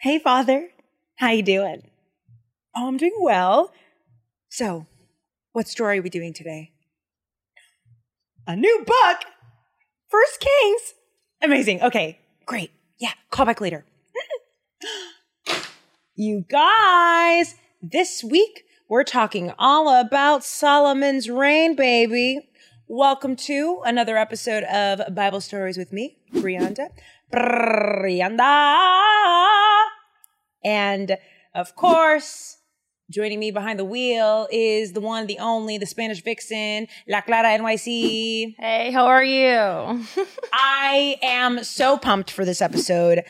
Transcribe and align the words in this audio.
Hey, 0.00 0.18
Father. 0.18 0.70
How 1.16 1.28
you 1.32 1.42
doing? 1.42 1.82
Oh, 2.74 2.88
I'm 2.88 2.96
doing 2.96 3.18
well. 3.20 3.70
So, 4.48 4.86
what 5.52 5.68
story 5.68 5.98
are 5.98 6.02
we 6.02 6.08
doing 6.08 6.32
today? 6.32 6.72
A 8.46 8.56
new 8.56 8.82
book. 8.86 9.18
First 10.08 10.40
Kings. 10.40 10.94
Amazing. 11.42 11.82
Okay, 11.82 12.18
great. 12.46 12.70
Yeah, 12.98 13.12
call 13.30 13.44
back 13.44 13.60
later. 13.60 13.84
you 16.14 16.46
guys, 16.48 17.56
this 17.82 18.24
week 18.24 18.64
we're 18.88 19.04
talking 19.04 19.52
all 19.58 20.00
about 20.00 20.44
Solomon's 20.44 21.28
reign, 21.28 21.76
baby. 21.76 22.48
Welcome 22.88 23.36
to 23.36 23.82
another 23.84 24.16
episode 24.16 24.64
of 24.64 25.14
Bible 25.14 25.42
Stories 25.42 25.76
with 25.76 25.92
me, 25.92 26.16
Brianda. 26.32 26.88
Brianda. 27.32 28.80
And 30.64 31.16
of 31.54 31.74
course, 31.76 32.58
joining 33.10 33.40
me 33.40 33.50
behind 33.50 33.78
the 33.78 33.84
wheel 33.84 34.48
is 34.52 34.92
the 34.92 35.00
one, 35.00 35.26
the 35.26 35.38
only, 35.38 35.78
the 35.78 35.86
Spanish 35.86 36.22
vixen, 36.22 36.86
La 37.08 37.20
Clara 37.20 37.58
NYC. 37.58 38.54
Hey, 38.58 38.90
how 38.92 39.06
are 39.06 39.24
you? 39.24 39.48
I 40.52 41.16
am 41.22 41.64
so 41.64 41.96
pumped 41.98 42.30
for 42.30 42.44
this 42.44 42.62
episode. 42.62 43.24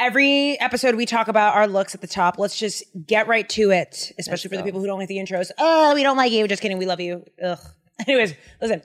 Every 0.00 0.58
episode 0.60 0.94
we 0.94 1.06
talk 1.06 1.28
about 1.28 1.56
our 1.56 1.66
looks 1.66 1.94
at 1.94 2.00
the 2.00 2.06
top. 2.06 2.38
Let's 2.38 2.56
just 2.56 2.84
get 3.06 3.26
right 3.26 3.48
to 3.50 3.70
it, 3.70 4.12
especially 4.18 4.48
for 4.48 4.56
the 4.56 4.62
people 4.62 4.80
who 4.80 4.86
don't 4.86 4.98
like 4.98 5.08
the 5.08 5.16
intros. 5.16 5.50
Oh, 5.58 5.94
we 5.94 6.04
don't 6.04 6.16
like 6.16 6.30
you. 6.30 6.46
Just 6.46 6.62
kidding. 6.62 6.78
We 6.78 6.86
love 6.86 7.00
you. 7.00 7.24
Ugh. 7.42 7.58
Anyways, 8.06 8.34
listen. 8.60 8.82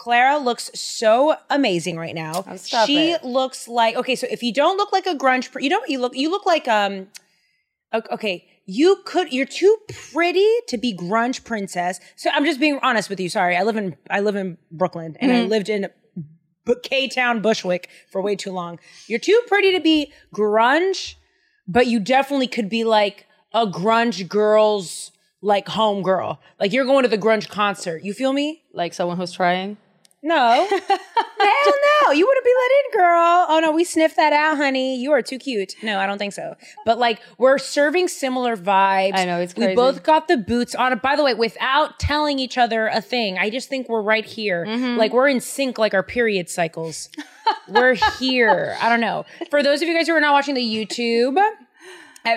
Clara 0.00 0.38
looks 0.38 0.70
so 0.72 1.36
amazing 1.50 1.98
right 1.98 2.14
now. 2.14 2.42
Oh, 2.46 2.56
she 2.56 3.10
it. 3.10 3.22
looks 3.22 3.68
like 3.68 3.96
okay. 3.96 4.16
So 4.16 4.26
if 4.30 4.42
you 4.42 4.50
don't 4.50 4.78
look 4.78 4.92
like 4.92 5.04
a 5.04 5.14
grunge, 5.14 5.50
you 5.62 5.68
don't. 5.68 5.86
you 5.90 6.00
look. 6.00 6.16
You 6.16 6.30
look 6.30 6.46
like 6.46 6.66
um. 6.68 7.08
Okay, 7.92 8.48
you 8.64 9.02
could. 9.04 9.30
You're 9.30 9.44
too 9.44 9.76
pretty 10.10 10.48
to 10.68 10.78
be 10.78 10.96
grunge 10.96 11.44
princess. 11.44 12.00
So 12.16 12.30
I'm 12.32 12.46
just 12.46 12.58
being 12.58 12.78
honest 12.82 13.10
with 13.10 13.20
you. 13.20 13.28
Sorry, 13.28 13.58
I 13.58 13.62
live 13.62 13.76
in 13.76 13.94
I 14.08 14.20
live 14.20 14.36
in 14.36 14.56
Brooklyn 14.72 15.18
and 15.20 15.32
I 15.32 15.42
lived 15.42 15.68
in 15.68 15.88
K 16.82 17.06
Town 17.06 17.42
Bushwick 17.42 17.90
for 18.10 18.22
way 18.22 18.36
too 18.36 18.52
long. 18.52 18.78
You're 19.06 19.18
too 19.18 19.38
pretty 19.48 19.72
to 19.74 19.80
be 19.80 20.14
grunge, 20.34 21.16
but 21.68 21.88
you 21.88 22.00
definitely 22.00 22.46
could 22.46 22.70
be 22.70 22.84
like 22.84 23.26
a 23.52 23.66
grunge 23.66 24.26
girl's 24.26 25.12
like 25.42 25.68
home 25.68 26.02
girl. 26.02 26.40
Like 26.58 26.72
you're 26.72 26.86
going 26.86 27.02
to 27.02 27.08
the 27.08 27.18
grunge 27.18 27.50
concert. 27.50 28.02
You 28.02 28.14
feel 28.14 28.32
me? 28.32 28.62
like 28.72 28.94
someone 28.94 29.18
who's 29.18 29.32
trying? 29.32 29.76
No. 30.22 30.66
Hell 30.70 31.74
no. 32.02 32.10
You 32.12 32.26
wouldn't 32.26 32.44
be 32.44 32.52
let 32.60 32.70
in, 32.70 33.00
girl. 33.00 33.46
Oh 33.48 33.60
no, 33.62 33.72
we 33.72 33.84
sniffed 33.84 34.16
that 34.16 34.32
out, 34.32 34.56
honey. 34.58 35.00
You 35.00 35.12
are 35.12 35.22
too 35.22 35.38
cute. 35.38 35.74
No, 35.82 35.98
I 35.98 36.06
don't 36.06 36.18
think 36.18 36.34
so. 36.34 36.56
But 36.84 36.98
like 36.98 37.20
we're 37.38 37.58
serving 37.58 38.08
similar 38.08 38.56
vibes. 38.56 39.16
I 39.16 39.24
know, 39.24 39.40
it's 39.40 39.54
We 39.56 39.74
both 39.74 40.02
got 40.02 40.28
the 40.28 40.36
boots 40.36 40.74
on. 40.74 40.98
By 40.98 41.16
the 41.16 41.24
way, 41.24 41.32
without 41.34 41.98
telling 41.98 42.38
each 42.38 42.58
other 42.58 42.88
a 42.88 43.00
thing, 43.00 43.38
I 43.38 43.48
just 43.48 43.68
think 43.68 43.88
we're 43.88 44.02
right 44.02 44.24
here. 44.24 44.66
Mm-hmm. 44.66 44.98
Like 44.98 45.12
we're 45.12 45.28
in 45.28 45.40
sync 45.40 45.78
like 45.78 45.94
our 45.94 46.02
period 46.02 46.50
cycles. 46.50 47.08
we're 47.68 47.94
here. 48.18 48.76
I 48.80 48.88
don't 48.90 49.00
know. 49.00 49.24
For 49.50 49.62
those 49.62 49.80
of 49.80 49.88
you 49.88 49.94
guys 49.94 50.06
who 50.06 50.14
are 50.14 50.20
not 50.20 50.32
watching 50.32 50.54
the 50.54 50.62
YouTube, 50.62 51.40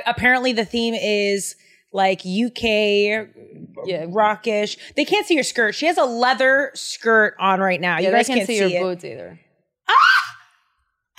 apparently 0.05 0.53
the 0.53 0.65
theme 0.65 0.93
is 0.93 1.55
like 1.91 2.21
UK 2.21 3.27
Yeah. 3.85 4.05
rockish. 4.09 4.77
They 4.95 5.05
can't 5.05 5.25
see 5.25 5.35
your 5.35 5.43
skirt. 5.43 5.75
She 5.75 5.85
has 5.87 5.97
a 5.97 6.05
leather 6.05 6.71
skirt 6.73 7.35
on 7.39 7.59
right 7.59 7.79
now. 7.81 7.97
Yeah, 7.97 8.05
you 8.07 8.11
they 8.11 8.17
guys 8.17 8.27
can't 8.27 8.37
can't 8.37 8.47
see, 8.47 8.57
see, 8.59 8.73
your 8.73 8.81
it. 8.81 8.83
boots 8.83 9.03
either. 9.05 9.39
Ah! 9.89 9.93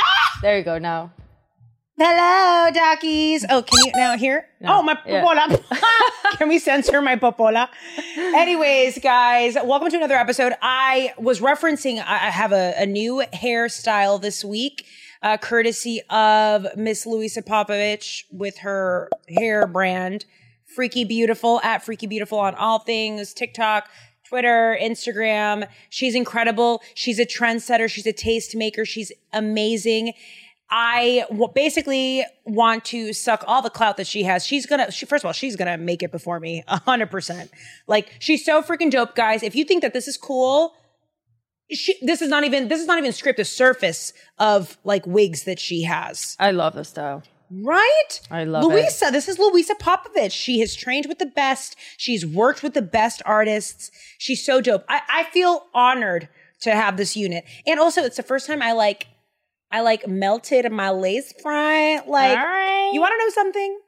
Ah! 0.00 0.38
There 0.42 0.58
you 0.58 0.64
go. 0.64 0.78
Now, 0.78 1.12
Hello, 1.96 2.72
Dockies. 2.72 3.44
Oh, 3.48 3.62
can 3.62 3.78
you 3.86 3.92
now 3.94 4.16
hear? 4.16 4.46
Oh, 4.64 4.82
my 4.82 4.98
Yeah. 5.06 5.22
popola. 5.22 5.62
can 6.38 6.48
we 6.48 6.58
censor 6.58 7.00
my 7.00 7.14
popola? 7.14 7.68
Anyways, 8.18 8.98
guys, 8.98 9.54
welcome 9.54 9.90
to 9.90 9.96
another 9.98 10.16
episode. 10.16 10.54
I 10.60 11.12
was 11.18 11.38
referencing, 11.40 11.98
I 12.04 12.14
I 12.26 12.30
have 12.30 12.50
a, 12.52 12.74
a 12.78 12.84
new 12.86 13.22
hairstyle 13.32 14.20
this 14.20 14.44
week, 14.44 14.86
uh, 15.22 15.36
courtesy 15.36 16.00
of 16.10 16.66
Miss 16.76 17.06
Louisa 17.06 17.42
Popovich 17.42 18.24
with 18.32 18.58
her 18.58 19.08
hair 19.28 19.68
brand, 19.68 20.24
Freaky 20.74 21.04
Beautiful, 21.04 21.60
at 21.62 21.84
Freaky 21.84 22.06
Beautiful 22.06 22.38
on 22.38 22.54
all 22.54 22.78
things 22.78 23.32
TikTok, 23.32 23.88
Twitter, 24.28 24.76
Instagram. 24.80 25.68
She's 25.90 26.14
incredible. 26.14 26.82
She's 26.94 27.18
a 27.18 27.26
trendsetter. 27.26 27.88
She's 27.88 28.06
a 28.06 28.12
tastemaker. 28.12 28.86
She's 28.86 29.12
amazing. 29.32 30.14
I 30.70 31.24
w- 31.28 31.52
basically 31.54 32.24
want 32.44 32.84
to 32.86 33.12
suck 33.12 33.44
all 33.46 33.62
the 33.62 33.70
clout 33.70 33.96
that 33.98 34.06
she 34.06 34.24
has. 34.24 34.46
She's 34.46 34.66
gonna, 34.66 34.90
she, 34.90 35.06
first 35.06 35.22
of 35.22 35.26
all, 35.26 35.32
she's 35.32 35.56
gonna 35.56 35.76
make 35.76 36.02
it 36.02 36.10
before 36.10 36.40
me, 36.40 36.64
hundred 36.66 37.10
percent. 37.10 37.50
Like 37.86 38.12
she's 38.18 38.44
so 38.44 38.62
freaking 38.62 38.90
dope, 38.90 39.14
guys. 39.14 39.42
If 39.42 39.54
you 39.54 39.64
think 39.64 39.82
that 39.82 39.92
this 39.92 40.08
is 40.08 40.16
cool, 40.16 40.74
she, 41.70 41.94
this 42.02 42.22
is 42.22 42.28
not 42.28 42.44
even, 42.44 42.68
this 42.68 42.80
is 42.80 42.86
not 42.86 42.98
even 42.98 43.12
script 43.12 43.36
the 43.36 43.44
surface 43.44 44.12
of 44.38 44.78
like 44.84 45.06
wigs 45.06 45.44
that 45.44 45.58
she 45.58 45.82
has. 45.82 46.34
I 46.40 46.50
love 46.50 46.74
the 46.74 46.84
style. 46.84 47.22
Right? 47.50 48.20
I 48.30 48.44
love 48.44 48.64
it. 48.64 48.66
Louisa. 48.66 49.10
This 49.12 49.28
is 49.28 49.38
Louisa 49.38 49.74
Popovich. 49.74 50.32
She 50.32 50.60
has 50.60 50.74
trained 50.74 51.06
with 51.06 51.18
the 51.18 51.26
best. 51.26 51.76
She's 51.96 52.26
worked 52.26 52.62
with 52.62 52.74
the 52.74 52.82
best 52.82 53.22
artists. 53.24 53.90
She's 54.18 54.44
so 54.44 54.60
dope. 54.60 54.84
I, 54.88 55.02
I 55.08 55.24
feel 55.24 55.66
honored 55.74 56.28
to 56.62 56.74
have 56.74 56.96
this 56.96 57.16
unit. 57.16 57.44
And 57.66 57.78
also, 57.78 58.02
it's 58.02 58.16
the 58.16 58.22
first 58.22 58.46
time 58.46 58.62
I 58.62 58.72
like, 58.72 59.06
I 59.70 59.80
like 59.80 60.06
melted 60.06 60.70
my 60.72 60.90
lace 60.90 61.32
front. 61.42 62.08
Like, 62.08 62.36
right. 62.36 62.90
you 62.92 63.00
want 63.00 63.12
to 63.12 63.18
know 63.18 63.30
something? 63.30 63.78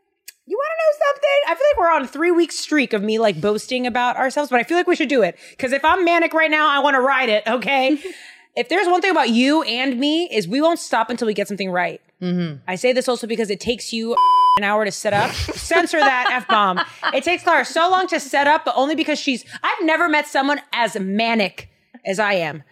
You 0.49 0.57
want 0.57 0.71
to 0.71 0.85
know 0.85 1.07
something? 1.09 1.41
I 1.49 1.55
feel 1.55 1.67
like 1.73 1.79
we're 1.79 1.97
on 1.97 2.03
a 2.03 2.09
three 2.09 2.31
week 2.31 2.53
streak 2.53 2.93
of 2.93 3.03
me 3.03 3.19
like 3.19 3.41
boasting 3.41 3.87
about 3.87 4.17
ourselves, 4.17 4.49
but 4.51 4.61
I 4.61 4.63
feel 4.63 4.77
like 4.77 4.87
we 4.87 4.95
should 4.95 5.09
do 5.09 5.23
it. 5.23 5.37
Because 5.51 5.73
if 5.73 5.85
I'm 5.85 6.05
manic 6.05 6.33
right 6.35 6.51
now, 6.51 6.69
I 6.69 6.79
want 6.79 6.95
to 6.95 7.01
ride 7.01 7.29
it, 7.29 7.45
okay? 7.49 7.99
if 8.57 8.69
there's 8.69 8.87
one 8.87 9.01
thing 9.01 9.11
about 9.11 9.31
you 9.31 9.63
and 9.63 9.99
me, 9.99 10.29
is 10.31 10.47
we 10.47 10.61
won't 10.61 10.79
stop 10.79 11.11
until 11.11 11.27
we 11.27 11.35
get 11.35 11.49
something 11.49 11.71
right. 11.71 12.01
I 12.21 12.77
say 12.77 12.93
this 12.93 13.09
also 13.09 13.27
because 13.27 13.51
it 13.51 13.61
takes 13.61 13.93
you 13.93 14.17
an 14.59 14.65
hour 14.65 14.85
to 14.85 14.91
set 14.93 15.13
up. 15.13 15.31
Censor 15.35 15.99
that 15.99 16.31
F 16.33 16.49
bomb. 16.49 16.81
It 17.13 17.25
takes 17.25 17.43
Clara 17.43 17.65
so 17.65 17.91
long 17.91 18.07
to 18.09 18.19
set 18.21 18.47
up, 18.47 18.65
but 18.65 18.75
only 18.77 18.95
because 18.95 19.19
she's, 19.19 19.45
I've 19.63 19.85
never 19.85 20.09
met 20.09 20.27
someone 20.27 20.61
as 20.73 20.99
manic 20.99 21.69
as 22.07 22.19
I 22.19 22.35
am. 22.35 22.63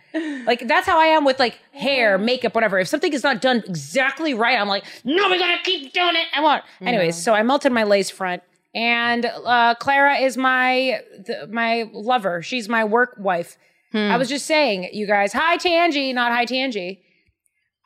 Like 0.46 0.66
that's 0.68 0.86
how 0.86 0.98
I 1.00 1.06
am 1.06 1.24
with 1.24 1.38
like 1.40 1.58
hair, 1.72 2.16
makeup, 2.18 2.54
whatever. 2.54 2.78
If 2.78 2.86
something 2.88 3.12
is 3.12 3.24
not 3.24 3.40
done 3.42 3.62
exactly 3.66 4.32
right, 4.32 4.56
I'm 4.58 4.68
like, 4.68 4.84
no, 5.04 5.28
we 5.28 5.38
gotta 5.38 5.60
keep 5.64 5.92
doing 5.92 6.14
it. 6.14 6.26
I 6.32 6.40
want. 6.40 6.62
Anyways, 6.80 7.16
so 7.22 7.34
I 7.34 7.42
melted 7.42 7.72
my 7.72 7.82
lace 7.82 8.10
front, 8.10 8.42
and 8.76 9.26
uh, 9.26 9.74
Clara 9.74 10.18
is 10.18 10.36
my 10.36 11.00
th- 11.26 11.48
my 11.50 11.90
lover. 11.92 12.42
She's 12.42 12.68
my 12.68 12.84
work 12.84 13.16
wife. 13.18 13.58
I 13.92 14.16
was 14.16 14.28
just 14.28 14.46
saying, 14.46 14.88
you 14.92 15.06
guys, 15.06 15.32
hi 15.32 15.56
Tangy, 15.56 16.12
not 16.12 16.30
hi 16.32 16.44
Tangy. 16.44 17.03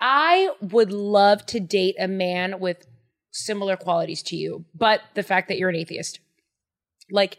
I 0.01 0.51
would 0.61 0.93
love 0.93 1.45
to 1.47 1.61
date 1.61 1.97
a 1.99 2.09
man 2.09 2.61
with 2.61 2.87
similar 3.31 3.77
qualities 3.77 4.23
to 4.25 4.37
you, 4.37 4.65
but 4.75 5.01
the 5.15 5.23
fact 5.23 5.49
that 5.49 5.59
you're 5.59 5.69
an 5.69 5.77
atheist. 5.77 6.21
Like 7.11 7.39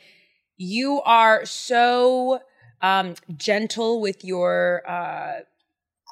you 0.58 1.02
are 1.02 1.46
so 1.46 2.42
um 2.82 3.16
gentle 3.36 4.02
with 4.02 4.24
your 4.24 4.84
uh 4.88 5.42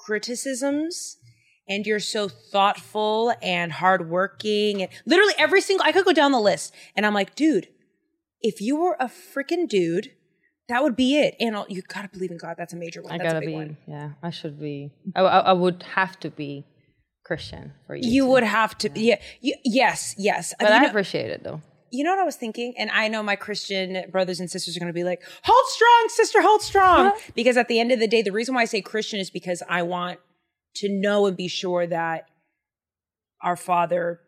criticisms 0.05 1.17
and 1.67 1.85
you're 1.85 1.99
so 1.99 2.29
thoughtful 2.29 3.33
and 3.41 3.73
hardworking 3.73 4.81
and 4.81 4.91
literally 5.05 5.33
every 5.37 5.59
single 5.59 5.85
I 5.85 5.91
could 5.91 6.05
go 6.05 6.13
down 6.13 6.31
the 6.31 6.39
list 6.39 6.73
and 6.95 7.05
I'm 7.05 7.13
like, 7.13 7.35
dude, 7.35 7.67
if 8.41 8.61
you 8.61 8.77
were 8.77 8.95
a 8.99 9.07
freaking 9.07 9.67
dude, 9.67 10.11
that 10.69 10.83
would 10.83 10.95
be 10.95 11.17
it. 11.17 11.35
And 11.39 11.55
I'll- 11.55 11.65
you 11.69 11.81
gotta 11.81 12.09
believe 12.09 12.31
in 12.31 12.37
God. 12.37 12.55
That's 12.57 12.73
a 12.73 12.77
major 12.77 13.01
one. 13.01 13.13
I 13.13 13.17
That's 13.17 13.27
gotta 13.33 13.37
a 13.37 13.41
big 13.41 13.49
be. 13.49 13.53
one. 13.55 13.77
Yeah, 13.87 14.09
I 14.21 14.29
should 14.29 14.59
be. 14.59 14.91
I, 15.15 15.21
I, 15.21 15.39
I 15.39 15.53
would 15.53 15.83
have 15.95 16.19
to 16.21 16.29
be 16.29 16.65
Christian 17.25 17.73
for 17.85 17.95
you. 17.95 18.09
You 18.09 18.23
to- 18.25 18.29
would 18.31 18.43
have 18.43 18.77
to, 18.79 18.89
yeah. 18.99 19.19
You, 19.41 19.55
yes, 19.63 20.15
yes. 20.17 20.53
but 20.59 20.69
you, 20.69 20.75
I 20.75 20.79
know, 20.79 20.89
appreciate 20.89 21.29
it 21.29 21.43
though. 21.43 21.61
you 21.91 22.03
know 22.03 22.11
what 22.11 22.19
I 22.19 22.23
was 22.23 22.35
thinking, 22.35 22.73
and 22.77 22.89
I 22.91 23.07
know 23.07 23.23
my 23.23 23.35
Christian 23.35 24.09
brothers 24.11 24.39
and 24.39 24.49
sisters 24.49 24.75
are 24.75 24.79
going 24.79 24.89
to 24.89 24.93
be 24.93 25.03
like, 25.03 25.21
"Hold 25.43 25.65
strong, 25.67 26.05
sister, 26.09 26.41
hold 26.41 26.61
strong," 26.61 27.13
because 27.35 27.55
at 27.57 27.67
the 27.69 27.79
end 27.79 27.91
of 27.91 27.99
the 27.99 28.07
day, 28.07 28.21
the 28.21 28.31
reason 28.31 28.55
why 28.55 28.61
I 28.61 28.65
say 28.65 28.81
Christian 28.81 29.19
is 29.19 29.29
because 29.29 29.63
I 29.69 29.83
want 29.83 30.19
to 30.75 30.89
know 30.89 31.25
and 31.27 31.35
be 31.37 31.47
sure 31.47 31.87
that 31.87 32.25
our 33.41 33.55
Father 33.55 34.19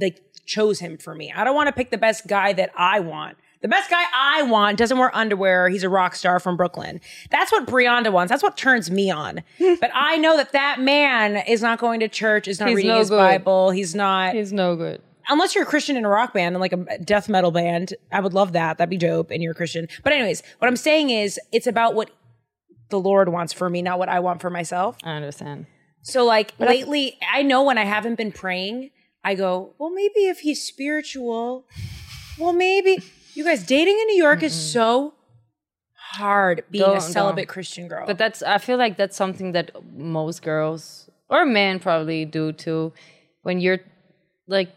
like 0.00 0.20
chose 0.46 0.78
him 0.78 0.96
for 0.96 1.14
me. 1.14 1.32
I 1.34 1.44
don't 1.44 1.54
want 1.54 1.68
to 1.68 1.72
pick 1.72 1.90
the 1.90 1.98
best 1.98 2.26
guy 2.26 2.52
that 2.54 2.70
I 2.76 3.00
want. 3.00 3.36
The 3.62 3.68
best 3.68 3.88
guy 3.88 4.02
I 4.14 4.42
want 4.42 4.76
doesn't 4.76 4.98
wear 4.98 5.14
underwear. 5.14 5.68
He's 5.68 5.84
a 5.84 5.88
rock 5.88 6.16
star 6.16 6.40
from 6.40 6.56
Brooklyn. 6.56 7.00
That's 7.30 7.52
what 7.52 7.66
Brianda 7.66 8.12
wants. 8.12 8.30
That's 8.30 8.42
what 8.42 8.56
turns 8.56 8.90
me 8.90 9.10
on. 9.10 9.42
but 9.80 9.90
I 9.94 10.18
know 10.18 10.36
that 10.36 10.52
that 10.52 10.80
man 10.80 11.36
is 11.46 11.62
not 11.62 11.78
going 11.78 12.00
to 12.00 12.08
church, 12.08 12.48
is 12.48 12.58
not 12.58 12.68
He's 12.68 12.76
reading 12.76 12.90
no 12.90 12.98
his 12.98 13.08
good. 13.08 13.18
Bible. 13.18 13.70
He's 13.70 13.94
not 13.94 14.34
He's 14.34 14.52
no 14.52 14.74
good. 14.74 15.00
unless 15.28 15.54
you're 15.54 15.62
a 15.64 15.66
Christian 15.66 15.96
in 15.96 16.04
a 16.04 16.08
rock 16.08 16.34
band 16.34 16.56
and 16.56 16.60
like 16.60 16.72
a 16.72 16.98
death 16.98 17.28
metal 17.28 17.52
band, 17.52 17.94
I 18.10 18.18
would 18.20 18.34
love 18.34 18.52
that. 18.52 18.78
That'd 18.78 18.90
be 18.90 18.98
dope. 18.98 19.30
And 19.30 19.42
you're 19.42 19.52
a 19.52 19.54
Christian. 19.54 19.86
But 20.02 20.12
anyways, 20.12 20.42
what 20.58 20.66
I'm 20.66 20.76
saying 20.76 21.10
is 21.10 21.38
it's 21.52 21.68
about 21.68 21.94
what 21.94 22.10
the 22.88 22.98
Lord 22.98 23.28
wants 23.28 23.52
for 23.52 23.70
me, 23.70 23.80
not 23.80 23.98
what 23.98 24.08
I 24.08 24.18
want 24.18 24.40
for 24.40 24.50
myself. 24.50 24.96
I 25.04 25.12
understand. 25.12 25.66
So 26.02 26.24
like 26.24 26.52
lately, 26.58 27.16
I 27.32 27.42
know 27.42 27.62
when 27.62 27.78
I 27.78 27.84
haven't 27.84 28.16
been 28.16 28.32
praying, 28.32 28.90
I 29.22 29.36
go, 29.36 29.74
well, 29.78 29.90
maybe 29.90 30.26
if 30.26 30.40
he's 30.40 30.60
spiritual, 30.60 31.64
well, 32.38 32.52
maybe 32.52 32.98
you 33.34 33.44
guys 33.44 33.64
dating 33.64 33.98
in 33.98 34.06
New 34.08 34.16
York 34.16 34.42
is 34.42 34.54
so 34.72 35.14
hard 36.14 36.64
being 36.70 36.84
Don't- 36.84 36.96
a 36.96 37.00
don't. 37.00 37.10
celibate 37.12 37.48
Christian 37.48 37.88
girl. 37.88 38.06
But 38.06 38.18
that's 38.18 38.42
I 38.42 38.58
feel 38.58 38.78
like 38.78 38.96
that's 38.96 39.16
something 39.16 39.52
that 39.52 39.70
most 39.94 40.42
girls 40.42 41.08
or 41.28 41.44
men 41.46 41.78
probably 41.80 42.24
do 42.24 42.52
too. 42.52 42.92
When 43.42 43.60
you're 43.60 43.80
like 44.46 44.70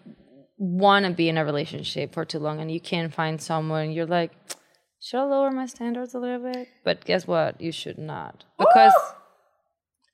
want 0.57 1.05
to 1.05 1.11
be 1.11 1.27
in 1.27 1.37
a 1.37 1.43
relationship 1.43 2.13
for 2.13 2.23
too 2.23 2.39
long 2.39 2.59
and 2.61 2.71
you 2.71 2.79
can't 2.79 3.13
find 3.13 3.41
someone, 3.41 3.91
you're 3.91 4.05
like, 4.05 4.31
should 5.01 5.19
I 5.19 5.23
lower 5.23 5.51
my 5.51 5.65
standards 5.65 6.13
a 6.13 6.19
little 6.19 6.39
bit? 6.51 6.67
But 6.83 7.03
guess 7.05 7.27
what? 7.27 7.59
You 7.59 7.71
should 7.73 7.97
not 7.97 8.45
because 8.57 8.93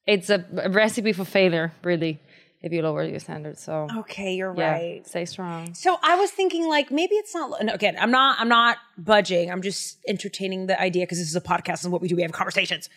it's 0.08 0.30
a, 0.32 0.44
a 0.64 0.70
recipe 0.70 1.14
for 1.14 1.26
failure, 1.26 1.74
really, 1.84 2.20
if 2.62 2.72
you 2.72 2.82
lower 2.82 3.04
your 3.04 3.20
standards. 3.20 3.62
So 3.62 3.88
okay, 4.00 4.34
you're 4.34 4.54
yeah, 4.56 4.72
right. 4.72 5.08
stay 5.08 5.26
strong. 5.26 5.74
So 5.74 5.98
I 6.04 6.16
was 6.16 6.32
thinking 6.32 6.68
like 6.68 6.92
maybe 6.92 7.16
it's 7.16 7.34
not 7.34 7.64
no, 7.64 7.74
again, 7.74 7.96
I'm 8.00 8.12
not 8.12 8.40
I'm 8.40 8.50
not 8.50 8.78
budging. 8.98 9.52
I'm 9.52 9.62
just 9.62 9.98
entertaining 10.08 10.68
the 10.68 10.80
idea 10.80 11.04
because 11.04 11.18
this 11.20 11.28
is 11.30 11.36
a 11.36 11.42
podcast 11.42 11.84
and 11.84 11.92
what 11.92 12.02
we 12.02 12.08
do, 12.08 12.16
we 12.16 12.22
have 12.22 12.32
conversations. 12.32 12.90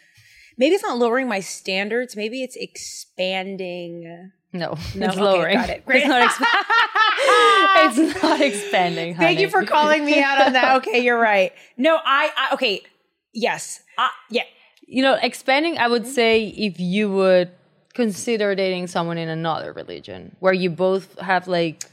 Maybe 0.57 0.75
it's 0.75 0.85
not 0.85 0.99
lowering 0.99 1.29
my 1.29 1.41
standards, 1.41 2.15
maybe 2.17 2.43
it's 2.43 2.57
expanding. 2.57 4.31
No, 4.53 4.77
No, 4.95 5.07
it's 5.07 5.17
okay, 5.17 5.21
lowering. 5.21 5.57
got 5.57 5.71
it. 5.71 5.83
It's 5.89 6.07
not. 6.07 6.31
Exp- 6.31 6.47
it's 8.07 8.23
not 8.23 8.41
expanding. 8.41 9.17
Thank 9.17 9.41
you 9.41 9.49
for 9.49 9.65
calling 9.65 10.05
me 10.05 10.23
out 10.23 10.47
on 10.47 10.53
that. 10.53 10.77
Okay, 10.77 11.01
you're 11.03 11.19
right. 11.19 11.53
No, 11.77 11.97
I, 12.05 12.31
I 12.37 12.55
okay. 12.55 12.83
Yes. 13.33 13.81
Uh, 13.99 14.09
yeah. 14.31 14.43
you 14.87 15.03
know, 15.03 15.15
expanding, 15.21 15.79
I 15.79 15.89
would 15.89 16.07
say 16.07 16.47
if 16.49 16.79
you 16.79 17.11
would 17.11 17.51
consider 17.95 18.55
dating 18.55 18.89
someone 18.89 19.19
in 19.19 19.29
another 19.29 19.73
religion 19.73 20.37
where 20.41 20.53
you 20.53 20.71
both 20.71 21.19
have 21.19 21.47
like 21.49 21.85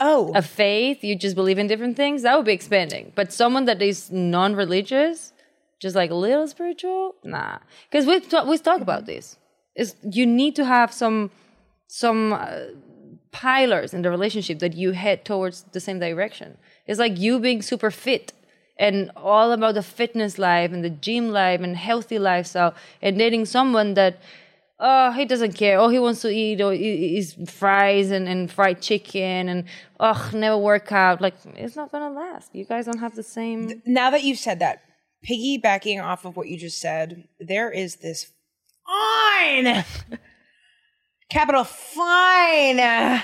Oh. 0.00 0.32
a 0.34 0.42
faith, 0.42 1.04
you 1.04 1.14
just 1.14 1.36
believe 1.36 1.56
in 1.58 1.68
different 1.68 1.96
things, 1.96 2.22
that 2.22 2.36
would 2.36 2.46
be 2.46 2.52
expanding. 2.52 3.12
But 3.14 3.32
someone 3.32 3.64
that 3.66 3.80
is 3.80 4.10
non 4.10 4.56
religious, 4.56 5.32
just 5.80 5.94
like 5.94 6.10
a 6.10 6.14
little 6.16 6.48
spiritual, 6.48 7.14
nah. 7.22 7.58
Because 7.88 8.04
we 8.04 8.18
talk, 8.20 8.46
we 8.46 8.58
talk 8.58 8.80
about 8.80 9.06
this. 9.06 9.36
Is 9.76 9.94
you 10.02 10.26
need 10.26 10.56
to 10.56 10.64
have 10.64 10.92
some 10.92 11.30
some 11.86 12.32
uh, 12.32 12.48
pillars 13.30 13.94
in 13.94 14.02
the 14.02 14.10
relationship 14.10 14.58
that 14.60 14.74
you 14.74 14.92
head 14.92 15.24
towards 15.24 15.62
the 15.72 15.80
same 15.80 15.98
direction. 16.00 16.58
It's 16.86 16.98
like 16.98 17.18
you 17.18 17.38
being 17.38 17.62
super 17.62 17.90
fit 17.90 18.32
and 18.78 19.10
all 19.16 19.52
about 19.52 19.74
the 19.74 19.82
fitness 19.82 20.38
life 20.38 20.72
and 20.72 20.82
the 20.84 20.90
gym 20.90 21.30
life 21.30 21.60
and 21.60 21.76
healthy 21.76 22.18
lifestyle 22.18 22.74
and 23.00 23.16
dating 23.18 23.44
someone 23.46 23.94
that 23.94 24.18
oh 24.80 25.12
he 25.12 25.24
doesn't 25.24 25.52
care 25.52 25.78
all 25.78 25.88
he 25.88 25.98
wants 25.98 26.20
to 26.22 26.28
eat 26.28 26.60
or 26.60 26.72
is 26.72 27.36
fries 27.48 28.10
and, 28.10 28.28
and 28.28 28.50
fried 28.50 28.80
chicken 28.82 29.48
and 29.48 29.64
oh 30.00 30.30
never 30.32 30.58
work 30.58 30.90
out 30.92 31.20
like 31.20 31.34
it's 31.54 31.76
not 31.76 31.92
gonna 31.92 32.10
last 32.10 32.54
you 32.54 32.64
guys 32.64 32.86
don't 32.86 32.98
have 32.98 33.14
the 33.14 33.22
same 33.22 33.80
now 33.86 34.10
that 34.10 34.24
you've 34.24 34.38
said 34.38 34.58
that, 34.58 34.82
piggybacking 35.28 36.02
off 36.02 36.24
of 36.24 36.36
what 36.36 36.48
you 36.48 36.58
just 36.58 36.78
said, 36.80 37.28
there 37.40 37.70
is 37.70 37.96
this 37.96 38.30
fine, 38.86 39.84
capital 41.30 41.64
fine. 41.64 42.76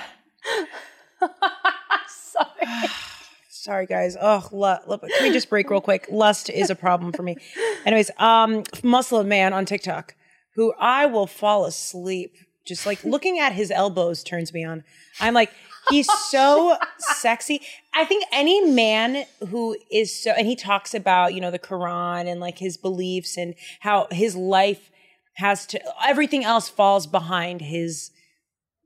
sorry 2.09 2.89
Sorry, 3.51 3.85
guys. 3.85 4.17
Oh, 4.19 4.49
lu- 4.53 4.77
lu- 4.87 4.97
can 4.99 5.23
we 5.23 5.33
just 5.33 5.51
break 5.51 5.69
real 5.69 5.83
quick? 5.83 6.07
Lust 6.11 6.49
is 6.49 6.71
a 6.71 6.75
problem 6.75 7.13
for 7.13 7.23
me. 7.23 7.37
Anyways, 7.85 8.11
um, 8.17 8.63
Muslim 8.83 9.29
man 9.29 9.53
on 9.53 9.67
TikTok 9.67 10.15
who 10.61 10.75
I 10.79 11.07
will 11.07 11.27
fall 11.27 11.65
asleep 11.65 12.37
just 12.67 12.85
like 12.85 13.03
looking 13.15 13.39
at 13.39 13.55
his 13.55 13.71
elbows 13.71 14.23
turns 14.23 14.53
me 14.53 14.63
on. 14.63 14.85
I'm 15.19 15.33
like, 15.33 15.51
he's 15.89 16.07
so 16.29 16.77
sexy. 16.99 17.63
I 17.95 18.05
think 18.05 18.27
any 18.31 18.71
man 18.71 19.25
who 19.49 19.75
is 19.91 20.15
so, 20.15 20.33
and 20.33 20.47
he 20.47 20.55
talks 20.55 20.93
about, 20.93 21.33
you 21.33 21.41
know, 21.41 21.51
the 21.51 21.59
Quran 21.59 22.31
and 22.31 22.43
like 22.43 22.59
his 22.59 22.77
beliefs 22.77 23.39
and 23.39 23.55
how 23.81 24.07
his 24.11 24.37
life 24.37 24.91
has 25.37 25.65
to, 25.69 25.81
everything 26.07 26.45
else 26.45 26.69
falls 26.69 27.07
behind 27.07 27.63
his, 27.63 28.11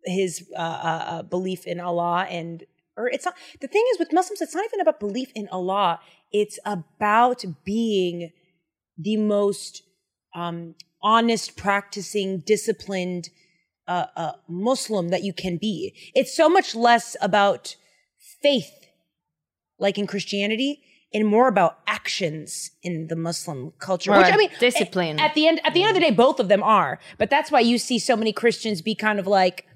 his 0.05 0.47
uh, 0.57 0.61
uh, 0.61 1.05
uh, 1.09 1.23
belief 1.23 1.67
in 1.67 1.81
Allah 1.81 2.29
and 2.31 2.63
or 2.97 3.09
it's 3.09 3.25
not 3.25 3.35
the 3.61 3.67
thing 3.67 3.85
is 3.93 3.99
with 3.99 4.13
Muslims 4.13 4.41
it's 4.41 4.55
not 4.55 4.65
even 4.67 4.81
about 4.81 5.01
belief 5.01 5.33
in 5.35 5.49
Allah 5.49 5.99
it's 6.31 6.61
about 6.65 7.43
being 7.65 8.31
the 8.97 9.17
most 9.17 9.83
um, 10.35 10.75
honest 11.05 11.57
practicing 11.57 12.39
disciplined 12.41 13.29
uh, 13.87 14.07
uh, 14.17 14.33
Muslim 14.49 15.11
that 15.11 15.23
you 15.23 15.33
can 15.33 15.59
be. 15.59 15.95
It's 16.15 16.35
so 16.35 16.49
much 16.49 16.75
less 16.75 17.17
about 17.21 17.77
faith 18.43 18.87
like 19.79 19.99
in 19.99 20.07
Christianity 20.07 20.83
and 21.13 21.27
more 21.27 21.47
about 21.47 21.79
actions 21.87 22.71
in 22.83 23.07
the 23.07 23.17
Muslim 23.17 23.73
culture 23.79 24.11
which 24.11 24.27
I 24.27 24.37
mean 24.37 24.51
Discipline. 24.59 25.21
at 25.21 25.35
the 25.35 25.47
end 25.47 25.61
at 25.65 25.75
the 25.75 25.83
end 25.83 25.91
of 25.91 25.95
the 25.95 26.01
day 26.01 26.11
both 26.11 26.41
of 26.41 26.49
them 26.49 26.63
are. 26.63 26.99
But 27.19 27.31
that's 27.31 27.51
why 27.51 27.61
you 27.61 27.79
see 27.79 27.99
so 27.99 28.17
many 28.17 28.33
Christians 28.33 28.83
be 28.83 28.95
kind 28.95 29.19
of 29.21 29.27
like 29.27 29.67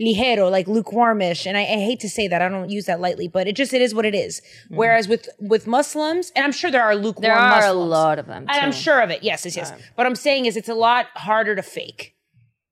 ligero, 0.00 0.50
like 0.50 0.66
lukewarmish. 0.66 1.46
And 1.46 1.56
I, 1.56 1.62
I 1.62 1.64
hate 1.88 2.00
to 2.00 2.08
say 2.08 2.28
that. 2.28 2.42
I 2.42 2.48
don't 2.48 2.70
use 2.70 2.86
that 2.86 3.00
lightly, 3.00 3.28
but 3.28 3.46
it 3.46 3.56
just 3.56 3.72
it 3.72 3.82
is 3.82 3.94
what 3.94 4.04
it 4.04 4.14
is. 4.14 4.40
Mm-hmm. 4.40 4.76
Whereas 4.76 5.08
with 5.08 5.28
with 5.38 5.66
Muslims, 5.66 6.32
and 6.34 6.44
I'm 6.44 6.52
sure 6.52 6.70
there 6.70 6.82
are 6.82 6.94
lukewarm 6.96 7.22
there 7.22 7.34
are 7.36 7.56
Muslims. 7.56 7.74
a 7.76 7.78
lot 7.78 8.18
of 8.18 8.26
them 8.26 8.46
And 8.48 8.64
I'm 8.64 8.72
sure 8.72 9.00
of 9.00 9.10
it. 9.10 9.22
Yes, 9.22 9.44
yes, 9.44 9.56
yes. 9.56 9.72
What 9.94 10.06
I'm 10.06 10.16
saying 10.16 10.46
is 10.46 10.56
it's 10.56 10.68
a 10.68 10.74
lot 10.74 11.06
harder 11.14 11.54
to 11.56 11.62
fake. 11.62 12.14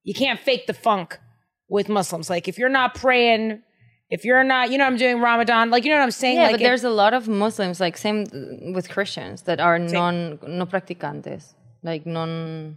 You 0.05 0.15
can't 0.15 0.41
fake 0.41 0.67
the 0.67 0.75
funk 0.75 1.19
with 1.69 1.89
Muslims. 1.89 2.29
Like 2.29 2.49
if 2.49 2.59
you're 2.59 2.69
not 2.69 2.95
praying, 2.95 3.63
if 4.11 4.25
you're 4.25 4.45
not, 4.45 4.71
you 4.71 4.79
know, 4.79 4.85
I'm 4.85 4.97
doing 4.97 5.21
Ramadan. 5.21 5.71
Like 5.71 5.85
you 5.85 5.91
know 5.91 5.99
what 5.99 6.05
I'm 6.05 6.11
saying? 6.11 6.37
yeah 6.37 6.43
like 6.45 6.53
but 6.55 6.61
it- 6.61 6.65
there's 6.65 6.85
a 6.85 6.91
lot 6.91 7.15
of 7.15 7.29
muslims 7.29 7.81
like 7.81 7.97
same 7.97 8.27
with 8.75 8.89
christians 8.89 9.43
that 9.43 9.59
are 9.61 9.79
non 9.79 10.39
no 10.47 10.67
practicantes 10.67 11.55
like 11.83 12.05
non 12.05 12.77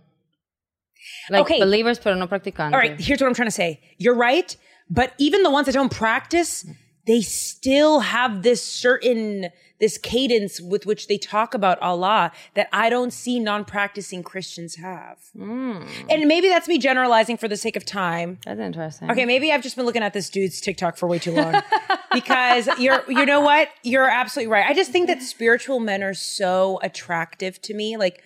like 1.30 1.42
Okay. 1.46 1.60
believers 1.60 2.00
pero 2.00 2.16
no 2.16 2.28
practicantes 2.28 2.74
All 2.74 2.80
right, 2.80 3.00
here's 3.00 3.20
what 3.22 3.28
I'm 3.28 3.34
trying 3.34 3.48
to 3.48 3.52
say. 3.64 3.80
You're 3.98 4.16
right, 4.16 4.56
but 4.90 5.14
even 5.18 5.44
the 5.44 5.52
ones 5.52 5.66
that 5.68 5.74
don't 5.74 5.92
practice, 5.92 6.66
they 7.08 7.22
still 7.22 8.00
have 8.02 8.44
this 8.44 8.64
certain 8.64 9.50
this 9.78 9.98
cadence 9.98 10.62
with 10.62 10.86
which 10.86 11.08
they 11.08 11.18
talk 11.18 11.54
about 11.54 11.78
Allah 11.82 12.32
that 12.54 12.70
I 12.72 12.90
don't 12.90 13.12
see 13.12 13.42
non-practicing 13.42 14.24
Christians 14.24 14.76
have. 14.76 15.18
And 15.38 16.28
maybe 16.30 16.48
that's 16.48 16.70
me 16.70 16.78
generalizing 16.78 17.36
for 17.36 17.50
the 17.50 17.58
sake 17.58 17.76
of 17.76 17.84
time. 17.84 18.40
that's 18.46 18.58
interesting 18.60 19.12
Okay, 19.12 19.26
maybe 19.26 19.52
I've 19.52 19.62
just 19.62 19.76
been 19.76 19.86
looking 19.86 20.02
at 20.02 20.14
this 20.14 20.30
dude's 20.30 20.62
TikTok 20.62 20.96
for 20.96 21.10
way 21.10 21.20
too 21.20 21.34
long. 21.34 21.62
because 22.14 22.70
you're 22.80 23.04
you 23.10 23.26
know 23.26 23.42
what? 23.42 23.68
You're 23.84 24.10
absolutely 24.10 24.50
right. 24.52 24.66
I 24.66 24.74
just 24.74 24.92
think 24.92 25.08
that 25.08 25.22
spiritual 25.22 25.82
men 25.82 26.02
are 26.04 26.14
so 26.14 26.80
attractive 26.82 27.62
to 27.64 27.74
me. 27.74 27.98
Like 27.98 28.24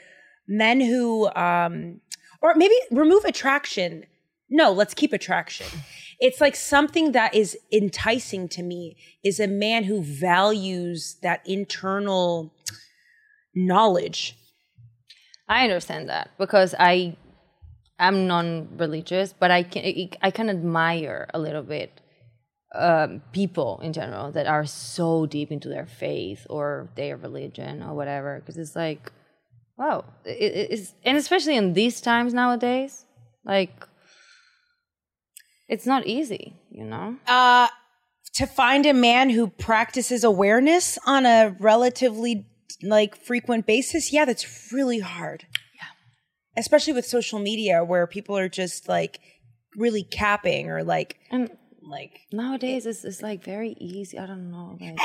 men 0.48 0.80
who 0.80 1.30
um 1.36 2.00
or 2.42 2.56
maybe 2.56 2.76
remove 2.92 3.26
attraction. 3.26 4.06
No, 4.50 4.72
let's 4.72 4.94
keep 4.94 5.14
attraction. 5.14 5.68
It's 6.20 6.42
like 6.42 6.56
something 6.56 7.12
that 7.14 7.34
is 7.34 7.58
enticing 7.72 8.50
to 8.50 8.64
me 8.64 8.98
is 9.24 9.40
a 9.40 9.48
man 9.48 9.84
who 9.84 10.02
values 10.02 11.18
that 11.22 11.42
internal 11.46 12.54
knowledge. 13.56 14.36
I 15.48 15.64
understand 15.64 16.10
that 16.10 16.32
because 16.38 16.76
I 16.78 17.16
am 18.00 18.28
non-religious, 18.28 19.34
but 19.34 19.52
I 19.52 19.64
can 19.64 20.10
I 20.22 20.32
can 20.32 20.50
admire 20.50 21.30
a 21.34 21.40
little 21.40 21.64
bit 21.64 22.02
um, 22.76 23.22
people 23.32 23.80
in 23.82 23.94
general 23.94 24.32
that 24.32 24.46
are 24.46 24.66
so 24.66 25.26
deep 25.26 25.52
into 25.52 25.70
their 25.70 25.88
faith 25.88 26.46
or 26.50 26.90
their 26.96 27.18
religion 27.18 27.82
or 27.82 27.96
whatever. 27.96 28.40
Because 28.40 28.58
it's 28.58 28.76
like, 28.76 29.12
wow, 29.80 30.04
it, 30.26 30.70
it's 30.72 30.94
and 31.04 31.18
especially 31.18 31.56
in 31.56 31.74
these 31.74 32.02
times 32.02 32.34
nowadays, 32.34 33.06
like 33.46 33.72
it's 35.68 35.86
not 35.86 36.06
easy, 36.06 36.54
you 36.70 36.84
know. 36.84 37.16
uh, 37.28 37.68
to 38.34 38.46
find 38.46 38.86
a 38.86 38.94
man 38.94 39.30
who 39.30 39.48
practices 39.48 40.24
awareness 40.24 41.00
on 41.06 41.26
a 41.26 41.56
relatively 41.60 42.46
like 42.84 43.16
frequent 43.16 43.66
basis, 43.66 44.14
yeah, 44.14 44.26
that's 44.26 44.72
really 44.72 45.00
hard. 45.00 45.46
Yeah. 45.76 46.62
Especially 46.62 46.94
with 46.94 47.06
social 47.06 47.40
media 47.40 47.84
where 47.84 48.06
people 48.06 48.38
are 48.38 48.50
just 48.50 48.88
like 48.88 49.20
really 49.76 50.04
capping 50.04 50.70
or 50.70 50.84
like 50.84 51.18
And 51.32 51.50
like 51.90 52.22
nowadays, 52.32 52.86
it's, 52.86 53.04
it's 53.04 53.22
like 53.22 53.44
very 53.44 53.76
easy. 53.80 54.18
I 54.18 54.26
don't 54.26 54.52
know. 54.52 54.78
Like, 54.80 55.00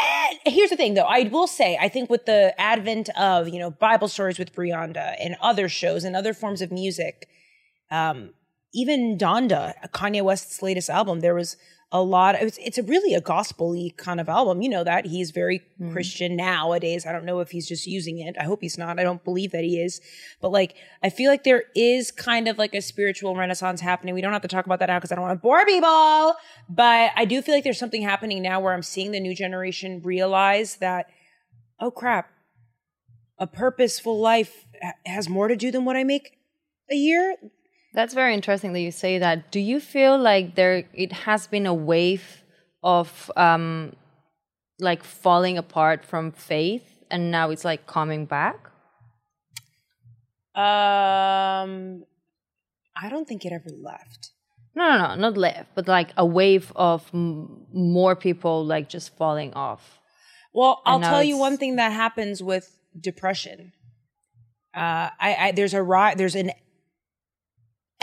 here's 0.47 0.71
the 0.71 0.77
thing 0.77 0.95
though 0.95 1.03
i 1.09 1.23
will 1.23 1.47
say 1.47 1.77
i 1.81 1.89
think 1.89 2.11
with 2.11 2.27
the 2.27 2.59
advent 2.61 3.09
of 3.11 3.49
you 3.49 3.59
know 3.59 3.71
bible 3.71 4.09
stories 4.09 4.39
with 4.39 4.55
brianda 4.55 5.15
and 5.21 5.37
other 5.41 5.69
shows 5.69 6.05
and 6.05 6.15
other 6.15 6.35
forms 6.35 6.61
of 6.61 6.71
music 6.71 7.29
um 7.91 8.31
even 8.73 9.17
donda 9.17 9.73
kanye 9.89 10.23
west's 10.23 10.63
latest 10.63 10.91
album 10.91 11.21
there 11.21 11.35
was 11.35 11.57
a 11.95 12.03
lot. 12.03 12.35
It's 12.35 12.59
it's 12.59 12.77
a 12.77 12.83
really 12.83 13.15
a 13.15 13.21
gospel-y 13.21 13.93
kind 13.97 14.21
of 14.21 14.29
album. 14.29 14.61
You 14.63 14.69
know 14.69 14.83
that 14.83 15.07
he's 15.07 15.31
very 15.31 15.63
hmm. 15.79 15.93
Christian 15.93 16.35
nowadays. 16.35 17.07
I 17.07 17.13
don't 17.13 17.25
know 17.25 17.39
if 17.39 17.53
he's 17.53 17.69
just 17.69 17.87
using 17.87 18.19
it. 18.19 18.35
I 18.39 18.43
hope 18.43 18.61
he's 18.61 18.77
not. 18.77 18.99
I 18.99 19.05
don't 19.05 19.23
believe 19.23 19.53
that 19.53 19.63
he 19.63 19.81
is. 19.81 20.01
But 20.41 20.51
like, 20.51 20.75
I 21.05 21.09
feel 21.09 21.31
like 21.31 21.45
there 21.45 21.63
is 21.77 22.11
kind 22.11 22.49
of 22.49 22.59
like 22.59 22.75
a 22.75 22.83
spiritual 22.83 23.37
renaissance 23.37 23.81
happening. 23.81 24.13
We 24.13 24.23
don't 24.23 24.33
have 24.33 24.43
to 24.43 24.49
talk 24.49 24.67
about 24.67 24.81
that 24.81 24.89
now 24.89 24.99
because 24.99 25.13
I 25.13 25.15
don't 25.15 25.23
want 25.23 25.39
to 25.39 25.43
bore 25.43 25.65
people. 25.65 26.35
But 26.69 27.13
I 27.15 27.25
do 27.27 27.41
feel 27.41 27.55
like 27.55 27.63
there's 27.63 27.79
something 27.79 28.03
happening 28.03 28.43
now 28.43 28.59
where 28.59 28.75
I'm 28.75 28.83
seeing 28.83 29.13
the 29.13 29.21
new 29.21 29.35
generation 29.35 30.03
realize 30.03 30.77
that, 30.77 31.07
oh 31.79 31.93
crap, 31.93 32.29
a 33.39 33.47
purposeful 33.47 34.19
life 34.19 34.67
has 35.07 35.29
more 35.29 35.47
to 35.47 35.55
do 35.55 35.71
than 35.71 35.85
what 35.85 35.95
I 35.95 36.03
make 36.03 36.41
a 36.91 36.97
year. 36.97 37.37
That's 37.95 38.13
very 38.13 38.35
interesting 38.35 38.73
that 38.73 38.81
you 38.81 38.91
say 38.91 39.19
that. 39.19 39.53
Do 39.53 39.61
you 39.61 39.79
feel 39.81 40.19
like 40.19 40.57
there 40.57 40.85
it 40.93 41.13
has 41.13 41.47
been 41.47 41.65
a 41.67 41.75
wave 41.75 42.43
of 42.83 43.31
um 43.37 43.95
like 44.81 45.03
falling 45.05 45.57
apart 45.57 46.05
from 46.05 46.33
faith 46.33 47.05
and 47.11 47.31
now 47.31 47.51
it's 47.51 47.65
like 47.65 47.87
coming 47.87 48.27
back? 48.27 48.59
Um, 50.55 52.05
I 52.97 53.09
don't 53.09 53.27
think 53.27 53.45
it 53.45 53.53
ever 53.53 53.71
left. 53.71 54.31
No, 54.75 54.89
no, 54.91 55.09
no, 55.09 55.15
not 55.15 55.37
left, 55.37 55.71
but 55.75 55.87
like 55.89 56.11
a 56.17 56.27
wave 56.27 56.73
of 56.75 57.09
m- 57.15 57.67
more 57.73 58.17
people 58.17 58.65
like 58.65 58.89
just 58.89 59.17
falling 59.17 59.53
off. 59.55 60.01
Well, 60.53 60.83
I'll 60.85 61.01
tell 61.01 61.23
you 61.23 61.39
one 61.39 61.59
thing 61.59 61.77
that 61.77 61.93
happens 61.93 62.43
with 62.43 62.77
depression. 63.01 63.73
Uh, 64.75 65.11
I, 65.21 65.37
I 65.39 65.53
there's 65.53 65.75
a 65.75 65.83
ri- 65.83 66.15
there's 66.17 66.35
an 66.35 66.51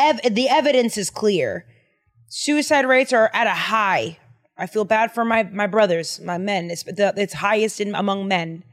ev- 0.01 0.35
the 0.35 0.49
evidence 0.49 0.97
is 0.97 1.09
clear. 1.09 1.65
Suicide 2.27 2.85
rates 2.85 3.13
are 3.13 3.29
at 3.33 3.47
a 3.47 3.51
high. 3.51 4.17
I 4.57 4.67
feel 4.67 4.85
bad 4.85 5.13
for 5.13 5.25
my 5.25 5.43
my 5.43 5.67
brothers, 5.67 6.19
my 6.21 6.37
men. 6.37 6.69
It's 6.71 6.83
the 6.83 7.13
it's 7.17 7.33
highest 7.33 7.81
in 7.81 7.95
among 7.95 8.27
men, 8.27 8.63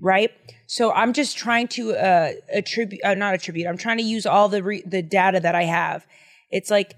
right? 0.00 0.30
So 0.66 0.92
I'm 0.92 1.12
just 1.12 1.36
trying 1.38 1.68
to 1.68 1.92
uh, 1.92 2.32
attribute, 2.52 3.00
uh, 3.04 3.14
not 3.14 3.34
attribute. 3.34 3.66
I'm 3.66 3.78
trying 3.78 3.98
to 3.98 4.04
use 4.04 4.26
all 4.26 4.48
the 4.48 4.62
re- 4.62 4.82
the 4.84 5.02
data 5.02 5.40
that 5.40 5.54
I 5.54 5.64
have. 5.64 6.06
It's 6.50 6.70
like 6.70 6.94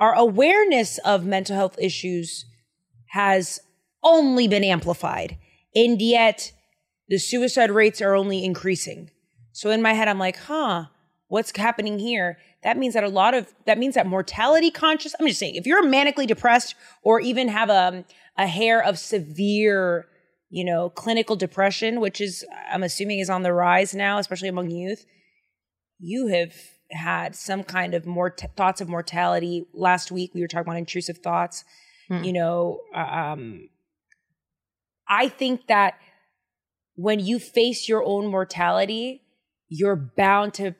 our 0.00 0.14
awareness 0.14 0.98
of 0.98 1.24
mental 1.24 1.56
health 1.56 1.76
issues 1.78 2.44
has 3.10 3.60
only 4.02 4.48
been 4.48 4.64
amplified, 4.64 5.38
and 5.74 6.00
yet 6.00 6.52
the 7.08 7.18
suicide 7.18 7.70
rates 7.70 8.00
are 8.00 8.14
only 8.14 8.44
increasing. 8.44 9.10
So 9.52 9.70
in 9.70 9.80
my 9.80 9.92
head, 9.94 10.08
I'm 10.08 10.18
like, 10.18 10.36
huh, 10.36 10.86
what's 11.28 11.56
happening 11.56 11.98
here? 11.98 12.38
That 12.66 12.78
means 12.78 12.94
that 12.94 13.04
a 13.04 13.08
lot 13.08 13.32
of 13.32 13.54
that 13.66 13.78
means 13.78 13.94
that 13.94 14.08
mortality 14.08 14.72
conscious. 14.72 15.14
I'm 15.20 15.28
just 15.28 15.38
saying, 15.38 15.54
if 15.54 15.68
you're 15.68 15.84
manically 15.84 16.26
depressed 16.26 16.74
or 17.04 17.20
even 17.20 17.46
have 17.46 17.70
a 17.70 18.04
a 18.36 18.48
hair 18.48 18.82
of 18.82 18.98
severe, 18.98 20.08
you 20.50 20.64
know, 20.64 20.90
clinical 20.90 21.36
depression, 21.36 22.00
which 22.00 22.20
is 22.20 22.44
I'm 22.68 22.82
assuming 22.82 23.20
is 23.20 23.30
on 23.30 23.44
the 23.44 23.52
rise 23.52 23.94
now, 23.94 24.18
especially 24.18 24.48
among 24.48 24.70
youth, 24.70 25.06
you 26.00 26.26
have 26.26 26.54
had 26.90 27.36
some 27.36 27.62
kind 27.62 27.94
of 27.94 28.04
more 28.04 28.34
thoughts 28.56 28.80
of 28.80 28.88
mortality. 28.88 29.68
Last 29.72 30.10
week 30.10 30.32
we 30.34 30.40
were 30.40 30.48
talking 30.48 30.66
about 30.66 30.76
intrusive 30.76 31.18
thoughts. 31.18 31.62
You 32.24 32.32
know, 32.32 32.80
um, 32.92 33.68
I 35.08 35.28
think 35.28 35.68
that 35.68 35.94
when 36.96 37.20
you 37.20 37.38
face 37.38 37.88
your 37.88 38.02
own 38.02 38.26
mortality, 38.26 39.22
you're 39.68 39.94
bound 39.94 40.54
to 40.54 40.74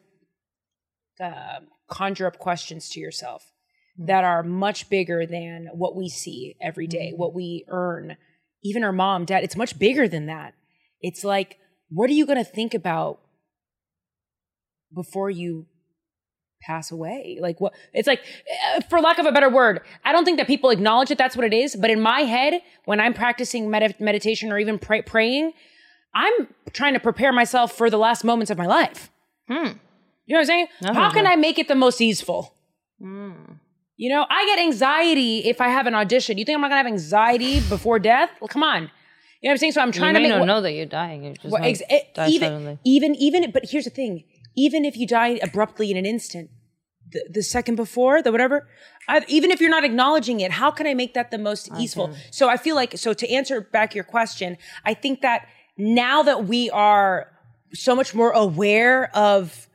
uh, 1.21 1.61
conjure 1.89 2.27
up 2.27 2.39
questions 2.39 2.89
to 2.91 3.01
yourself 3.01 3.53
hmm. 3.97 4.07
that 4.07 4.25
are 4.25 4.43
much 4.43 4.89
bigger 4.89 5.27
than 5.27 5.69
what 5.73 5.97
we 5.97 6.09
see 6.09 6.57
every 6.61 6.87
day, 6.87 7.11
hmm. 7.11 7.17
what 7.17 7.35
we 7.35 7.65
earn, 7.69 8.17
even 8.63 8.85
our 8.85 8.93
mom, 8.93 9.25
dad. 9.25 9.45
It's 9.45 9.57
much 9.57 9.79
bigger 9.79 10.09
than 10.09 10.27
that. 10.27 10.55
It's 11.01 11.25
like, 11.25 11.59
what 11.89 12.11
are 12.11 12.15
you 12.15 12.27
going 12.27 12.43
to 12.43 12.45
think 12.45 12.75
about 12.75 13.21
before 14.95 15.31
you 15.31 15.67
pass 16.63 16.91
away? 16.91 17.39
Like, 17.41 17.61
what? 17.61 17.75
It's 17.93 18.09
like, 18.09 18.23
uh, 18.75 18.81
for 18.89 19.01
lack 19.01 19.19
of 19.19 19.27
a 19.27 19.33
better 19.33 19.51
word, 19.51 19.81
I 20.05 20.13
don't 20.13 20.25
think 20.25 20.39
that 20.39 20.47
people 20.47 20.71
acknowledge 20.71 21.11
that 21.11 21.19
that's 21.19 21.37
what 21.37 21.45
it 21.45 21.53
is. 21.53 21.77
But 21.77 21.91
in 21.91 22.01
my 22.01 22.21
head, 22.21 22.61
when 22.87 22.99
I'm 22.99 23.15
practicing 23.15 23.71
med- 23.71 24.01
meditation 24.01 24.53
or 24.53 24.59
even 24.59 24.79
pray- 24.79 25.03
praying, 25.03 25.53
I'm 26.15 26.49
trying 26.73 26.95
to 26.95 27.01
prepare 27.01 27.33
myself 27.33 27.73
for 27.73 27.91
the 27.91 27.99
last 27.99 28.25
moments 28.25 28.51
of 28.51 28.59
my 28.59 28.67
life. 28.67 29.11
Hmm. 29.49 29.73
You 30.27 30.35
know 30.35 30.39
what 30.39 30.43
I'm 30.43 30.47
saying? 30.47 30.67
How 30.95 31.11
can 31.11 31.27
I 31.27 31.37
make 31.37 31.59
it 31.59 31.69
the 31.69 31.75
most 31.75 32.01
easeful? 32.01 32.55
Mm. 33.01 33.59
You 33.97 34.11
know, 34.11 34.27
I 34.29 34.45
get 34.47 34.59
anxiety 34.59 35.39
if 35.39 35.61
I 35.61 35.69
have 35.69 35.87
an 35.87 35.95
audition. 35.95 36.37
You 36.37 36.45
think 36.45 36.57
I'm 36.57 36.61
not 36.61 36.69
gonna 36.69 36.79
have 36.79 36.87
anxiety 36.87 37.61
before 37.61 37.99
death? 37.99 38.31
Well, 38.41 38.49
come 38.49 38.63
on. 38.63 38.83
You 38.83 39.49
know 39.49 39.51
what 39.51 39.53
I'm 39.53 39.59
saying? 39.59 39.73
So 39.73 39.81
I'm 39.81 39.89
You 39.89 39.93
trying 39.93 40.13
may 40.15 40.23
to 40.25 40.29
make 40.29 40.39
not 40.39 40.47
know 40.47 40.61
that 40.61 40.73
you're 40.73 40.87
dying. 40.87 41.25
You're 41.25 41.35
just 41.35 41.47
well, 41.47 41.63
ex- 41.63 41.83
eh, 41.89 42.01
die 42.15 42.29
even, 42.29 42.49
suddenly. 42.49 42.79
even, 42.85 43.15
even, 43.15 43.51
but 43.51 43.65
here's 43.71 43.85
the 43.85 43.91
thing. 43.91 44.25
Even 44.57 44.85
if 44.85 44.97
you 44.97 45.07
die 45.07 45.39
abruptly 45.43 45.91
in 45.91 45.97
an 45.97 46.07
instant, 46.07 46.51
the, 47.13 47.25
the 47.31 47.43
second 47.43 47.77
before, 47.77 48.23
the 48.23 48.33
whatever, 48.33 48.69
I, 49.09 49.25
even 49.29 49.51
if 49.51 49.61
you're 49.61 49.71
not 49.71 49.85
acknowledging 49.85 50.41
it, 50.41 50.51
how 50.51 50.71
can 50.71 50.87
I 50.87 50.95
make 50.95 51.15
that 51.15 51.31
the 51.31 51.39
most 51.39 51.71
easeful? 51.79 52.15
So 52.31 52.49
I 52.49 52.57
feel 52.57 52.75
like, 52.75 52.99
so 52.99 53.13
to 53.13 53.31
answer 53.31 53.61
back 53.61 53.95
your 53.95 54.05
question, 54.05 54.57
I 54.85 54.95
think 54.95 55.21
that 55.21 55.47
now 55.79 56.23
that 56.23 56.47
we 56.47 56.71
are 56.71 57.31
so 57.73 57.95
much 57.95 58.15
more 58.15 58.33
aware 58.33 59.15
of 59.15 59.69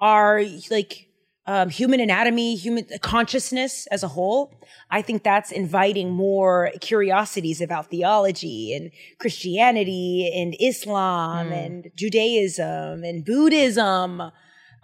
our 0.00 0.42
like 0.70 1.08
um, 1.46 1.68
human 1.68 2.00
anatomy, 2.00 2.54
human 2.54 2.86
consciousness 3.00 3.86
as 3.90 4.02
a 4.02 4.08
whole, 4.08 4.54
I 4.90 5.02
think 5.02 5.22
that's 5.22 5.50
inviting 5.50 6.10
more 6.10 6.70
curiosities 6.80 7.60
about 7.60 7.90
theology 7.90 8.74
and 8.74 8.90
Christianity 9.18 10.30
and 10.34 10.54
Islam 10.60 11.50
and 11.50 11.90
Judaism 11.96 13.02
and 13.02 13.24
Buddhism, 13.24 14.30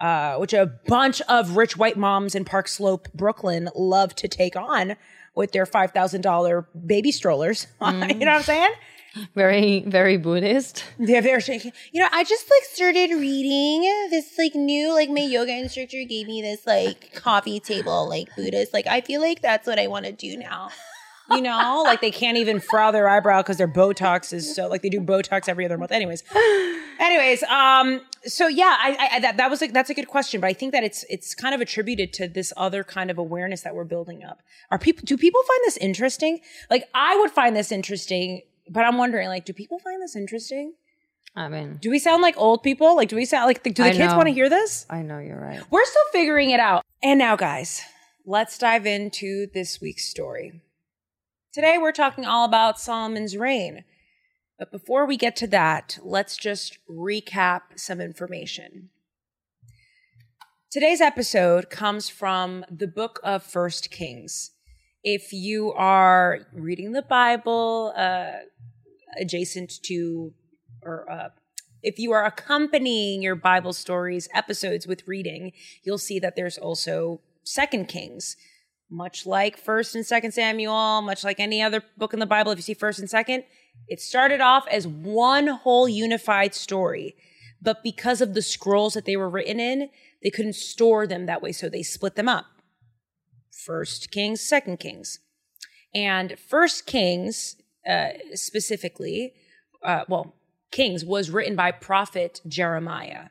uh, 0.00 0.37
which 0.37 0.52
a 0.54 0.66
bunch 0.87 1.20
of 1.23 1.56
rich 1.56 1.76
white 1.76 1.96
moms 1.96 2.35
in 2.35 2.44
Park 2.44 2.68
Slope, 2.68 3.12
Brooklyn, 3.14 3.68
love 3.76 4.14
to 4.16 4.28
take 4.28 4.56
on 4.56 4.96
with 5.35 5.52
their 5.52 5.66
five 5.66 5.92
thousand 5.92 6.23
dollar 6.23 6.66
baby 6.85 7.12
strollers. 7.12 7.66
you 7.80 7.92
know 7.92 8.08
what 8.08 8.28
I'm 8.28 8.42
saying? 8.42 8.73
Very, 9.35 9.80
very 9.87 10.16
Buddhist. 10.16 10.85
Yeah, 10.99 11.20
they're 11.20 11.40
very. 11.40 11.73
You 11.92 12.02
know, 12.02 12.08
I 12.12 12.25
just 12.25 12.50
like 12.50 12.64
started 12.64 13.11
reading 13.11 13.82
this 14.11 14.32
like 14.38 14.54
new 14.54 14.92
like 14.92 15.11
my 15.11 15.20
yoga 15.20 15.52
instructor 15.52 16.04
gave 16.04 16.26
me 16.26 16.42
this 16.42 16.66
like 16.66 17.14
coffee 17.14 17.61
table 17.61 18.08
like 18.08 18.35
Buddhist. 18.37 18.73
Like 18.73 18.87
I 18.87 19.00
feel 19.00 19.20
like 19.20 19.42
that's 19.42 19.66
what 19.66 19.78
I 19.78 19.87
want 19.87 20.06
to 20.06 20.12
do 20.12 20.37
now. 20.37 20.70
You 21.28 21.40
know, 21.42 21.82
like 21.85 22.00
they 22.00 22.12
can't 22.12 22.37
even 22.37 22.61
frow 22.61 22.92
their 22.92 23.08
eyebrow 23.08 23.42
because 23.42 23.56
their 23.56 23.66
Botox 23.66 24.32
is 24.32 24.54
so 24.54 24.68
like 24.68 24.82
they 24.82 24.88
do 24.88 25.00
Botox 25.00 25.49
every 25.49 25.64
other 25.64 25.76
month. 25.76 25.90
Anyways, 25.90 26.23
anyways, 27.00 27.42
um, 27.44 28.00
so 28.25 28.46
yeah, 28.46 28.76
I, 28.78 29.08
I 29.12 29.20
that 29.20 29.37
that 29.37 29.50
was 29.50 29.61
like 29.61 29.73
that's 29.73 29.90
a 29.90 29.94
good 29.94 30.06
question, 30.06 30.40
but 30.40 30.46
I 30.46 30.52
think 30.52 30.70
that 30.73 30.85
it's 30.85 31.04
it's 31.11 31.35
kind 31.35 31.52
of 31.52 31.61
attributed 31.61 32.12
to 32.14 32.28
this 32.28 32.52
other 32.56 32.85
kind 32.85 33.11
of 33.11 33.18
awareness 33.18 33.62
that 33.62 33.75
we're 33.75 33.85
building 33.85 34.23
up. 34.23 34.40
Are 34.70 34.78
people 34.78 35.02
do 35.04 35.16
people 35.16 35.42
find 35.42 35.61
this 35.64 35.76
interesting? 35.78 36.40
Like 36.70 36.88
I 36.94 37.16
would 37.16 37.32
find 37.32 37.56
this 37.56 37.73
interesting, 37.73 38.42
but 38.68 38.85
I'm 38.85 38.99
wondering 38.99 39.28
like, 39.28 39.44
do 39.44 39.52
people 39.52 39.78
find 39.78 40.02
this 40.02 40.16
interesting? 40.16 40.75
I 41.35 41.49
mean, 41.49 41.78
Do 41.82 41.90
we 41.90 41.99
sound 41.99 42.23
like 42.23 42.37
old 42.38 42.62
people? 42.62 42.96
Like, 42.96 43.11
do 43.11 43.16
we 43.16 43.26
sound 43.26 43.46
like, 43.46 43.62
do 43.62 43.70
the 43.70 43.82
I 43.82 43.90
kids 43.90 43.99
know. 43.99 44.16
want 44.16 44.28
to 44.28 44.35
hear 44.35 44.49
this? 44.49 44.87
I 44.88 45.02
know 45.02 45.18
you're 45.18 45.38
right. 45.40 45.61
We're 45.70 45.85
still 45.85 46.02
figuring 46.12 46.50
it 46.50 46.61
out. 46.61 46.82
And 47.02 47.18
now, 47.18 47.37
guys, 47.37 47.82
let's 48.25 48.56
dive 48.56 48.87
into 48.87 49.46
this 49.52 49.78
week's 49.80 50.08
story. 50.08 50.62
Today, 51.52 51.76
we're 51.78 51.92
talking 51.92 52.25
all 52.25 52.46
about 52.46 52.80
Solomon's 52.80 53.37
reign. 53.37 53.85
But 54.58 54.73
before 54.73 55.06
we 55.06 55.18
get 55.18 55.37
to 55.37 55.46
that, 55.49 55.99
let's 56.02 56.38
just 56.38 56.78
recap 56.90 57.61
some 57.76 58.00
information. 58.00 58.88
Today's 60.70 61.02
episode 61.02 61.68
comes 61.68 62.08
from 62.08 62.64
the 62.70 62.87
book 62.87 63.20
of 63.23 63.42
First 63.42 63.90
Kings. 63.90 64.52
If 65.09 65.33
you 65.33 65.73
are 65.75 66.41
reading 66.53 66.91
the 66.91 67.01
Bible 67.01 67.93
uh, 67.97 68.39
adjacent 69.21 69.81
to, 69.85 70.35
or 70.83 71.09
uh, 71.09 71.29
if 71.81 72.01
you 72.01 72.11
are 72.11 72.25
accompanying 72.25 73.23
your 73.23 73.37
Bible 73.37 73.73
stories 73.73 74.29
episodes 74.35 74.85
with 74.85 75.07
reading, 75.07 75.53
you'll 75.85 75.97
see 75.97 76.19
that 76.19 76.35
there's 76.35 76.59
also 76.59 77.21
Second 77.45 77.87
Kings. 77.87 78.37
Much 78.91 79.27
like 79.27 79.57
First 79.57 79.95
and 79.95 80.05
Second 80.05 80.33
Samuel, 80.33 81.03
much 81.03 81.23
like 81.23 81.39
any 81.39 81.63
other 81.63 81.85
book 81.97 82.13
in 82.13 82.19
the 82.19 82.27
Bible, 82.27 82.51
if 82.51 82.59
you 82.59 82.63
see 82.63 82.75
First 82.75 82.99
and 82.99 83.09
Second, 83.09 83.45
it 83.87 84.01
started 84.01 84.41
off 84.41 84.67
as 84.67 84.89
one 84.89 85.47
whole 85.47 85.89
unified 85.89 86.53
story. 86.53 87.15
But 87.63 87.85
because 87.85 88.21
of 88.21 88.35
the 88.35 88.43
scrolls 88.43 88.95
that 88.95 89.05
they 89.05 89.17
were 89.17 89.31
written 89.31 89.61
in, 89.61 89.89
they 90.25 90.31
couldn't 90.31 90.55
store 90.55 91.07
them 91.07 91.27
that 91.27 91.43
way, 91.43 91.53
so 91.53 91.69
they 91.69 91.85
split 91.85 92.17
them 92.17 92.29
up. 92.29 92.47
First 93.66 94.12
Kings, 94.12 94.40
Second 94.40 94.78
Kings. 94.78 95.18
And 95.92 96.38
First 96.38 96.87
Kings, 96.87 97.56
uh, 97.88 98.11
specifically, 98.35 99.35
uh, 99.82 100.04
well, 100.08 100.35
Kings 100.70 101.04
was 101.04 101.30
written 101.30 101.56
by 101.56 101.73
prophet 101.73 102.40
Jeremiah. 102.46 103.28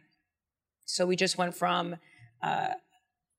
So 0.86 1.06
we 1.06 1.16
just 1.16 1.38
went 1.38 1.56
from 1.56 1.96
uh, 2.44 2.74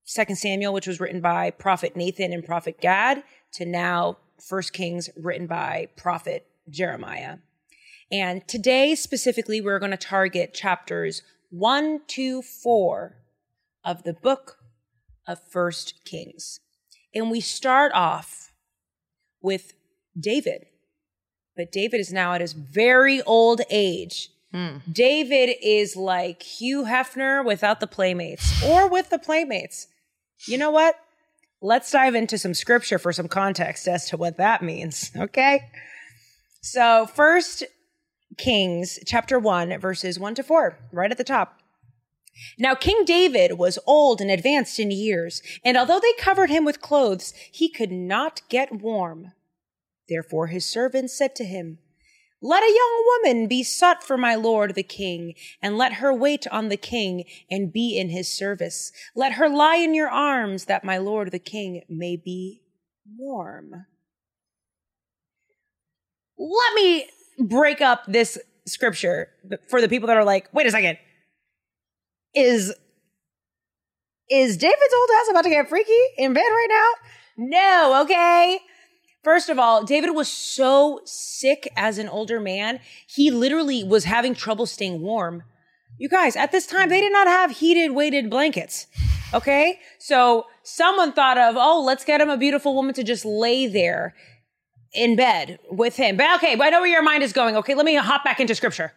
Second 0.05 0.37
Samuel, 0.37 0.73
which 0.73 0.87
was 0.87 0.99
written 0.99 1.21
by 1.21 1.51
prophet 1.51 1.97
Nathan 1.97 2.33
and 2.33 2.45
prophet 2.45 2.81
Gad, 2.81 3.23
to 3.53 3.67
now 3.67 4.17
First 4.41 4.73
Kings 4.73 5.11
written 5.17 5.47
by 5.47 5.89
prophet 5.97 6.47
Jeremiah. 6.71 7.39
And 8.11 8.47
today, 8.49 8.95
specifically, 8.95 9.61
we're 9.61 9.79
going 9.79 9.91
to 9.91 9.99
target 9.99 10.55
chapters 10.55 11.23
one 11.51 12.01
to 12.09 12.41
four 12.41 13.17
of 13.85 14.05
the 14.05 14.15
book 14.15 14.59
of 15.27 15.41
First 15.51 16.05
Kings. 16.05 16.61
And 17.17 17.31
we 17.31 17.41
start 17.41 17.93
off 17.95 18.53
with 19.41 19.73
David. 20.19 20.67
But 21.57 21.73
David 21.73 21.99
is 21.99 22.13
now 22.13 22.35
at 22.35 22.43
his 22.43 22.53
very 22.53 23.23
old 23.23 23.63
age. 23.71 24.29
Hmm. 24.53 24.79
David 24.93 25.57
is 25.63 25.97
like 25.97 26.43
Hugh 26.43 26.85
Hefner 26.85 27.43
without 27.43 27.81
the 27.81 27.87
playmates 27.87 28.63
or 28.63 28.87
with 28.89 29.09
the 29.09 29.19
playmates. 29.19 29.87
You 30.47 30.59
know 30.59 30.71
what? 30.71 30.97
Let's 31.63 31.91
dive 31.91 32.15
into 32.15 32.37
some 32.37 32.53
scripture 32.53 32.99
for 32.99 33.15
some 33.15 33.29
context 33.29 33.89
as 33.89 34.11
to 34.11 34.19
what 34.19 34.37
that 34.37 34.63
means. 34.63 35.11
Okay. 35.17 35.63
So, 36.61 37.07
first 37.07 37.63
Kings 38.37 38.99
chapter 39.07 39.39
1, 39.39 39.79
verses 39.79 40.19
1 40.19 40.35
to 40.35 40.43
4, 40.43 40.79
right 40.93 41.11
at 41.11 41.17
the 41.17 41.25
top. 41.25 41.61
Now, 42.59 42.75
King 42.75 43.05
David 43.05 43.59
was 43.59 43.79
old 43.87 44.21
and 44.21 44.31
advanced 44.31 44.79
in 44.79 44.91
years, 44.91 45.43
and 45.65 45.77
although 45.77 46.01
they 46.01 46.13
covered 46.19 46.51
him 46.51 46.65
with 46.65 46.81
clothes, 46.81 47.33
he 47.53 47.69
could 47.69 47.91
not 47.93 48.43
get 48.49 48.81
warm. 48.81 49.33
Therefore, 50.09 50.49
his 50.49 50.65
servants 50.65 51.17
said 51.17 51.35
to 51.37 51.45
him, 51.45 51.79
Let 52.41 52.63
a 52.63 52.73
young 52.73 53.05
woman 53.07 53.49
be 53.49 53.63
sought 53.63 54.05
for 54.05 54.17
my 54.17 54.35
lord 54.35 54.75
the 54.75 54.83
king, 54.83 55.35
and 55.61 55.77
let 55.77 55.95
her 55.95 56.13
wait 56.13 56.47
on 56.49 56.69
the 56.69 56.77
king 56.77 57.25
and 57.51 57.73
be 57.73 57.99
in 57.99 58.11
his 58.11 58.33
service. 58.33 58.93
Let 59.15 59.33
her 59.33 59.49
lie 59.49 59.77
in 59.77 59.95
your 59.95 60.09
arms, 60.09 60.67
that 60.67 60.85
my 60.85 60.99
lord 60.99 61.33
the 61.33 61.39
king 61.39 61.83
may 61.89 62.17
be 62.17 62.63
warm. 63.17 63.87
Let 66.39 66.75
me 66.75 67.07
break 67.39 67.81
up 67.81 68.05
this 68.07 68.39
scripture 68.67 69.31
for 69.69 69.81
the 69.81 69.89
people 69.89 70.07
that 70.09 70.17
are 70.17 70.25
like, 70.25 70.53
wait 70.53 70.67
a 70.67 70.71
second. 70.71 70.99
Is 72.37 72.73
is 74.29 74.57
David's 74.57 74.95
old 74.95 75.09
ass 75.21 75.31
about 75.31 75.45
to 75.45 75.51
get 75.51 75.69
freaky 75.69 75.93
in 76.19 76.33
bed 76.33 76.41
right 76.41 76.67
now? 76.69 77.47
No, 77.49 78.03
okay. 78.03 78.61
First 79.25 79.49
of 79.49 79.59
all, 79.59 79.83
David 79.83 80.11
was 80.15 80.29
so 80.29 81.01
sick 81.05 81.69
as 81.77 81.99
an 81.99 82.09
older 82.09 82.39
man, 82.39 82.79
he 83.09 83.31
literally 83.31 83.83
was 83.83 84.05
having 84.05 84.35
trouble 84.35 84.67
staying 84.67 85.01
warm. 85.01 85.43
You 85.99 86.09
guys, 86.09 86.37
at 86.37 86.53
this 86.53 86.67
time, 86.67 86.91
they 86.91 87.01
did 87.01 87.13
not 87.13 87.27
have 87.27 87.51
heated, 87.51 87.93
weighted 87.93 88.31
blankets. 88.31 88.87
Okay? 89.35 89.81
So 89.99 90.47
someone 90.63 91.13
thought 91.13 91.39
of, 91.39 91.57
oh, 91.59 91.83
let's 91.83 92.05
get 92.05 92.21
him 92.21 92.31
a 92.31 92.37
beautiful 92.37 92.75
woman 92.75 92.95
to 92.95 93.03
just 93.03 93.25
lay 93.25 93.67
there 93.67 94.15
in 94.93 95.17
bed 95.17 95.59
with 95.71 95.97
him. 95.97 96.17
But 96.17 96.37
okay, 96.37 96.55
but 96.55 96.69
I 96.69 96.71
know 96.71 96.81
where 96.81 96.91
your 96.91 97.03
mind 97.03 97.23
is 97.23 97.33
going. 97.33 97.57
Okay, 97.57 97.75
let 97.75 97.87
me 97.87 97.97
hop 97.97 98.25
back 98.25 98.41
into 98.41 98.55
scripture. 98.55 98.93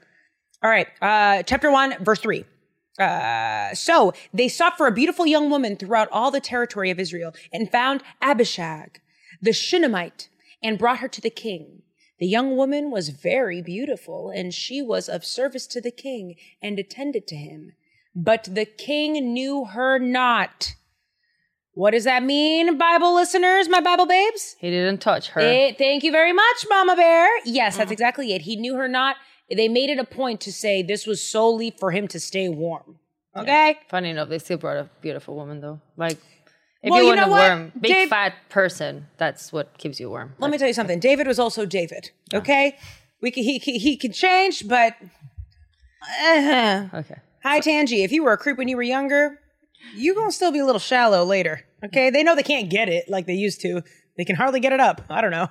All 0.62 0.70
right, 0.70 0.88
uh, 1.02 1.44
chapter 1.44 1.72
1, 1.72 2.04
verse 2.04 2.20
3. 2.20 2.46
Uh, 3.00 3.74
so 3.74 4.14
they 4.34 4.50
sought 4.50 4.78
for 4.78 4.88
a 4.88 4.92
beautiful 4.92 5.26
young 5.26 5.50
woman 5.50 5.76
throughout 5.78 6.10
all 6.12 6.32
the 6.32 6.42
territory 6.42 6.90
of 6.90 7.00
Israel 7.00 7.34
and 7.54 7.72
found 7.72 8.04
Abishag, 8.22 9.00
the 9.42 9.54
Shunammite, 9.54 10.28
and 10.62 10.78
brought 10.78 11.00
her 11.00 11.08
to 11.08 11.22
the 11.22 11.30
king. 11.30 11.84
The 12.20 12.28
young 12.28 12.58
woman 12.58 12.92
was 12.92 13.10
very 13.10 13.62
beautiful, 13.62 14.30
and 14.30 14.54
she 14.54 14.82
was 14.82 15.08
of 15.08 15.24
service 15.24 15.66
to 15.68 15.80
the 15.80 15.92
king 15.92 16.36
and 16.62 16.78
attended 16.78 17.26
to 17.28 17.36
him. 17.38 17.72
But 18.14 18.50
the 18.52 18.66
king 18.66 19.34
knew 19.34 19.66
her 19.66 19.98
not. 20.00 20.76
What 21.74 21.92
does 21.92 22.04
that 22.04 22.24
mean, 22.24 22.78
Bible 22.78 23.16
listeners, 23.16 23.70
my 23.70 23.80
Bible 23.80 24.06
babes? 24.06 24.58
He 24.60 24.70
didn't 24.70 25.00
touch 25.00 25.30
her. 25.30 25.40
Eh, 25.40 25.74
thank 25.78 26.04
you 26.04 26.12
very 26.12 26.34
much, 26.34 26.66
Mama 26.70 26.98
Bear. 26.98 27.30
Yes, 27.46 27.78
that's 27.78 27.92
exactly 27.92 28.34
it. 28.34 28.42
He 28.42 28.58
knew 28.58 28.76
her 28.76 28.90
not. 28.90 29.16
They 29.56 29.68
made 29.68 29.90
it 29.90 29.98
a 30.00 30.04
point 30.04 30.42
to 30.42 30.52
say 30.54 30.82
this 30.84 31.06
was 31.08 31.22
solely 31.22 31.72
for 31.72 31.92
him 31.92 32.08
to 32.10 32.20
stay 32.20 32.50
warm. 32.50 33.00
Okay? 33.36 33.78
Funny 33.90 34.10
enough, 34.10 34.30
they 34.30 34.40
still 34.40 34.58
brought 34.58 34.78
a 34.78 34.90
beautiful 35.02 35.36
woman 35.36 35.62
though. 35.62 35.80
Like, 35.98 36.18
if 36.84 36.92
Well, 36.92 37.00
you 37.00 37.10
you 37.10 37.16
want 37.16 37.30
know 37.30 37.36
a 37.36 37.50
warm, 37.50 37.72
big 37.80 37.92
Dave- 37.92 38.10
fat 38.10 38.34
person, 38.50 39.08
that's 39.18 39.52
what 39.52 39.78
keeps 39.78 40.00
you 40.00 40.10
warm. 40.10 40.34
Let 40.40 40.52
me 40.52 40.58
tell 40.58 40.68
you 40.68 40.74
something. 40.74 41.00
David 41.00 41.28
was 41.28 41.40
also 41.40 41.66
David. 41.66 42.12
Okay? 42.34 42.78
We 43.22 43.32
can, 43.32 43.44
he, 43.44 43.58
he, 43.60 43.78
he 43.80 43.98
can 43.98 44.12
change, 44.14 44.68
but. 44.68 44.96
uh-huh. 46.02 46.88
Okay. 47.00 47.16
hi, 47.44 47.60
Tangi. 47.60 48.04
If 48.04 48.12
you 48.12 48.24
were 48.24 48.32
a 48.34 48.38
creep 48.38 48.58
when 48.58 48.68
you 48.68 48.78
were 48.78 48.84
younger, 48.84 49.40
you 49.96 50.14
gonna 50.16 50.32
still 50.32 50.52
be 50.52 50.60
a 50.60 50.66
little 50.66 50.80
shallow 50.80 51.24
later. 51.24 51.62
Okay? 51.84 52.10
They 52.10 52.24
know 52.24 52.36
they 52.36 52.44
can't 52.44 52.70
get 52.70 52.90
it 52.90 53.10
like 53.10 53.26
they 53.26 53.34
used 53.34 53.62
to. 53.62 53.82
They 54.20 54.26
can 54.26 54.36
hardly 54.36 54.60
get 54.60 54.74
it 54.74 54.82
up. 54.82 55.02
I 55.10 55.22
don't 55.22 55.32
know. 55.32 55.50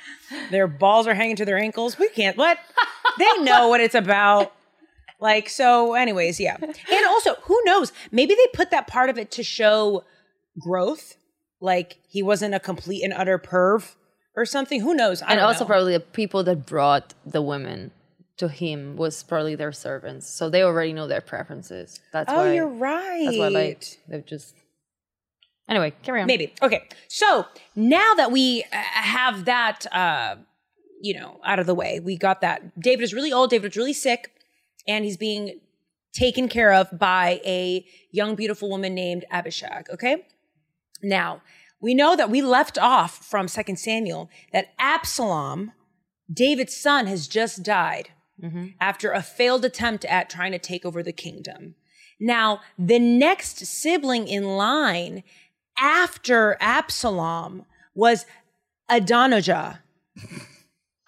their 0.52 0.68
balls 0.68 1.08
are 1.08 1.14
hanging 1.14 1.34
to 1.36 1.44
their 1.44 1.58
ankles. 1.58 1.98
We 1.98 2.08
can't. 2.10 2.36
What? 2.36 2.56
They 3.18 3.26
know 3.42 3.66
what 3.68 3.80
it's 3.80 3.96
about. 3.96 4.52
Like, 5.20 5.48
so, 5.48 5.94
anyways, 5.94 6.38
yeah. 6.38 6.56
And 6.62 7.06
also, 7.08 7.34
who 7.42 7.60
knows? 7.64 7.92
Maybe 8.12 8.36
they 8.36 8.46
put 8.54 8.70
that 8.70 8.86
part 8.86 9.10
of 9.10 9.18
it 9.18 9.32
to 9.32 9.42
show 9.42 10.04
growth. 10.60 11.16
Like, 11.60 11.98
he 12.08 12.22
wasn't 12.22 12.54
a 12.54 12.60
complete 12.60 13.02
and 13.02 13.12
utter 13.12 13.36
perv 13.36 13.96
or 14.36 14.46
something. 14.46 14.80
Who 14.80 14.94
knows? 14.94 15.20
I 15.22 15.32
And 15.32 15.40
also 15.40 15.64
know. 15.64 15.66
probably 15.68 15.92
the 15.94 16.00
people 16.00 16.44
that 16.44 16.66
brought 16.66 17.14
the 17.26 17.42
women 17.42 17.90
to 18.36 18.46
him 18.46 18.94
was 18.96 19.24
probably 19.24 19.56
their 19.56 19.72
servants, 19.72 20.28
so 20.28 20.48
they 20.48 20.62
already 20.62 20.92
know 20.92 21.08
their 21.08 21.20
preferences. 21.20 21.98
That's 22.12 22.30
Oh, 22.32 22.36
why. 22.36 22.54
you're 22.54 22.68
right. 22.68 23.24
That's 23.24 23.38
why 23.38 23.48
like 23.48 23.84
they've 24.06 24.24
just. 24.24 24.54
Anyway, 25.68 25.92
carry 26.02 26.20
on. 26.20 26.26
Maybe. 26.26 26.54
Okay. 26.62 26.88
So 27.08 27.46
now 27.76 28.14
that 28.16 28.32
we 28.32 28.64
uh, 28.72 28.76
have 28.76 29.44
that, 29.44 29.86
uh, 29.92 30.36
you 31.00 31.14
know, 31.14 31.40
out 31.44 31.58
of 31.58 31.66
the 31.66 31.74
way, 31.74 32.00
we 32.00 32.16
got 32.16 32.40
that. 32.40 32.80
David 32.80 33.04
is 33.04 33.12
really 33.12 33.32
old. 33.32 33.50
David 33.50 33.72
is 33.72 33.76
really 33.76 33.92
sick, 33.92 34.32
and 34.86 35.04
he's 35.04 35.16
being 35.16 35.60
taken 36.14 36.48
care 36.48 36.72
of 36.72 36.98
by 36.98 37.40
a 37.44 37.84
young, 38.10 38.34
beautiful 38.34 38.70
woman 38.70 38.94
named 38.94 39.24
Abishag. 39.30 39.90
Okay. 39.90 40.24
Now 41.02 41.42
we 41.80 41.94
know 41.94 42.16
that 42.16 42.30
we 42.30 42.42
left 42.42 42.78
off 42.78 43.24
from 43.24 43.48
Second 43.48 43.78
Samuel 43.78 44.30
that 44.52 44.72
Absalom, 44.78 45.72
David's 46.32 46.76
son, 46.76 47.06
has 47.06 47.28
just 47.28 47.62
died 47.62 48.10
after 48.80 49.10
a 49.10 49.22
failed 49.22 49.64
attempt 49.64 50.04
at 50.04 50.30
trying 50.30 50.52
to 50.52 50.60
take 50.60 50.84
over 50.84 51.02
the 51.02 51.12
kingdom. 51.12 51.74
Now, 52.20 52.60
the 52.78 53.00
next 53.00 53.66
sibling 53.66 54.28
in 54.28 54.44
line 54.56 55.24
after 55.80 56.56
Absalom 56.60 57.64
was 57.94 58.26
Adonijah. 58.88 59.80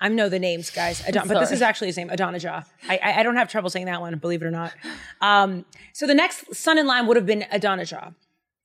I 0.01 0.09
know 0.09 0.29
the 0.29 0.39
names, 0.39 0.71
guys. 0.71 1.07
Adon- 1.07 1.29
but 1.29 1.41
this 1.41 1.53
is 1.53 1.61
actually 1.61 1.89
his 1.89 1.97
name, 1.97 2.09
Adonijah. 2.09 2.65
I, 2.89 2.99
I, 3.03 3.21
I 3.21 3.23
don't 3.23 3.37
have 3.37 3.49
trouble 3.51 3.69
saying 3.69 3.87
that 3.87 4.01
one, 4.01 4.17
believe 4.19 4.43
it 4.43 4.47
or 4.47 4.51
not. 4.51 4.73
Um, 5.21 5.67
so 5.93 6.07
the 6.07 6.15
next 6.15 6.55
son 6.55 6.79
in 6.79 6.87
line 6.87 7.07
would 7.07 7.17
have 7.17 7.27
been 7.27 7.45
Adonijah. 7.51 8.15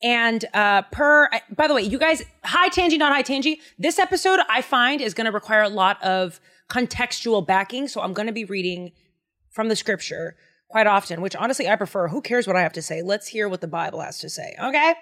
And 0.02 0.46
uh, 0.54 0.84
per, 0.84 1.30
by 1.56 1.68
the 1.68 1.74
way, 1.74 1.82
you 1.82 1.98
guys, 1.98 2.24
hi 2.44 2.70
Tangi, 2.70 2.98
not 2.98 3.12
hi 3.12 3.22
Tangi. 3.22 3.60
This 3.78 4.00
episode 4.00 4.40
I 4.50 4.62
find 4.62 5.02
is 5.02 5.14
going 5.14 5.26
to 5.26 5.32
require 5.32 5.64
a 5.64 5.70
lot 5.70 6.02
of 6.04 6.40
contextual 6.70 7.46
backing. 7.46 7.88
So 7.88 8.02
I'm 8.02 8.14
going 8.14 8.28
to 8.28 8.34
be 8.34 8.46
reading 8.46 8.92
from 9.50 9.68
the 9.68 9.76
scripture 9.76 10.36
quite 10.70 10.88
often, 10.88 11.22
which 11.22 11.36
honestly 11.36 11.68
I 11.68 11.76
prefer. 11.76 12.08
Who 12.08 12.22
cares 12.22 12.48
what 12.48 12.56
I 12.56 12.62
have 12.62 12.74
to 12.74 12.82
say? 12.82 13.02
Let's 13.02 13.28
hear 13.28 13.50
what 13.50 13.62
the 13.62 13.68
Bible 13.68 14.02
has 14.02 14.20
to 14.20 14.30
say. 14.30 14.56
Okay. 14.62 14.94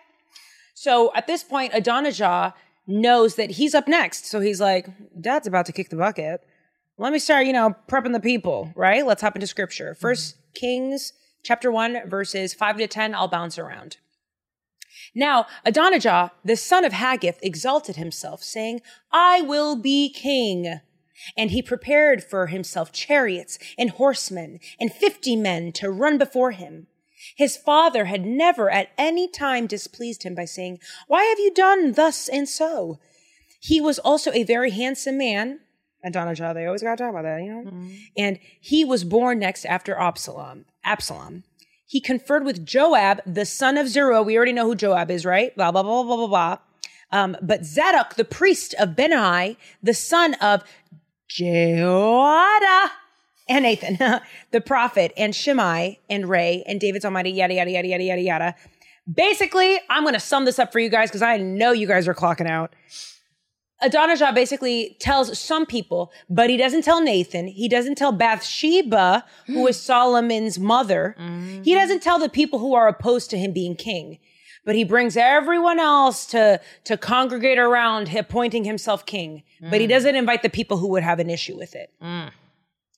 So 0.74 1.12
at 1.16 1.28
this 1.28 1.44
point, 1.44 1.74
Adonijah 1.74 2.54
knows 2.88 3.36
that 3.36 3.52
he's 3.52 3.76
up 3.76 3.88
next. 3.88 4.26
So 4.26 4.40
he's 4.40 4.60
like, 4.60 4.88
Dad's 5.20 5.48
about 5.48 5.66
to 5.68 5.72
kick 5.72 5.90
the 5.90 5.96
bucket. 5.96 6.42
Let 6.98 7.14
me 7.14 7.20
start, 7.20 7.48
you 7.48 7.54
know, 7.54 7.76
prepping 7.88 8.14
the 8.14 8.20
people, 8.20 8.72
right? 8.76 9.06
Let's 9.06 9.22
hop 9.22 9.36
into 9.36 9.48
scripture. 9.48 9.92
Mm-hmm. 9.92 10.02
First 10.02 10.36
Kings 10.54 11.14
chapter 11.44 11.72
1, 11.72 12.10
verses 12.10 12.54
5 12.54 12.78
to 12.78 12.88
10. 12.88 13.16
I'll 13.16 13.28
bounce 13.28 13.58
around. 13.58 13.98
Now, 15.16 15.48
Adonijah, 15.66 16.32
the 16.44 16.56
son 16.56 16.86
of 16.86 16.94
Haggith, 16.94 17.40
exalted 17.42 17.96
himself, 17.96 18.42
saying, 18.44 18.82
I 19.12 19.42
will 19.42 19.76
be 19.76 20.12
king. 20.12 20.80
And 21.38 21.52
he 21.52 21.62
prepared 21.62 22.24
for 22.24 22.48
himself 22.48 22.92
chariots 22.92 23.58
and 23.78 23.92
horsemen 23.92 24.60
and 24.80 24.92
fifty 24.92 25.36
men 25.36 25.72
to 25.74 25.90
run 25.90 26.18
before 26.18 26.52
him. 26.52 26.88
His 27.36 27.58
father 27.58 28.06
had 28.06 28.26
never 28.26 28.70
at 28.70 28.90
any 28.98 29.28
time 29.28 29.68
displeased 29.68 30.24
him 30.24 30.36
by 30.36 30.46
saying, 30.46 30.80
Why 31.08 31.24
have 31.24 31.40
you 31.40 31.52
done 31.54 31.94
thus 31.94 32.28
and 32.28 32.48
so? 32.48 33.00
He 33.60 33.80
was 33.82 34.00
also 34.00 34.32
a 34.34 34.44
very 34.44 34.72
handsome 34.72 35.18
man. 35.18 35.60
and 36.04 36.16
Adonijah, 36.16 36.52
they 36.54 36.66
always 36.66 36.84
gotta 36.84 36.98
talk 36.98 37.10
about 37.12 37.24
that, 37.24 37.42
you 37.42 37.54
know? 37.54 37.72
And 38.18 38.40
he 38.60 38.84
was 38.84 39.04
born 39.04 39.40
next 39.40 39.66
after 39.66 39.96
Absalom. 39.96 40.66
Absalom. 40.84 41.44
He 41.86 42.02
conferred 42.02 42.44
with 42.44 42.66
Joab, 42.66 43.22
the 43.26 43.46
son 43.46 43.78
of 43.78 43.88
Zeruiah. 43.88 44.24
We 44.24 44.36
already 44.36 44.52
know 44.54 44.66
who 44.66 44.76
Joab 44.76 45.10
is, 45.12 45.26
right? 45.26 45.56
Blah, 45.56 45.72
blah, 45.72 45.84
blah, 45.84 46.04
blah, 46.04 46.16
blah, 46.16 46.28
blah. 46.28 46.58
Um, 47.12 47.38
but 47.42 47.64
Zadok, 47.64 48.16
the 48.16 48.26
priest 48.26 48.74
of 48.80 48.96
Benaiah, 48.96 49.56
the 49.82 49.94
son 49.94 50.34
of 50.36 50.64
Jehoiada, 51.30 52.92
and 53.48 53.64
Nathan, 53.64 53.98
the 54.52 54.62
prophet, 54.62 55.12
and 55.18 55.36
Shimei, 55.36 56.00
and 56.10 56.30
Rei, 56.30 56.64
and 56.68 56.80
David's 56.80 57.06
almighty, 57.06 57.32
yada, 57.32 57.54
yada, 57.54 57.72
yada, 57.72 57.88
yada, 57.88 58.04
yada, 58.04 58.22
yada. 58.22 58.56
Basically, 59.12 59.80
I'm 59.90 60.04
going 60.04 60.14
to 60.14 60.20
sum 60.20 60.46
this 60.46 60.60
up 60.60 60.72
for 60.72 60.80
you 60.80 60.90
guys 60.90 61.10
because 61.10 61.22
I 61.22 61.38
know 61.38 61.72
you 61.72 61.88
guys 61.88 62.08
are 62.08 62.14
clocking 62.14 62.48
out. 62.48 62.74
Adonijah 63.82 64.32
basically 64.34 64.96
tells 65.00 65.38
some 65.38 65.66
people, 65.66 66.12
but 66.30 66.50
he 66.50 66.56
doesn't 66.56 66.84
tell 66.84 67.02
Nathan. 67.02 67.48
He 67.48 67.68
doesn't 67.68 67.96
tell 67.96 68.14
Bathsheba, 68.14 69.26
who 69.46 69.68
is 69.68 69.76
mm. 69.76 69.82
Solomon's 69.82 70.58
mother. 70.58 71.16
He 71.18 71.24
mm-hmm. 71.24 71.74
doesn't 71.74 72.02
tell 72.02 72.18
the 72.18 72.30
people 72.30 72.60
who 72.60 72.74
are 72.76 72.88
opposed 72.88 73.30
to 73.32 73.38
him 73.38 73.52
being 73.52 73.76
king. 73.76 74.20
But 74.66 74.76
he 74.76 74.86
brings 74.86 75.18
everyone 75.18 75.80
else 75.80 76.26
to, 76.28 76.62
to 76.86 76.96
congregate 76.96 77.60
around 77.60 78.08
him, 78.08 78.22
appointing 78.22 78.64
himself 78.64 79.06
king. 79.06 79.44
But 79.60 79.82
he 79.82 79.88
mm. 79.88 79.90
doesn't 79.90 80.16
invite 80.16 80.44
the 80.44 80.50
people 80.50 80.78
who 80.78 80.88
would 80.92 81.04
have 81.04 81.20
an 81.20 81.30
issue 81.30 81.58
with 81.58 81.76
it. 81.76 81.92
Mm. 82.02 82.32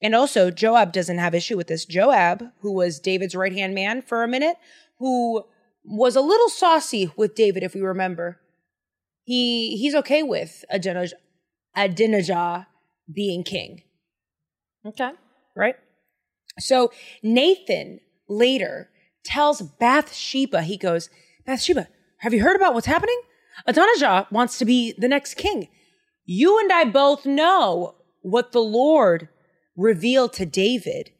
And 0.05 0.13
also, 0.13 0.51
Joab 0.51 0.93
doesn't 0.93 1.17
have 1.17 1.33
issue 1.33 1.57
with 1.57 1.65
this. 1.65 1.83
Joab, 1.83 2.51
who 2.59 2.71
was 2.71 2.99
David's 2.99 3.33
right 3.33 3.51
hand 3.51 3.73
man 3.73 4.03
for 4.03 4.21
a 4.21 4.27
minute, 4.27 4.55
who 4.99 5.43
was 5.83 6.15
a 6.15 6.21
little 6.21 6.47
saucy 6.47 7.11
with 7.17 7.33
David, 7.33 7.63
if 7.63 7.73
we 7.73 7.81
remember. 7.81 8.39
He 9.23 9.77
he's 9.77 9.95
okay 9.95 10.21
with 10.21 10.63
Adonijah, 10.69 11.15
Adonijah 11.75 12.67
being 13.11 13.43
king, 13.43 13.81
Okay. 14.85 15.09
right? 15.55 15.73
So 16.59 16.91
Nathan 17.23 17.99
later 18.29 18.91
tells 19.23 19.63
Bathsheba, 19.63 20.61
he 20.61 20.77
goes, 20.77 21.09
Bathsheba, 21.47 21.87
have 22.19 22.31
you 22.31 22.43
heard 22.43 22.55
about 22.55 22.75
what's 22.75 22.85
happening? 22.85 23.19
Adonijah 23.65 24.27
wants 24.29 24.59
to 24.59 24.65
be 24.65 24.93
the 24.99 25.07
next 25.07 25.33
king. 25.33 25.67
You 26.25 26.59
and 26.59 26.71
I 26.71 26.83
both 26.83 27.25
know 27.25 27.95
what 28.21 28.51
the 28.51 28.61
Lord 28.61 29.29
revealed 29.75 30.33
to 30.33 30.45
David. 30.45 31.11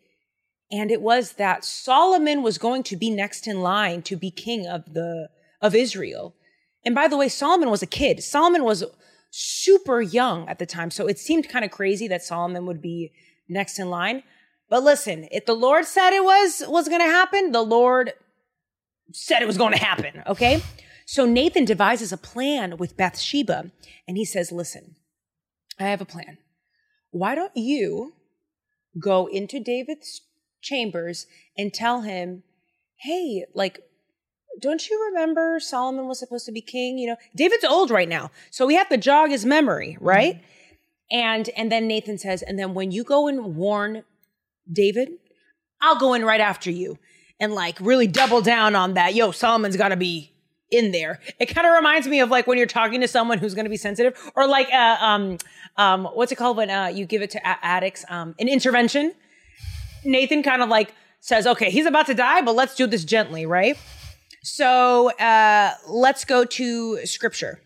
And 0.72 0.91
it 0.91 1.02
was 1.02 1.34
that 1.34 1.63
Solomon 1.63 2.41
was 2.41 2.58
going 2.58 2.84
to 2.84 2.96
be 2.96 3.10
next 3.10 3.48
in 3.48 3.62
line 3.62 4.02
to 4.04 4.18
be 4.18 4.32
king 4.32 4.68
of 4.68 4.94
the 4.94 5.30
of 5.62 5.76
Israel. 5.76 6.36
And 6.84 6.94
by 6.94 7.08
the 7.08 7.18
way, 7.18 7.30
Solomon 7.30 7.70
was 7.70 7.82
a 7.82 7.88
kid. 7.88 8.24
Solomon 8.24 8.63
was 8.63 8.84
super 9.32 10.02
young 10.02 10.48
at 10.48 10.60
the 10.60 10.65
time. 10.65 10.91
So 10.91 11.08
it 11.08 11.20
seemed 11.20 11.50
kind 11.50 11.65
of 11.65 11.72
crazy 11.72 12.08
that 12.08 12.24
Solomon 12.24 12.65
would 12.65 12.82
be 12.82 13.12
next 13.50 13.80
in 13.80 13.89
line. 13.89 14.24
But 14.70 14.84
listen, 14.84 15.28
if 15.32 15.46
the 15.46 15.54
Lord 15.54 15.86
said 15.86 16.12
it 16.12 16.24
was 16.24 16.63
was 16.68 16.88
going 16.88 17.02
to 17.02 17.08
happen, 17.08 17.52
the 17.52 17.62
Lord 17.62 18.13
said 19.12 19.41
it 19.41 19.48
was 19.48 19.58
going 19.58 19.74
to 19.74 19.84
happen, 19.84 20.24
okay? 20.26 20.63
So 21.06 21.26
Nathan 21.26 21.65
devises 21.65 22.12
a 22.12 22.18
plan 22.18 22.78
with 22.78 22.98
Bathsheba 22.98 23.72
and 24.08 24.18
he 24.18 24.26
says, 24.26 24.52
"Listen, 24.52 24.96
I 25.80 25.84
have 25.84 26.02
a 26.02 26.06
plan. 26.06 26.38
Why 27.12 27.36
don't 27.36 27.56
you 27.56 28.13
go 29.00 29.28
into 29.28 29.60
David's 29.60 30.22
chambers 30.62 31.28
and 31.58 31.74
tell 31.74 32.02
him, 32.02 32.44
"Hey, 32.98 33.46
like 33.54 33.80
don't 34.60 34.90
you 34.90 35.06
remember 35.10 35.60
Solomon 35.60 36.08
was 36.08 36.20
supposed 36.20 36.46
to 36.46 36.52
be 36.52 36.62
king? 36.62 36.98
You 36.98 37.08
know, 37.08 37.18
David's 37.36 37.66
old 37.66 37.92
right 37.92 38.08
now, 38.08 38.32
so 38.52 38.66
we 38.66 38.76
have 38.76 38.90
to 38.90 38.98
jog 38.98 39.30
his 39.30 39.46
memory, 39.46 39.96
mm-hmm. 39.96 40.06
right? 40.06 40.44
And 41.12 41.50
and 41.56 41.72
then 41.72 41.88
Nathan 41.88 42.18
says, 42.18 42.42
and 42.42 42.58
then 42.58 42.74
when 42.74 42.92
you 42.92 43.04
go 43.04 43.28
and 43.28 43.56
warn 43.56 44.04
David, 44.72 45.10
I'll 45.82 46.00
go 46.00 46.14
in 46.14 46.26
right 46.26 46.42
after 46.42 46.72
you 46.72 46.98
and 47.40 47.54
like 47.54 47.78
really 47.80 48.08
double 48.08 48.42
down 48.42 48.76
on 48.76 48.96
that. 48.96 49.14
Yo, 49.14 49.32
Solomon's 49.32 49.78
got 49.78 49.90
to 49.90 49.98
be 49.98 50.32
in 50.78 50.92
there. 50.92 51.20
It 51.40 51.48
kind 51.48 51.68
of 51.68 51.74
reminds 51.74 52.08
me 52.08 52.20
of 52.20 52.30
like 52.30 52.48
when 52.48 52.58
you're 52.58 52.68
talking 52.68 53.02
to 53.02 53.08
someone 53.08 53.38
who's 53.38 53.54
going 53.54 53.66
to 53.66 53.70
be 53.70 53.78
sensitive, 53.78 54.32
or 54.36 54.48
like 54.48 54.70
uh, 54.72 54.98
um 55.00 55.38
um 55.78 56.06
what's 56.06 56.32
it 56.32 56.36
called 56.36 56.58
when 56.58 56.70
uh, 56.70 56.88
you 56.88 57.06
give 57.06 57.22
it 57.22 57.32
to 57.32 57.40
a- 57.40 57.66
addicts 57.66 58.06
um 58.10 58.36
an 58.40 58.48
intervention. 58.48 59.14
Nathan 60.04 60.44
kind 60.44 60.62
of 60.62 60.70
like 60.70 60.94
says, 61.20 61.48
okay, 61.48 61.72
he's 61.72 61.88
about 61.88 62.06
to 62.06 62.14
die, 62.14 62.42
but 62.42 62.54
let's 62.54 62.76
do 62.76 62.86
this 62.86 63.04
gently, 63.04 63.46
right? 63.46 63.78
So 64.44 65.10
uh, 65.18 65.74
let's 65.88 66.24
go 66.24 66.46
to 66.46 67.06
scripture. 67.06 67.62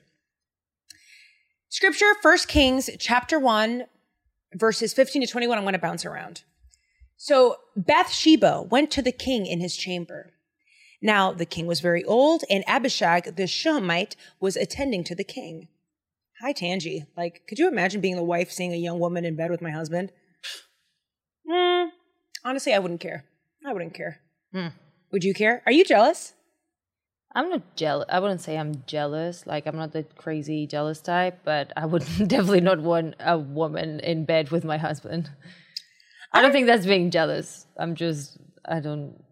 Scripture, 1.67 2.13
First 2.22 2.48
Kings 2.48 2.89
chapter 2.98 3.38
1, 3.38 3.84
verses 4.56 4.93
15 4.93 5.24
to 5.24 5.28
21. 5.28 5.58
I'm 5.58 5.65
going 5.65 5.74
to 5.74 5.80
bounce 5.80 6.06
around. 6.06 6.43
So 7.17 7.58
Bathsheba 7.76 8.62
went 8.62 8.91
to 8.91 9.02
the 9.02 9.12
king 9.12 9.45
in 9.45 9.60
his 9.60 9.76
chamber. 9.76 10.32
Now 11.01 11.31
the 11.31 11.45
king 11.45 11.65
was 11.65 11.79
very 11.79 12.03
old, 12.03 12.43
and 12.49 12.63
Abishag 12.67 13.35
the 13.35 13.47
Shunammite 13.47 14.15
was 14.39 14.55
attending 14.55 15.03
to 15.05 15.15
the 15.15 15.23
king. 15.23 15.67
Hi, 16.41 16.53
Tangi. 16.53 17.05
Like, 17.17 17.43
could 17.47 17.59
you 17.59 17.67
imagine 17.67 18.01
being 18.01 18.15
the 18.15 18.23
wife 18.23 18.51
seeing 18.51 18.73
a 18.73 18.77
young 18.77 18.99
woman 18.99 19.25
in 19.25 19.35
bed 19.35 19.51
with 19.51 19.62
my 19.62 19.71
husband? 19.71 20.12
Hmm. 21.49 21.89
honestly, 22.45 22.73
I 22.73 22.79
wouldn't 22.79 22.99
care. 22.99 23.25
I 23.65 23.73
wouldn't 23.73 23.93
care. 23.93 24.19
Mm. 24.53 24.71
Would 25.12 25.23
you 25.23 25.33
care? 25.33 25.63
Are 25.65 25.71
you 25.71 25.83
jealous? 25.83 26.33
I'm 27.35 27.49
not 27.49 27.75
jealous. 27.75 28.05
I 28.09 28.19
wouldn't 28.19 28.41
say 28.41 28.57
I'm 28.57 28.83
jealous. 28.88 29.45
Like 29.45 29.67
I'm 29.67 29.75
not 29.75 29.91
the 29.91 30.03
crazy 30.17 30.65
jealous 30.65 31.01
type, 31.01 31.39
but 31.43 31.71
I 31.75 31.85
would 31.85 32.01
definitely 32.17 32.62
not 32.62 32.79
want 32.79 33.15
a 33.19 33.38
woman 33.38 33.99
in 33.99 34.25
bed 34.25 34.49
with 34.49 34.63
my 34.63 34.77
husband. 34.77 35.29
I 36.33 36.41
don't 36.41 36.51
think 36.51 36.67
that's 36.67 36.85
being 36.85 37.12
jealous. 37.12 37.65
I'm 37.77 37.95
just 37.95 38.38
I 38.65 38.79
don't. 38.79 39.23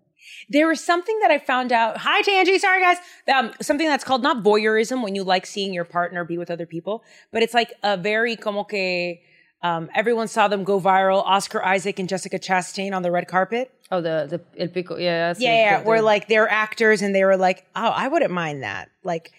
There 0.50 0.68
was 0.68 0.84
something 0.84 1.18
that 1.20 1.32
I 1.32 1.38
found 1.40 1.72
out. 1.72 1.98
Hi, 1.98 2.22
Tangi. 2.22 2.58
Sorry, 2.60 2.82
guys. 2.82 2.98
Um, 3.34 3.52
something 3.62 3.88
that's 3.88 4.04
called 4.04 4.24
not 4.24 4.44
voyeurism 4.44 5.04
when 5.04 5.16
you 5.16 5.24
like 5.24 5.46
seeing 5.46 5.74
your 5.74 5.86
partner 5.86 6.24
be 6.24 6.38
with 6.38 6.50
other 6.52 6.66
people, 6.66 7.04
but 7.32 7.44
it's 7.44 7.54
like 7.54 7.74
a 7.84 7.98
very 7.98 8.36
como 8.36 8.64
que. 8.64 9.22
Um, 9.64 9.90
everyone 9.96 10.28
saw 10.28 10.48
them 10.48 10.64
go 10.64 10.80
viral. 10.80 11.24
Oscar 11.26 11.64
Isaac 11.66 11.98
and 11.98 12.08
Jessica 12.08 12.38
Chastain 12.38 12.94
on 12.96 13.02
the 13.02 13.10
red 13.10 13.28
carpet. 13.28 13.72
Oh, 13.92 14.02
the 14.02 14.28
the 14.30 14.62
el 14.62 14.68
pico. 14.68 14.98
Yeah, 14.98 15.34
Yeah, 15.40 15.50
yeah. 15.54 15.82
Where 15.84 16.02
like 16.04 16.28
they're 16.28 16.48
actors 16.48 17.02
and 17.02 17.16
they 17.16 17.24
were 17.26 17.38
like, 17.38 17.66
oh, 17.76 17.88
I 17.90 18.08
wouldn't 18.08 18.32
mind 18.32 18.62
that. 18.62 18.90
Like, 19.04 19.32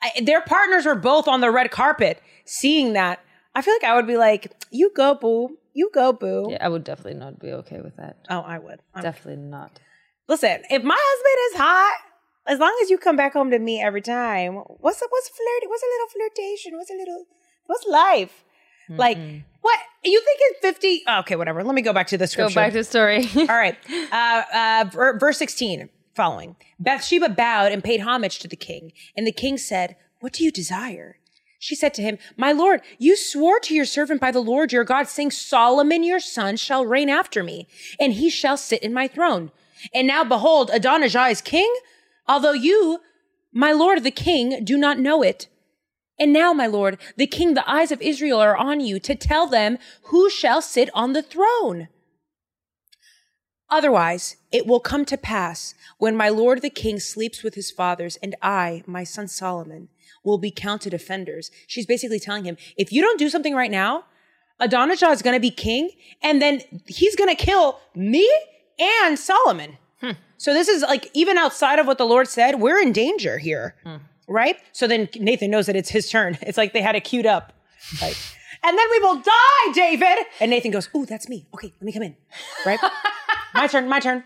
I, 0.00 0.12
their 0.22 0.42
partners 0.42 0.86
were 0.86 0.94
both 0.94 1.26
on 1.26 1.40
the 1.40 1.50
red 1.50 1.72
carpet. 1.72 2.22
Seeing 2.44 2.92
that, 2.92 3.18
I 3.54 3.62
feel 3.62 3.74
like 3.74 3.82
I 3.84 3.96
would 3.96 4.06
be 4.06 4.16
like, 4.16 4.52
you 4.70 4.92
go, 4.94 5.14
boo. 5.16 5.58
You 5.74 5.90
go, 5.92 6.12
boo. 6.12 6.48
Yeah, 6.50 6.58
I 6.64 6.68
would 6.68 6.84
definitely 6.84 7.18
not 7.18 7.40
be 7.40 7.50
okay 7.50 7.80
with 7.80 7.96
that. 7.96 8.16
Oh, 8.30 8.40
I 8.40 8.58
would. 8.58 8.78
I'm- 8.94 9.02
Definitely 9.02 9.42
not. 9.42 9.80
Listen, 10.28 10.62
if 10.70 10.82
my 10.82 10.98
husband 10.98 11.54
is 11.54 11.60
hot, 11.60 11.96
as 12.46 12.58
long 12.58 12.76
as 12.82 12.90
you 12.90 12.98
come 12.98 13.16
back 13.16 13.32
home 13.32 13.50
to 13.50 13.58
me 13.58 13.80
every 13.82 14.02
time, 14.02 14.54
what's 14.54 15.02
what's 15.08 15.28
flirt? 15.28 15.70
What's 15.70 15.82
a 15.82 15.86
little 15.86 16.08
flirtation? 16.08 16.76
What's 16.76 16.90
a 16.90 16.94
little 16.94 17.24
what's 17.66 17.86
life? 17.86 18.44
Like 18.90 19.18
what 19.60 19.78
you 20.02 20.20
think 20.20 20.40
in 20.40 20.60
fifty? 20.62 21.02
oh, 21.06 21.20
okay, 21.20 21.36
whatever. 21.36 21.62
Let 21.62 21.74
me 21.74 21.82
go 21.82 21.92
back 21.92 22.06
to 22.08 22.18
the 22.18 22.26
scripture. 22.26 22.54
Go 22.54 22.60
back 22.60 22.72
to 22.72 22.78
the 22.78 22.84
story. 22.84 23.28
All 23.36 23.46
right, 23.46 23.76
uh, 24.10 24.42
uh, 24.54 24.84
ver- 24.90 25.18
verse 25.18 25.36
sixteen 25.36 25.90
following. 26.14 26.56
Bathsheba 26.80 27.28
bowed 27.28 27.70
and 27.70 27.84
paid 27.84 28.00
homage 28.00 28.38
to 28.40 28.48
the 28.48 28.56
king, 28.56 28.92
and 29.16 29.26
the 29.26 29.32
king 29.32 29.58
said, 29.58 29.96
"What 30.20 30.32
do 30.32 30.42
you 30.42 30.50
desire?" 30.50 31.16
She 31.60 31.74
said 31.74 31.92
to 31.94 32.02
him, 32.02 32.18
My 32.36 32.52
lord, 32.52 32.82
you 32.98 33.16
swore 33.16 33.58
to 33.60 33.74
your 33.74 33.84
servant 33.84 34.20
by 34.20 34.30
the 34.30 34.38
Lord 34.40 34.72
your 34.72 34.84
God, 34.84 35.08
saying, 35.08 35.32
Solomon 35.32 36.04
your 36.04 36.20
son 36.20 36.56
shall 36.56 36.86
reign 36.86 37.08
after 37.08 37.42
me, 37.42 37.66
and 37.98 38.12
he 38.12 38.30
shall 38.30 38.56
sit 38.56 38.80
in 38.80 38.94
my 38.94 39.08
throne. 39.08 39.50
And 39.94 40.06
now 40.06 40.24
behold, 40.24 40.70
Adonijah 40.72 41.26
is 41.26 41.40
king, 41.40 41.72
although 42.26 42.52
you, 42.52 43.00
my 43.52 43.72
lord 43.72 44.02
the 44.02 44.10
king, 44.10 44.64
do 44.64 44.76
not 44.76 44.98
know 44.98 45.22
it. 45.22 45.48
And 46.18 46.32
now, 46.32 46.52
my 46.52 46.66
lord, 46.66 46.98
the 47.16 47.28
king, 47.28 47.54
the 47.54 47.70
eyes 47.70 47.92
of 47.92 48.02
Israel 48.02 48.40
are 48.40 48.56
on 48.56 48.80
you 48.80 48.98
to 49.00 49.14
tell 49.14 49.46
them 49.46 49.78
who 50.04 50.28
shall 50.28 50.60
sit 50.60 50.90
on 50.92 51.12
the 51.12 51.22
throne. 51.22 51.88
Otherwise, 53.70 54.36
it 54.50 54.66
will 54.66 54.80
come 54.80 55.04
to 55.04 55.16
pass 55.16 55.74
when 55.98 56.16
my 56.16 56.28
lord 56.28 56.62
the 56.62 56.70
king 56.70 56.98
sleeps 56.98 57.42
with 57.42 57.54
his 57.54 57.70
fathers, 57.70 58.16
and 58.22 58.34
I, 58.42 58.82
my 58.86 59.04
son 59.04 59.28
Solomon, 59.28 59.88
will 60.24 60.38
be 60.38 60.50
counted 60.50 60.94
offenders. 60.94 61.50
She's 61.66 61.86
basically 61.86 62.18
telling 62.18 62.44
him, 62.44 62.56
if 62.76 62.92
you 62.92 63.02
don't 63.02 63.18
do 63.18 63.28
something 63.28 63.54
right 63.54 63.70
now, 63.70 64.04
Adonijah 64.58 65.10
is 65.10 65.22
going 65.22 65.36
to 65.36 65.40
be 65.40 65.50
king, 65.50 65.90
and 66.22 66.42
then 66.42 66.62
he's 66.86 67.14
going 67.14 67.34
to 67.34 67.44
kill 67.44 67.78
me 67.94 68.28
and 68.78 69.18
Solomon. 69.18 69.76
So 70.40 70.54
this 70.54 70.68
is 70.68 70.82
like 70.82 71.10
even 71.14 71.36
outside 71.36 71.80
of 71.80 71.86
what 71.88 71.98
the 71.98 72.04
Lord 72.06 72.28
said, 72.28 72.60
we're 72.60 72.78
in 72.80 72.92
danger 72.92 73.38
here, 73.38 73.74
right? 74.28 74.56
So 74.72 74.86
then 74.86 75.08
Nathan 75.18 75.50
knows 75.50 75.66
that 75.66 75.74
it's 75.74 75.88
his 75.90 76.08
turn. 76.08 76.38
It's 76.42 76.56
like 76.56 76.72
they 76.72 76.80
had 76.80 76.94
it 76.94 77.02
queued 77.02 77.26
up, 77.26 77.52
like, 78.00 78.16
and 78.62 78.78
then 78.78 78.86
we 78.92 78.98
will 79.00 79.16
die, 79.16 79.72
David. 79.74 80.18
And 80.38 80.50
Nathan 80.52 80.70
goes, 80.70 80.88
"Ooh, 80.94 81.04
that's 81.06 81.28
me. 81.28 81.46
Okay, 81.54 81.72
let 81.80 81.82
me 81.82 81.92
come 81.92 82.02
in." 82.04 82.14
Right? 82.64 82.78
my 83.54 83.66
turn. 83.66 83.88
My 83.88 83.98
turn. 83.98 84.22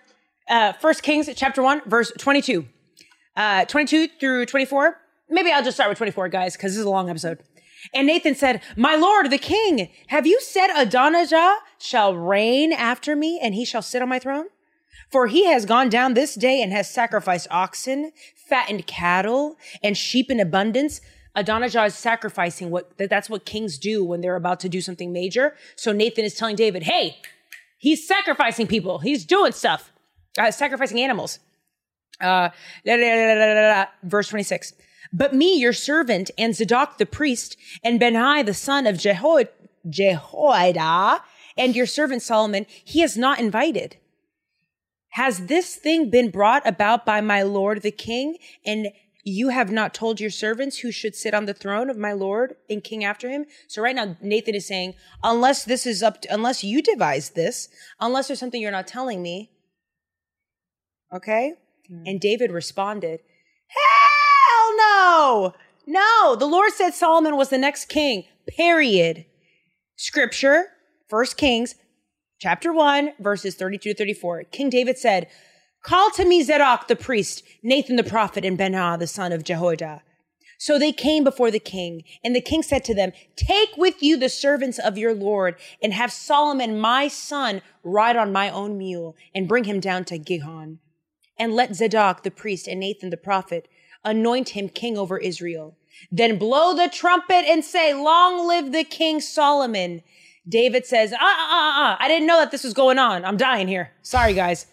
Uh, 0.50 0.74
First 0.74 1.02
Kings 1.02 1.30
chapter 1.34 1.62
one, 1.62 1.80
verse 1.86 2.12
twenty-two, 2.18 2.66
uh, 3.36 3.64
twenty-two 3.64 4.08
through 4.20 4.44
twenty-four. 4.44 4.98
Maybe 5.30 5.50
I'll 5.50 5.64
just 5.64 5.78
start 5.78 5.88
with 5.88 5.96
twenty-four, 5.96 6.28
guys, 6.28 6.56
because 6.56 6.72
this 6.72 6.78
is 6.80 6.84
a 6.84 6.90
long 6.90 7.08
episode. 7.08 7.38
And 7.94 8.06
Nathan 8.06 8.34
said, 8.34 8.62
My 8.76 8.94
lord, 8.94 9.30
the 9.30 9.38
king, 9.38 9.88
have 10.08 10.26
you 10.26 10.40
said 10.40 10.68
Adonijah 10.74 11.56
shall 11.78 12.14
reign 12.14 12.72
after 12.72 13.16
me 13.16 13.40
and 13.42 13.54
he 13.54 13.64
shall 13.64 13.82
sit 13.82 14.02
on 14.02 14.08
my 14.08 14.18
throne? 14.18 14.46
For 15.10 15.26
he 15.26 15.44
has 15.46 15.66
gone 15.66 15.90
down 15.90 16.14
this 16.14 16.34
day 16.34 16.62
and 16.62 16.72
has 16.72 16.90
sacrificed 16.90 17.46
oxen, 17.50 18.12
fattened 18.48 18.86
cattle, 18.86 19.56
and 19.82 19.96
sheep 19.96 20.30
in 20.30 20.40
abundance. 20.40 21.00
Adonijah 21.34 21.84
is 21.84 21.94
sacrificing 21.94 22.70
what 22.70 22.96
that's 22.96 23.28
what 23.28 23.44
kings 23.44 23.78
do 23.78 24.04
when 24.04 24.20
they're 24.20 24.36
about 24.36 24.60
to 24.60 24.68
do 24.68 24.80
something 24.80 25.12
major. 25.12 25.54
So 25.76 25.92
Nathan 25.92 26.24
is 26.24 26.34
telling 26.34 26.56
David, 26.56 26.84
hey, 26.84 27.18
he's 27.78 28.06
sacrificing 28.06 28.66
people. 28.66 29.00
He's 29.00 29.24
doing 29.24 29.52
stuff, 29.52 29.92
uh, 30.38 30.50
sacrificing 30.50 31.00
animals. 31.00 31.38
Uh, 32.20 32.50
la, 32.86 32.94
la, 32.94 33.78
la, 33.78 33.86
verse 34.02 34.28
26. 34.28 34.74
But 35.12 35.34
me, 35.34 35.58
your 35.58 35.72
servant, 35.72 36.30
and 36.38 36.54
Zadok 36.54 36.98
the 36.98 37.06
priest, 37.06 37.56
and 37.84 38.00
Benaiah 38.00 38.44
the 38.44 38.54
son 38.54 38.86
of 38.86 38.96
Jeho- 38.96 39.48
Jehoiada, 39.88 41.22
and 41.56 41.76
your 41.76 41.86
servant 41.86 42.22
Solomon, 42.22 42.66
he 42.84 43.02
is 43.02 43.16
not 43.16 43.38
invited. 43.38 43.96
Has 45.10 45.46
this 45.46 45.76
thing 45.76 46.08
been 46.08 46.30
brought 46.30 46.66
about 46.66 47.04
by 47.04 47.20
my 47.20 47.42
lord 47.42 47.82
the 47.82 47.90
king, 47.90 48.38
and 48.64 48.88
you 49.24 49.50
have 49.50 49.70
not 49.70 49.92
told 49.92 50.18
your 50.18 50.30
servants 50.30 50.78
who 50.78 50.90
should 50.90 51.14
sit 51.14 51.34
on 51.34 51.44
the 51.44 51.54
throne 51.54 51.90
of 51.90 51.98
my 51.98 52.12
lord 52.12 52.56
and 52.70 52.82
king 52.82 53.04
after 53.04 53.28
him? 53.28 53.44
So 53.68 53.82
right 53.82 53.94
now, 53.94 54.16
Nathan 54.22 54.54
is 54.54 54.66
saying, 54.66 54.94
unless 55.22 55.64
this 55.64 55.84
is 55.84 56.02
up, 56.02 56.22
to, 56.22 56.32
unless 56.32 56.64
you 56.64 56.80
devised 56.80 57.34
this, 57.34 57.68
unless 58.00 58.28
there's 58.28 58.40
something 58.40 58.62
you're 58.62 58.70
not 58.70 58.86
telling 58.86 59.20
me, 59.20 59.50
okay? 61.14 61.52
Hmm. 61.86 62.04
And 62.06 62.20
David 62.20 62.50
responded, 62.50 63.20
Hell 63.68 64.11
no! 65.02 65.54
No, 65.84 66.36
the 66.36 66.46
Lord 66.46 66.72
said 66.72 66.94
Solomon 66.94 67.36
was 67.36 67.48
the 67.48 67.58
next 67.58 67.86
king, 67.86 68.24
period. 68.46 69.24
Scripture, 69.96 70.66
First 71.08 71.36
Kings, 71.36 71.74
chapter 72.38 72.72
1, 72.72 73.14
verses 73.18 73.56
32 73.56 73.90
to 73.90 73.94
34. 73.96 74.44
King 74.44 74.70
David 74.70 74.96
said, 74.96 75.26
Call 75.82 76.12
to 76.12 76.24
me 76.24 76.42
Zadok 76.44 76.86
the 76.86 76.94
priest, 76.94 77.42
Nathan 77.64 77.96
the 77.96 78.04
prophet, 78.04 78.44
and 78.44 78.56
Benaiah 78.56 78.96
the 78.96 79.08
son 79.08 79.32
of 79.32 79.42
Jehoiada. 79.42 80.02
So 80.58 80.78
they 80.78 80.92
came 80.92 81.24
before 81.24 81.50
the 81.50 81.58
king, 81.58 82.04
and 82.22 82.36
the 82.36 82.40
king 82.40 82.62
said 82.62 82.84
to 82.84 82.94
them, 82.94 83.10
Take 83.34 83.70
with 83.76 84.00
you 84.04 84.16
the 84.16 84.28
servants 84.28 84.78
of 84.78 84.96
your 84.96 85.12
Lord, 85.12 85.56
and 85.82 85.92
have 85.92 86.12
Solomon 86.12 86.78
my 86.78 87.08
son 87.08 87.60
ride 87.82 88.16
on 88.16 88.30
my 88.30 88.48
own 88.48 88.78
mule, 88.78 89.16
and 89.34 89.48
bring 89.48 89.64
him 89.64 89.80
down 89.80 90.04
to 90.04 90.18
Gihon. 90.18 90.78
And 91.36 91.54
let 91.54 91.74
Zadok 91.74 92.22
the 92.22 92.30
priest 92.30 92.68
and 92.68 92.78
Nathan 92.78 93.10
the 93.10 93.16
prophet 93.16 93.66
anoint 94.04 94.50
him 94.50 94.68
king 94.68 94.98
over 94.98 95.18
Israel. 95.18 95.76
Then 96.10 96.38
blow 96.38 96.74
the 96.74 96.88
trumpet 96.88 97.44
and 97.46 97.64
say, 97.64 97.94
Long 97.94 98.46
live 98.46 98.72
the 98.72 98.84
king 98.84 99.20
Solomon. 99.20 100.02
David 100.48 100.86
says, 100.86 101.12
Ah, 101.12 101.18
ah, 101.20 101.48
ah, 101.50 101.72
ah, 101.76 101.96
I 102.00 102.08
didn't 102.08 102.26
know 102.26 102.38
that 102.38 102.50
this 102.50 102.64
was 102.64 102.74
going 102.74 102.98
on. 102.98 103.24
I'm 103.24 103.36
dying 103.36 103.68
here. 103.68 103.92
Sorry, 104.02 104.34
guys. 104.34 104.66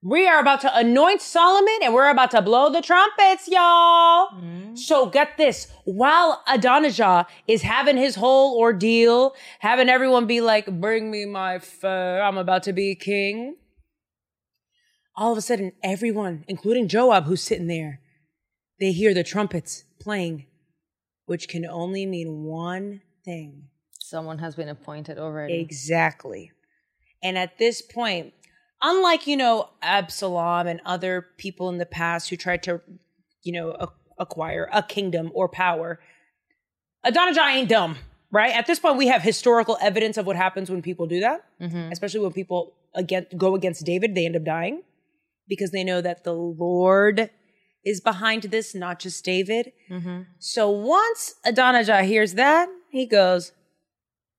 We 0.00 0.28
are 0.28 0.38
about 0.38 0.60
to 0.60 0.76
anoint 0.76 1.20
Solomon 1.20 1.78
and 1.82 1.92
we're 1.92 2.08
about 2.08 2.30
to 2.30 2.40
blow 2.40 2.70
the 2.70 2.80
trumpets, 2.80 3.48
y'all. 3.48 4.28
So 4.76 5.06
get 5.06 5.36
this. 5.36 5.66
While 5.84 6.44
Adonijah 6.46 7.26
is 7.48 7.62
having 7.62 7.96
his 7.96 8.14
whole 8.14 8.56
ordeal, 8.60 9.34
having 9.58 9.88
everyone 9.88 10.26
be 10.26 10.40
like, 10.40 10.66
bring 10.80 11.10
me 11.10 11.24
my 11.24 11.58
fur. 11.58 12.20
I'm 12.20 12.38
about 12.38 12.62
to 12.64 12.72
be 12.72 12.94
king. 12.94 13.56
All 15.16 15.32
of 15.32 15.38
a 15.38 15.42
sudden, 15.42 15.72
everyone, 15.82 16.44
including 16.46 16.86
Joab, 16.86 17.24
who's 17.24 17.42
sitting 17.42 17.66
there, 17.66 18.00
they 18.80 18.92
hear 18.92 19.14
the 19.14 19.24
trumpets 19.24 19.84
playing, 20.00 20.46
which 21.26 21.48
can 21.48 21.66
only 21.66 22.06
mean 22.06 22.44
one 22.44 23.00
thing. 23.24 23.64
Someone 24.00 24.38
has 24.38 24.54
been 24.54 24.68
appointed 24.68 25.18
already. 25.18 25.60
Exactly. 25.60 26.52
And 27.22 27.36
at 27.36 27.58
this 27.58 27.82
point, 27.82 28.32
unlike, 28.82 29.26
you 29.26 29.36
know, 29.36 29.70
Absalom 29.82 30.66
and 30.66 30.80
other 30.84 31.26
people 31.36 31.68
in 31.68 31.78
the 31.78 31.86
past 31.86 32.30
who 32.30 32.36
tried 32.36 32.62
to, 32.64 32.80
you 33.42 33.52
know, 33.52 33.72
a- 33.72 33.88
acquire 34.18 34.68
a 34.72 34.82
kingdom 34.82 35.30
or 35.34 35.48
power, 35.48 36.00
Adonijah 37.04 37.40
ain't 37.40 37.68
dumb, 37.68 37.96
right? 38.30 38.54
At 38.54 38.66
this 38.66 38.78
point, 38.78 38.96
we 38.96 39.08
have 39.08 39.22
historical 39.22 39.76
evidence 39.80 40.16
of 40.16 40.26
what 40.26 40.36
happens 40.36 40.70
when 40.70 40.82
people 40.82 41.06
do 41.06 41.20
that, 41.20 41.44
mm-hmm. 41.60 41.92
especially 41.92 42.20
when 42.20 42.32
people 42.32 42.74
again 42.94 43.26
go 43.36 43.54
against 43.54 43.84
David, 43.84 44.14
they 44.14 44.26
end 44.26 44.36
up 44.36 44.44
dying 44.44 44.82
because 45.48 45.70
they 45.70 45.84
know 45.84 46.00
that 46.00 46.24
the 46.24 46.32
Lord 46.32 47.30
is 47.84 48.00
behind 48.00 48.44
this, 48.44 48.74
not 48.74 48.98
just 48.98 49.24
David. 49.24 49.72
Mm-hmm. 49.90 50.22
So 50.38 50.70
once 50.70 51.34
Adonijah 51.44 52.02
hears 52.02 52.34
that, 52.34 52.68
he 52.90 53.06
goes, 53.06 53.52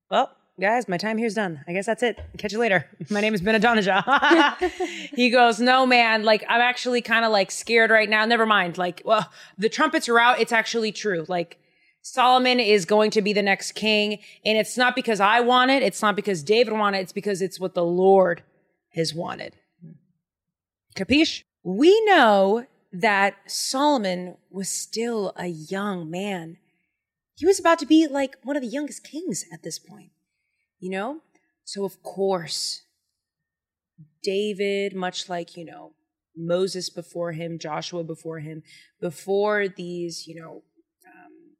well, 0.09 0.31
guys, 0.59 0.87
my 0.87 0.97
time 0.97 1.17
here's 1.17 1.35
done. 1.35 1.63
I 1.67 1.73
guess 1.73 1.85
that's 1.85 2.03
it. 2.03 2.19
Catch 2.37 2.53
you 2.53 2.59
later. 2.59 2.85
My 3.09 3.21
name 3.21 3.33
is 3.33 3.41
Ben 3.41 3.55
Adonijah. 3.55 4.57
he 5.15 5.29
goes, 5.29 5.59
no, 5.59 5.85
man, 5.85 6.23
like, 6.23 6.43
I'm 6.49 6.61
actually 6.61 7.01
kind 7.01 7.25
of 7.25 7.31
like 7.31 7.51
scared 7.51 7.91
right 7.91 8.09
now. 8.09 8.25
Never 8.25 8.45
mind. 8.45 8.77
Like, 8.77 9.01
well, 9.05 9.31
the 9.57 9.69
trumpets 9.69 10.09
are 10.09 10.19
out. 10.19 10.39
It's 10.39 10.51
actually 10.51 10.91
true. 10.91 11.25
Like, 11.27 11.57
Solomon 12.01 12.59
is 12.59 12.85
going 12.85 13.11
to 13.11 13.21
be 13.21 13.33
the 13.33 13.41
next 13.41 13.73
king. 13.73 14.19
And 14.45 14.57
it's 14.57 14.77
not 14.77 14.95
because 14.95 15.19
I 15.19 15.41
want 15.41 15.71
it. 15.71 15.83
It's 15.83 16.01
not 16.01 16.15
because 16.15 16.43
David 16.43 16.73
wanted 16.73 16.99
it. 16.99 17.01
It's 17.01 17.13
because 17.13 17.41
it's 17.41 17.59
what 17.59 17.73
the 17.73 17.85
Lord 17.85 18.43
has 18.93 19.13
wanted. 19.13 19.55
Capiche? 20.95 21.43
We 21.63 22.03
know 22.05 22.65
that 22.91 23.35
Solomon 23.47 24.37
was 24.49 24.69
still 24.69 25.33
a 25.35 25.47
young 25.47 26.09
man. 26.09 26.57
He 27.35 27.45
was 27.45 27.59
about 27.59 27.79
to 27.79 27.85
be 27.85 28.07
like 28.07 28.37
one 28.43 28.55
of 28.55 28.61
the 28.61 28.67
youngest 28.67 29.03
kings 29.03 29.45
at 29.53 29.63
this 29.63 29.79
point, 29.79 30.11
you 30.79 30.89
know? 30.89 31.21
So, 31.63 31.85
of 31.85 32.01
course, 32.01 32.81
David, 34.23 34.95
much 34.95 35.29
like, 35.29 35.55
you 35.55 35.65
know, 35.65 35.93
Moses 36.35 36.89
before 36.89 37.33
him, 37.33 37.59
Joshua 37.59 38.03
before 38.03 38.39
him, 38.39 38.63
before 38.99 39.67
these, 39.67 40.27
you 40.27 40.41
know, 40.41 40.63
um, 41.07 41.55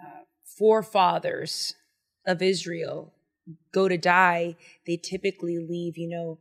uh, 0.00 0.24
forefathers 0.58 1.74
of 2.26 2.42
Israel 2.42 3.14
go 3.72 3.88
to 3.88 3.98
die, 3.98 4.56
they 4.86 4.96
typically 4.96 5.58
leave, 5.58 5.96
you 5.96 6.08
know, 6.08 6.38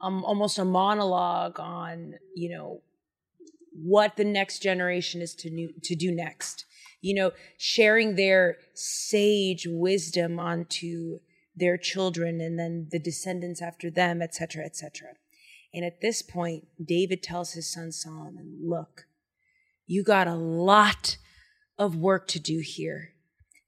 um, 0.00 0.24
almost 0.24 0.58
a 0.58 0.64
monologue 0.64 1.58
on, 1.58 2.14
you 2.34 2.50
know, 2.50 2.82
what 3.74 4.16
the 4.16 4.24
next 4.24 4.62
generation 4.62 5.20
is 5.20 5.34
to 5.36 5.50
new, 5.50 5.72
to 5.82 5.94
do 5.94 6.12
next. 6.12 6.64
You 7.00 7.14
know, 7.14 7.32
sharing 7.58 8.16
their 8.16 8.56
sage 8.74 9.66
wisdom 9.68 10.38
onto 10.38 11.20
their 11.54 11.76
children 11.76 12.40
and 12.40 12.58
then 12.58 12.88
the 12.90 12.98
descendants 12.98 13.60
after 13.60 13.90
them, 13.90 14.22
etc., 14.22 14.64
etc. 14.64 15.08
And 15.72 15.84
at 15.84 16.00
this 16.00 16.22
point, 16.22 16.66
David 16.82 17.22
tells 17.22 17.52
his 17.52 17.70
son 17.70 17.92
Solomon, 17.92 18.58
"Look, 18.62 19.06
you 19.86 20.02
got 20.02 20.26
a 20.26 20.34
lot 20.34 21.18
of 21.78 21.96
work 21.96 22.28
to 22.28 22.40
do 22.40 22.60
here. 22.60 23.10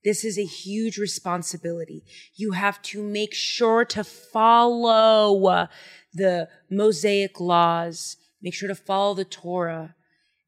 This 0.03 0.23
is 0.23 0.37
a 0.37 0.45
huge 0.45 0.97
responsibility. 0.97 2.05
You 2.35 2.51
have 2.51 2.81
to 2.83 3.03
make 3.03 3.33
sure 3.33 3.83
to 3.85 4.03
follow 4.03 5.67
the 6.13 6.47
Mosaic 6.71 7.39
laws, 7.39 8.15
make 8.41 8.53
sure 8.53 8.69
to 8.69 8.75
follow 8.75 9.13
the 9.13 9.25
Torah, 9.25 9.95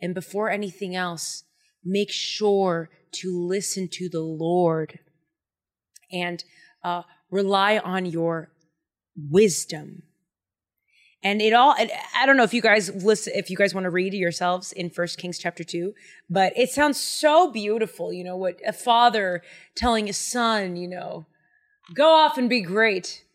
and 0.02 0.14
before 0.14 0.50
anything 0.50 0.96
else, 0.96 1.44
make 1.84 2.12
sure 2.12 2.90
to 3.12 3.46
listen 3.46 3.88
to 3.92 4.10
the 4.10 4.22
Lord 4.22 5.00
and 6.12 6.44
uh, 6.84 7.04
rely 7.32 7.78
on 7.78 8.06
your 8.06 8.52
wisdom. 9.16 10.04
And 11.22 11.42
it 11.42 11.52
all, 11.52 11.76
and 11.78 11.92
I 12.16 12.26
don't 12.26 12.38
know 12.38 12.44
if 12.44 12.54
you 12.54 12.62
guys 12.62 13.04
listen, 13.04 13.34
if 13.36 13.50
you 13.50 13.58
guys 13.58 13.74
want 13.74 13.84
to 13.84 13.90
read 13.90 14.14
yourselves 14.14 14.72
in 14.72 14.90
First 14.90 15.18
Kings 15.18 15.38
chapter 15.38 15.66
two, 15.66 15.94
but 16.30 16.54
it 16.58 16.70
sounds 16.70 16.98
so 16.98 17.52
beautiful. 17.52 18.14
You 18.14 18.24
know, 18.24 18.38
what 18.38 18.60
a 18.66 18.72
father 18.72 19.42
telling 19.76 20.08
his 20.08 20.18
son, 20.18 20.78
you 20.78 20.88
know, 20.88 21.26
go 21.94 22.14
off 22.14 22.38
and 22.38 22.50
be 22.50 22.62
great. 22.62 23.26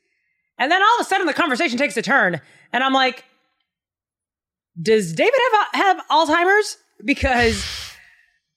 And 0.58 0.72
then 0.72 0.80
all 0.80 0.98
of 0.98 1.04
a 1.04 1.08
sudden 1.08 1.26
the 1.26 1.34
conversation 1.34 1.76
takes 1.76 1.96
a 1.98 2.02
turn. 2.02 2.40
And 2.72 2.82
I'm 2.82 2.94
like, 2.94 3.24
does 4.80 5.12
David 5.12 5.38
have, 5.52 5.68
have 5.72 6.08
Alzheimer's? 6.08 6.78
Because 7.04 7.64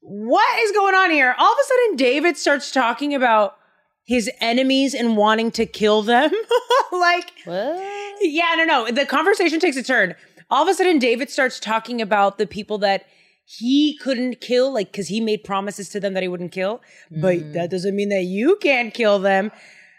what 0.01 0.59
is 0.59 0.71
going 0.71 0.95
on 0.95 1.11
here? 1.11 1.35
All 1.37 1.51
of 1.51 1.57
a 1.59 1.67
sudden 1.67 1.95
David 1.97 2.37
starts 2.37 2.71
talking 2.71 3.13
about 3.13 3.57
his 4.05 4.31
enemies 4.39 4.93
and 4.93 5.17
wanting 5.17 5.51
to 5.51 5.65
kill 5.65 6.01
them. 6.01 6.31
like, 6.91 7.31
What? 7.43 8.15
yeah, 8.21 8.55
no, 8.55 8.63
no. 8.63 8.91
The 8.91 9.05
conversation 9.05 9.59
takes 9.59 9.75
a 9.75 9.83
turn. 9.83 10.15
All 10.49 10.63
of 10.63 10.69
a 10.69 10.73
sudden, 10.73 10.97
David 10.97 11.29
starts 11.29 11.59
talking 11.59 12.01
about 12.01 12.37
the 12.37 12.47
people 12.47 12.77
that 12.77 13.05
he 13.43 13.97
couldn't 14.01 14.39
kill, 14.39 14.73
like, 14.73 14.91
because 14.91 15.09
he 15.09 15.19
made 15.19 15.43
promises 15.43 15.89
to 15.89 15.99
them 15.99 16.13
that 16.13 16.23
he 16.23 16.29
wouldn't 16.29 16.53
kill. 16.53 16.81
But 17.11 17.37
mm. 17.37 17.53
that 17.53 17.69
doesn't 17.69 17.95
mean 17.95 18.09
that 18.09 18.23
you 18.23 18.57
can't 18.61 18.93
kill 18.93 19.19
them. 19.19 19.51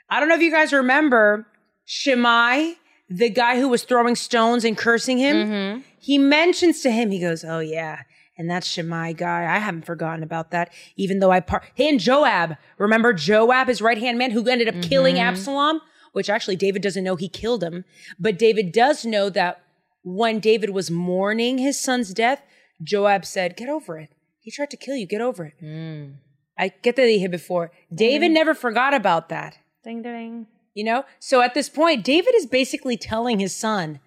I 0.08 0.20
don't 0.20 0.28
know 0.28 0.34
if 0.34 0.40
you 0.40 0.50
guys 0.50 0.72
remember 0.72 1.46
Shimei, 1.84 2.76
the 3.08 3.30
guy 3.30 3.58
who 3.58 3.68
was 3.68 3.84
throwing 3.84 4.14
stones 4.14 4.64
and 4.64 4.76
cursing 4.76 5.18
him. 5.18 5.36
Mm-hmm. 5.36 5.80
He 5.98 6.18
mentions 6.18 6.80
to 6.82 6.90
him, 6.90 7.10
he 7.10 7.20
goes, 7.20 7.44
Oh, 7.44 7.60
yeah. 7.60 8.02
And 8.36 8.48
that 8.50 8.62
Shimei 8.62 9.14
guy, 9.14 9.52
I 9.52 9.58
haven't 9.58 9.84
forgotten 9.84 10.22
about 10.22 10.52
that. 10.52 10.72
Even 10.96 11.18
though 11.18 11.32
I 11.32 11.40
par, 11.40 11.62
he 11.74 11.88
and 11.88 11.98
Joab, 11.98 12.56
remember 12.78 13.12
Joab, 13.12 13.66
his 13.66 13.82
right 13.82 13.98
hand 13.98 14.16
man, 14.16 14.30
who 14.30 14.46
ended 14.48 14.68
up 14.68 14.74
mm-hmm. 14.74 14.88
killing 14.88 15.18
Absalom, 15.18 15.80
which 16.12 16.30
actually 16.30 16.54
David 16.54 16.80
doesn't 16.80 17.02
know 17.02 17.16
he 17.16 17.28
killed 17.28 17.64
him, 17.64 17.84
but 18.18 18.38
David 18.38 18.70
does 18.70 19.04
know 19.04 19.28
that 19.30 19.60
when 20.04 20.38
David 20.38 20.70
was 20.70 20.88
mourning 20.88 21.58
his 21.58 21.80
son's 21.80 22.14
death, 22.14 22.40
Joab 22.80 23.24
said, 23.24 23.56
"Get 23.56 23.68
over 23.68 23.98
it. 23.98 24.10
He 24.40 24.52
tried 24.52 24.70
to 24.70 24.76
kill 24.76 24.94
you. 24.94 25.06
Get 25.06 25.20
over 25.20 25.46
it." 25.46 25.54
Mm. 25.60 26.14
I 26.56 26.68
get 26.82 26.94
that 26.94 27.08
he 27.08 27.18
hit 27.18 27.32
before. 27.32 27.72
David 27.92 28.26
mm-hmm. 28.26 28.34
never 28.34 28.54
forgot 28.54 28.94
about 28.94 29.28
that. 29.30 29.58
Ding 29.82 30.02
ding. 30.02 30.46
You 30.78 30.84
know? 30.84 31.04
So 31.18 31.40
at 31.40 31.54
this 31.54 31.68
point, 31.68 32.04
David 32.04 32.36
is 32.36 32.46
basically 32.46 32.96
telling 32.96 33.40
his 33.40 33.52
son, 33.52 33.98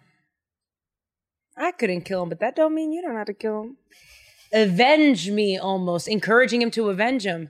I 1.57 1.73
couldn't 1.73 2.03
kill 2.03 2.23
him, 2.23 2.29
but 2.29 2.39
that 2.39 2.55
don't 2.55 2.73
mean 2.73 2.93
you 2.93 3.01
don't 3.01 3.17
have 3.17 3.25
to 3.25 3.33
kill 3.33 3.61
him. 3.63 3.77
avenge 4.53 5.29
me 5.29 5.57
almost, 5.57 6.07
encouraging 6.07 6.61
him 6.61 6.71
to 6.71 6.87
avenge 6.87 7.25
him. 7.25 7.49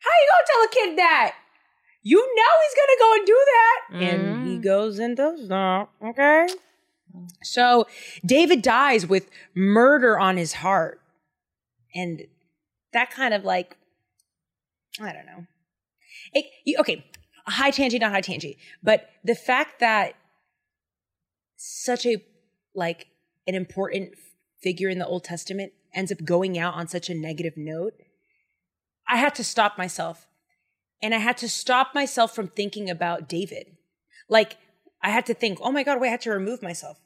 How 0.00 0.10
you 0.10 0.28
gonna 0.28 0.46
tell 0.46 0.64
a 0.64 0.68
kid 0.68 0.98
that? 0.98 1.34
You 2.02 2.18
know 2.18 2.52
he's 2.62 2.76
gonna 2.76 2.98
go 2.98 3.14
and 3.14 3.26
do 3.26 3.44
that. 3.46 3.80
And 4.06 4.22
mm-hmm. 4.22 4.46
he 4.50 4.58
goes 4.58 4.98
and 4.98 5.16
does 5.16 5.48
that. 5.48 5.88
Okay. 6.04 6.46
So 7.42 7.86
David 8.26 8.60
dies 8.60 9.06
with 9.06 9.30
murder 9.54 10.18
on 10.18 10.36
his 10.36 10.52
heart. 10.52 11.00
And 11.94 12.26
that 12.92 13.10
kind 13.10 13.32
of 13.32 13.42
like, 13.42 13.78
I 15.00 15.14
don't 15.14 15.24
know. 15.24 15.46
It, 16.34 16.78
okay, 16.78 17.09
high 17.50 17.70
tangy, 17.70 17.98
not 17.98 18.12
high 18.12 18.20
tangy, 18.20 18.58
But 18.82 19.08
the 19.24 19.34
fact 19.34 19.80
that 19.80 20.14
such 21.56 22.06
a, 22.06 22.24
like, 22.74 23.08
an 23.46 23.54
important 23.54 24.14
figure 24.62 24.88
in 24.88 24.98
the 24.98 25.06
Old 25.06 25.24
Testament 25.24 25.72
ends 25.94 26.12
up 26.12 26.24
going 26.24 26.58
out 26.58 26.74
on 26.74 26.88
such 26.88 27.08
a 27.10 27.14
negative 27.14 27.54
note, 27.56 27.94
I 29.08 29.16
had 29.16 29.34
to 29.36 29.44
stop 29.44 29.76
myself. 29.76 30.26
And 31.02 31.14
I 31.14 31.18
had 31.18 31.38
to 31.38 31.48
stop 31.48 31.94
myself 31.94 32.34
from 32.34 32.48
thinking 32.48 32.90
about 32.90 33.28
David. 33.28 33.76
Like, 34.28 34.58
I 35.02 35.10
had 35.10 35.26
to 35.26 35.34
think, 35.34 35.58
oh 35.62 35.72
my 35.72 35.82
God, 35.82 36.00
wait, 36.00 36.08
I 36.08 36.12
had 36.12 36.20
to 36.22 36.30
remove 36.30 36.62
myself. 36.62 36.98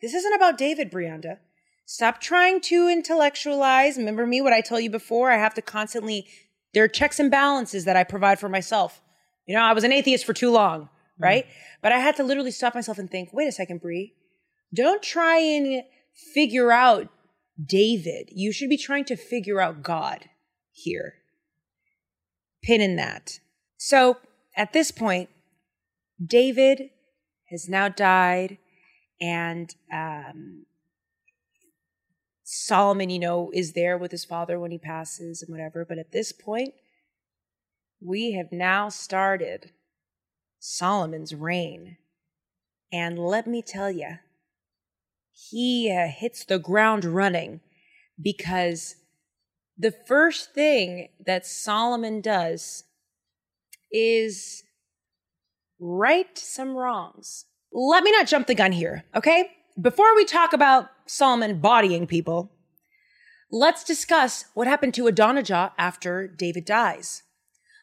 This 0.00 0.14
isn't 0.14 0.34
about 0.34 0.58
David, 0.58 0.90
Brianda. 0.90 1.38
Stop 1.84 2.20
trying 2.20 2.60
to 2.62 2.88
intellectualize. 2.88 3.96
Remember 3.96 4.26
me, 4.26 4.40
what 4.40 4.52
I 4.52 4.60
told 4.60 4.82
you 4.82 4.90
before? 4.90 5.30
I 5.30 5.38
have 5.38 5.54
to 5.54 5.62
constantly, 5.62 6.26
there 6.72 6.84
are 6.84 6.88
checks 6.88 7.18
and 7.18 7.30
balances 7.30 7.84
that 7.84 7.96
I 7.96 8.04
provide 8.04 8.38
for 8.38 8.48
myself. 8.48 9.02
You 9.46 9.56
know, 9.56 9.62
I 9.62 9.72
was 9.72 9.84
an 9.84 9.92
atheist 9.92 10.24
for 10.24 10.32
too 10.32 10.50
long, 10.50 10.88
right? 11.18 11.46
But 11.82 11.92
I 11.92 11.98
had 11.98 12.16
to 12.16 12.24
literally 12.24 12.50
stop 12.50 12.74
myself 12.74 12.98
and 12.98 13.10
think, 13.10 13.30
wait 13.32 13.48
a 13.48 13.52
second, 13.52 13.80
Brie. 13.80 14.14
Don't 14.74 15.02
try 15.02 15.38
and 15.38 15.82
figure 16.34 16.72
out 16.72 17.08
David. 17.62 18.28
You 18.32 18.52
should 18.52 18.70
be 18.70 18.76
trying 18.76 19.04
to 19.06 19.16
figure 19.16 19.60
out 19.60 19.82
God 19.82 20.26
here. 20.70 21.14
Pin 22.62 22.80
in 22.80 22.96
that. 22.96 23.40
So 23.76 24.18
at 24.56 24.72
this 24.72 24.90
point, 24.90 25.28
David 26.24 26.90
has 27.50 27.68
now 27.68 27.88
died, 27.88 28.58
and 29.20 29.74
um, 29.92 30.66
Solomon, 32.44 33.10
you 33.10 33.18
know, 33.18 33.50
is 33.52 33.72
there 33.72 33.98
with 33.98 34.10
his 34.10 34.24
father 34.24 34.58
when 34.58 34.70
he 34.70 34.78
passes 34.78 35.42
and 35.42 35.50
whatever. 35.50 35.84
But 35.84 35.98
at 35.98 36.12
this 36.12 36.32
point, 36.32 36.74
we 38.04 38.32
have 38.32 38.50
now 38.52 38.88
started 38.88 39.70
Solomon's 40.58 41.34
reign. 41.34 41.96
And 42.92 43.18
let 43.18 43.46
me 43.46 43.62
tell 43.62 43.90
you, 43.90 44.18
he 45.30 45.90
uh, 45.90 46.08
hits 46.08 46.44
the 46.44 46.58
ground 46.58 47.04
running 47.04 47.60
because 48.20 48.96
the 49.78 49.94
first 50.06 50.52
thing 50.52 51.08
that 51.24 51.46
Solomon 51.46 52.20
does 52.20 52.84
is 53.90 54.62
right 55.80 56.36
some 56.36 56.74
wrongs. 56.76 57.46
Let 57.72 58.04
me 58.04 58.12
not 58.12 58.26
jump 58.26 58.46
the 58.46 58.54
gun 58.54 58.72
here, 58.72 59.04
okay? 59.16 59.50
Before 59.80 60.14
we 60.14 60.24
talk 60.24 60.52
about 60.52 60.90
Solomon 61.06 61.60
bodying 61.60 62.06
people, 62.06 62.52
let's 63.50 63.82
discuss 63.82 64.44
what 64.54 64.66
happened 64.66 64.92
to 64.94 65.06
Adonijah 65.06 65.72
after 65.78 66.28
David 66.28 66.66
dies. 66.66 67.22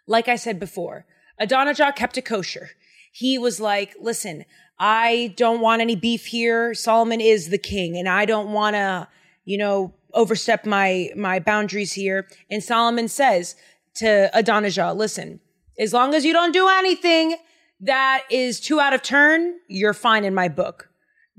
Like 0.10 0.28
I 0.28 0.38
said 0.38 0.60
before, 0.60 1.06
Adonijah 1.38 1.93
kept 1.95 2.17
it 2.17 2.26
kosher. 2.26 2.72
He 3.12 3.38
was 3.38 3.60
like, 3.60 3.95
listen, 4.02 4.43
I 4.80 5.36
don't 5.38 5.62
want 5.62 5.84
any 5.84 5.95
beef 5.95 6.26
here. 6.26 6.74
Solomon 6.74 7.22
is 7.22 7.50
the 7.50 7.60
king 7.60 7.95
and 7.95 8.10
I 8.10 8.26
don't 8.26 8.52
want 8.52 8.76
to, 8.76 9.08
you 9.45 9.58
know, 9.60 9.93
overstep 10.15 10.65
my, 10.65 11.10
my 11.15 11.38
boundaries 11.39 11.93
here. 11.93 12.28
And 12.50 12.63
Solomon 12.63 13.08
says 13.08 13.56
to 13.98 14.32
Adonijah, 14.34 14.93
listen, 14.93 15.41
as 15.78 15.93
long 15.93 16.15
as 16.15 16.26
you 16.26 16.34
don't 16.34 16.54
do 16.54 16.67
anything 16.67 17.38
that 17.80 18.24
is 18.32 18.60
too 18.60 18.80
out 18.80 18.93
of 18.93 19.04
turn, 19.04 19.60
you're 19.67 19.93
fine 19.93 20.26
in 20.26 20.34
my 20.34 20.48
book. 20.48 20.89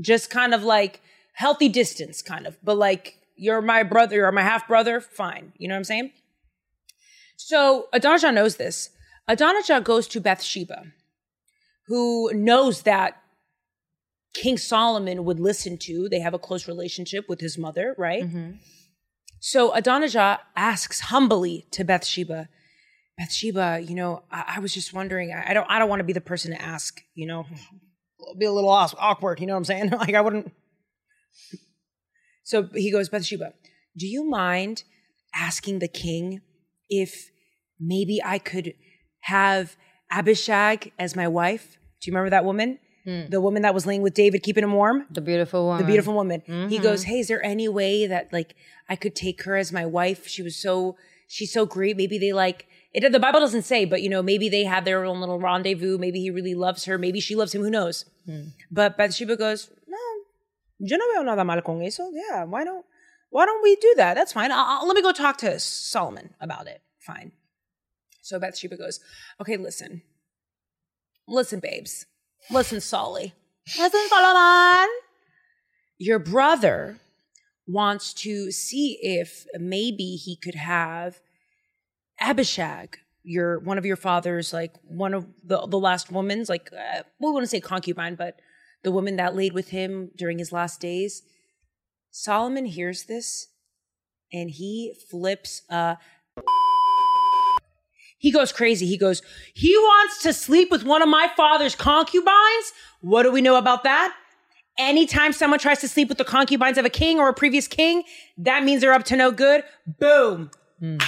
Just 0.00 0.30
kind 0.30 0.54
of 0.54 0.62
like 0.62 1.02
healthy 1.32 1.68
distance, 1.68 2.22
kind 2.22 2.46
of, 2.46 2.56
but 2.62 2.76
like 2.76 3.16
you're 3.34 3.62
my 3.62 3.82
brother 3.82 4.26
or 4.26 4.30
my 4.30 4.42
half 4.42 4.68
brother, 4.68 5.00
fine. 5.00 5.52
You 5.58 5.66
know 5.66 5.74
what 5.74 5.78
I'm 5.78 5.84
saying? 5.84 6.12
So 7.50 7.88
Adonijah 7.92 8.30
knows 8.30 8.54
this. 8.58 8.90
Adonijah 9.26 9.80
goes 9.80 10.06
to 10.06 10.20
Bathsheba, 10.20 10.84
who 11.88 12.32
knows 12.32 12.82
that 12.82 13.20
King 14.34 14.56
Solomon 14.56 15.24
would 15.24 15.40
listen 15.40 15.76
to. 15.78 16.08
They 16.08 16.20
have 16.20 16.32
a 16.32 16.38
close 16.38 16.68
relationship 16.68 17.28
with 17.28 17.40
his 17.40 17.58
mother, 17.58 17.96
right? 17.98 18.22
Mm-hmm. 18.22 18.52
So 19.40 19.74
Adonijah 19.74 20.38
asks 20.54 21.00
humbly 21.00 21.66
to 21.72 21.82
Bathsheba, 21.82 22.48
Bathsheba, 23.18 23.80
you 23.82 23.96
know, 23.96 24.22
I, 24.30 24.54
I 24.56 24.60
was 24.60 24.72
just 24.72 24.94
wondering. 24.94 25.32
I, 25.32 25.50
I 25.50 25.52
don't, 25.52 25.66
I 25.68 25.80
don't 25.80 25.88
want 25.88 25.98
to 25.98 26.04
be 26.04 26.12
the 26.12 26.20
person 26.20 26.52
to 26.52 26.62
ask. 26.62 27.00
You 27.16 27.26
know, 27.26 27.46
be 28.38 28.46
a 28.46 28.52
little 28.52 28.70
awkward. 28.70 29.40
You 29.40 29.48
know 29.48 29.54
what 29.54 29.58
I'm 29.58 29.64
saying? 29.64 29.90
like 29.98 30.14
I 30.14 30.20
wouldn't. 30.20 30.52
So 32.44 32.68
he 32.72 32.92
goes, 32.92 33.08
Bathsheba, 33.08 33.54
do 33.98 34.06
you 34.06 34.22
mind 34.22 34.84
asking 35.34 35.80
the 35.80 35.88
king 35.88 36.42
if 36.88 37.29
maybe 37.80 38.20
I 38.24 38.38
could 38.38 38.74
have 39.20 39.76
Abishag 40.10 40.92
as 40.98 41.16
my 41.16 41.28
wife? 41.28 41.78
Do 42.00 42.10
you 42.10 42.14
remember 42.14 42.30
that 42.30 42.44
woman? 42.44 42.78
Hmm. 43.04 43.26
The 43.28 43.40
woman 43.40 43.62
that 43.62 43.74
was 43.74 43.86
laying 43.86 44.02
with 44.02 44.14
David, 44.14 44.42
keeping 44.42 44.62
him 44.62 44.72
warm? 44.72 45.06
The 45.10 45.20
beautiful 45.20 45.68
one. 45.68 45.80
the 45.80 45.86
beautiful 45.86 46.14
woman. 46.14 46.42
He 46.44 46.52
mm-hmm. 46.52 46.82
goes, 46.82 47.04
"Hey, 47.04 47.20
is 47.20 47.28
there 47.28 47.42
any 47.42 47.68
way 47.68 48.06
that 48.06 48.32
like 48.32 48.54
I 48.88 48.96
could 48.96 49.14
take 49.14 49.42
her 49.44 49.56
as 49.56 49.72
my 49.72 49.86
wife? 49.86 50.26
She 50.26 50.42
was 50.42 50.56
so 50.56 50.96
she's 51.26 51.52
so 51.52 51.64
great. 51.64 51.96
Maybe 51.96 52.18
they 52.18 52.32
like 52.32 52.66
it. 52.92 53.10
The 53.10 53.20
Bible 53.20 53.40
doesn't 53.40 53.62
say, 53.62 53.86
but 53.86 54.02
you 54.02 54.10
know, 54.10 54.22
maybe 54.22 54.48
they 54.50 54.64
have 54.64 54.84
their 54.84 55.04
own 55.04 55.20
little 55.20 55.38
rendezvous. 55.38 55.96
Maybe 55.96 56.20
he 56.20 56.30
really 56.30 56.54
loves 56.54 56.84
her. 56.84 56.98
Maybe 56.98 57.20
she 57.20 57.34
loves 57.36 57.54
him. 57.54 57.62
Who 57.62 57.70
knows? 57.70 58.04
Hmm. 58.26 58.48
But 58.70 58.98
Bathsheba 58.98 59.36
goes, 59.36 59.70
"No, 59.88 59.98
yo 60.78 60.96
no 60.98 61.04
veo 61.14 61.22
nada 61.22 61.44
mal 61.44 61.62
con 61.62 61.80
eso. 61.82 62.10
Yeah, 62.12 62.44
why 62.44 62.64
don't 62.64 62.84
why 63.30 63.46
don't 63.46 63.62
we 63.62 63.76
do 63.76 63.94
that? 63.96 64.14
That's 64.14 64.32
fine. 64.32 64.52
I'll, 64.52 64.66
I'll- 64.66 64.86
let 64.86 64.94
me 64.94 65.02
go 65.02 65.12
talk 65.12 65.38
to 65.38 65.58
Solomon 65.58 66.34
about 66.40 66.66
it. 66.66 66.82
Fine." 66.98 67.32
So 68.30 68.38
Bathsheba 68.38 68.76
goes, 68.76 69.00
"Okay, 69.40 69.56
listen, 69.56 70.02
listen, 71.26 71.58
babes." 71.58 72.06
Listen, 72.48 72.80
Solly. 72.80 73.34
Listen, 73.76 74.00
Solomon. 74.08 74.88
Your 75.98 76.20
brother 76.20 77.00
wants 77.66 78.14
to 78.14 78.52
see 78.52 78.98
if 79.02 79.46
maybe 79.58 80.14
he 80.14 80.36
could 80.36 80.54
have 80.54 81.20
Abishag, 82.20 82.98
your 83.24 83.58
one 83.58 83.78
of 83.78 83.84
your 83.84 83.96
father's, 83.96 84.52
like 84.52 84.76
one 84.84 85.12
of 85.12 85.26
the 85.42 85.66
the 85.66 85.78
last 85.78 86.12
woman's, 86.12 86.48
like 86.48 86.70
uh, 86.72 87.02
we 87.18 87.32
wouldn't 87.32 87.50
say 87.50 87.60
concubine, 87.60 88.14
but 88.14 88.40
the 88.84 88.92
woman 88.92 89.16
that 89.16 89.34
laid 89.34 89.54
with 89.54 89.70
him 89.70 90.12
during 90.16 90.38
his 90.38 90.52
last 90.52 90.80
days. 90.80 91.22
Solomon 92.12 92.66
hears 92.66 93.04
this, 93.04 93.48
and 94.32 94.50
he 94.50 94.94
flips 95.10 95.62
a 95.68 95.98
he 98.20 98.30
goes 98.30 98.52
crazy. 98.52 98.86
He 98.86 98.98
goes, 98.98 99.22
he 99.54 99.74
wants 99.74 100.22
to 100.24 100.34
sleep 100.34 100.70
with 100.70 100.84
one 100.84 101.00
of 101.00 101.08
my 101.08 101.30
father's 101.38 101.74
concubines. 101.74 102.72
What 103.00 103.22
do 103.22 103.32
we 103.32 103.40
know 103.40 103.56
about 103.56 103.82
that? 103.84 104.14
Anytime 104.78 105.32
someone 105.32 105.58
tries 105.58 105.80
to 105.80 105.88
sleep 105.88 106.10
with 106.10 106.18
the 106.18 106.24
concubines 106.24 106.76
of 106.76 106.84
a 106.84 106.90
king 106.90 107.18
or 107.18 107.30
a 107.30 107.34
previous 107.34 107.66
king, 107.66 108.02
that 108.36 108.62
means 108.62 108.82
they're 108.82 108.92
up 108.92 109.04
to 109.04 109.16
no 109.16 109.30
good. 109.30 109.64
Boom. 109.86 110.50
Hmm. 110.80 110.98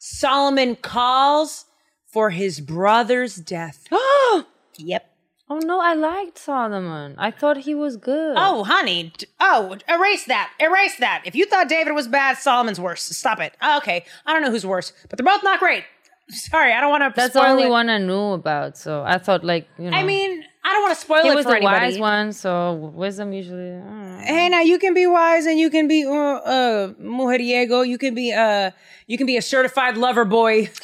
Solomon 0.00 0.74
calls 0.74 1.66
for 2.04 2.30
his 2.30 2.58
brother's 2.58 3.36
death. 3.36 3.86
yep. 4.76 5.13
Oh 5.48 5.58
no, 5.58 5.80
I 5.80 5.92
liked 5.94 6.38
Solomon. 6.38 7.14
I 7.18 7.30
thought 7.30 7.58
he 7.58 7.74
was 7.74 7.98
good. 7.98 8.34
Oh, 8.38 8.64
honey. 8.64 9.12
Oh, 9.38 9.76
erase 9.88 10.24
that. 10.24 10.50
Erase 10.58 10.96
that. 10.98 11.22
If 11.26 11.34
you 11.34 11.44
thought 11.44 11.68
David 11.68 11.92
was 11.92 12.08
bad, 12.08 12.38
Solomon's 12.38 12.80
worse. 12.80 13.02
Stop 13.02 13.40
it. 13.40 13.54
Oh, 13.60 13.76
okay. 13.78 14.06
I 14.24 14.32
don't 14.32 14.42
know 14.42 14.50
who's 14.50 14.64
worse, 14.64 14.92
but 15.10 15.18
they're 15.18 15.24
both 15.24 15.44
not 15.44 15.60
great. 15.60 15.84
Sorry, 16.30 16.72
I 16.72 16.80
don't 16.80 16.88
want 16.88 17.02
to 17.02 17.12
that's 17.14 17.34
the 17.34 17.46
only 17.46 17.64
it. 17.64 17.70
one 17.70 17.90
I 17.90 17.98
knew 17.98 18.32
about. 18.32 18.78
So 18.78 19.02
I 19.02 19.18
thought, 19.18 19.44
like, 19.44 19.68
you 19.78 19.90
know, 19.90 19.96
I 19.96 20.02
mean, 20.02 20.42
I 20.64 20.72
don't 20.72 20.82
want 20.82 20.94
to 20.94 21.00
spoil 21.00 21.18
it. 21.18 21.24
he 21.24 21.28
it 21.28 21.34
was 21.34 21.44
for 21.44 21.50
the 21.50 21.56
anybody. 21.56 21.86
wise 21.86 21.98
one. 21.98 22.32
So 22.32 22.72
wisdom 22.94 23.34
usually. 23.34 23.72
I 23.72 23.80
don't 23.80 24.18
know. 24.18 24.24
Hey, 24.24 24.48
now 24.48 24.60
you 24.60 24.78
can 24.78 24.94
be 24.94 25.06
wise 25.06 25.44
and 25.44 25.58
you 25.60 25.68
can 25.68 25.86
be 25.86 26.06
uh, 26.06 26.10
uh 26.10 26.88
mujeriego. 26.94 27.86
You 27.86 27.98
can 27.98 28.14
be 28.14 28.32
uh 28.32 28.70
you 29.06 29.18
can 29.18 29.26
be 29.26 29.36
a 29.36 29.42
certified 29.42 29.98
lover 29.98 30.24
boy. 30.24 30.70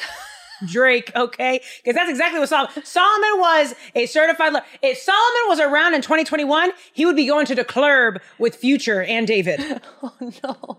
Drake, 0.67 1.11
okay? 1.15 1.61
Because 1.77 1.95
that's 1.95 2.09
exactly 2.09 2.39
what 2.39 2.49
Solomon. 2.49 2.71
Solomon 2.85 3.39
was 3.39 3.75
a 3.95 4.05
certified. 4.05 4.53
Lo- 4.53 4.59
if 4.81 4.97
Solomon 4.97 5.41
was 5.47 5.59
around 5.59 5.93
in 5.93 6.01
2021, 6.01 6.71
he 6.93 7.05
would 7.05 7.15
be 7.15 7.25
going 7.27 7.45
to 7.47 7.55
the 7.55 7.63
club 7.63 8.19
with 8.39 8.55
Future 8.55 9.01
and 9.03 9.27
David. 9.27 9.61
Oh 10.03 10.31
no. 10.43 10.77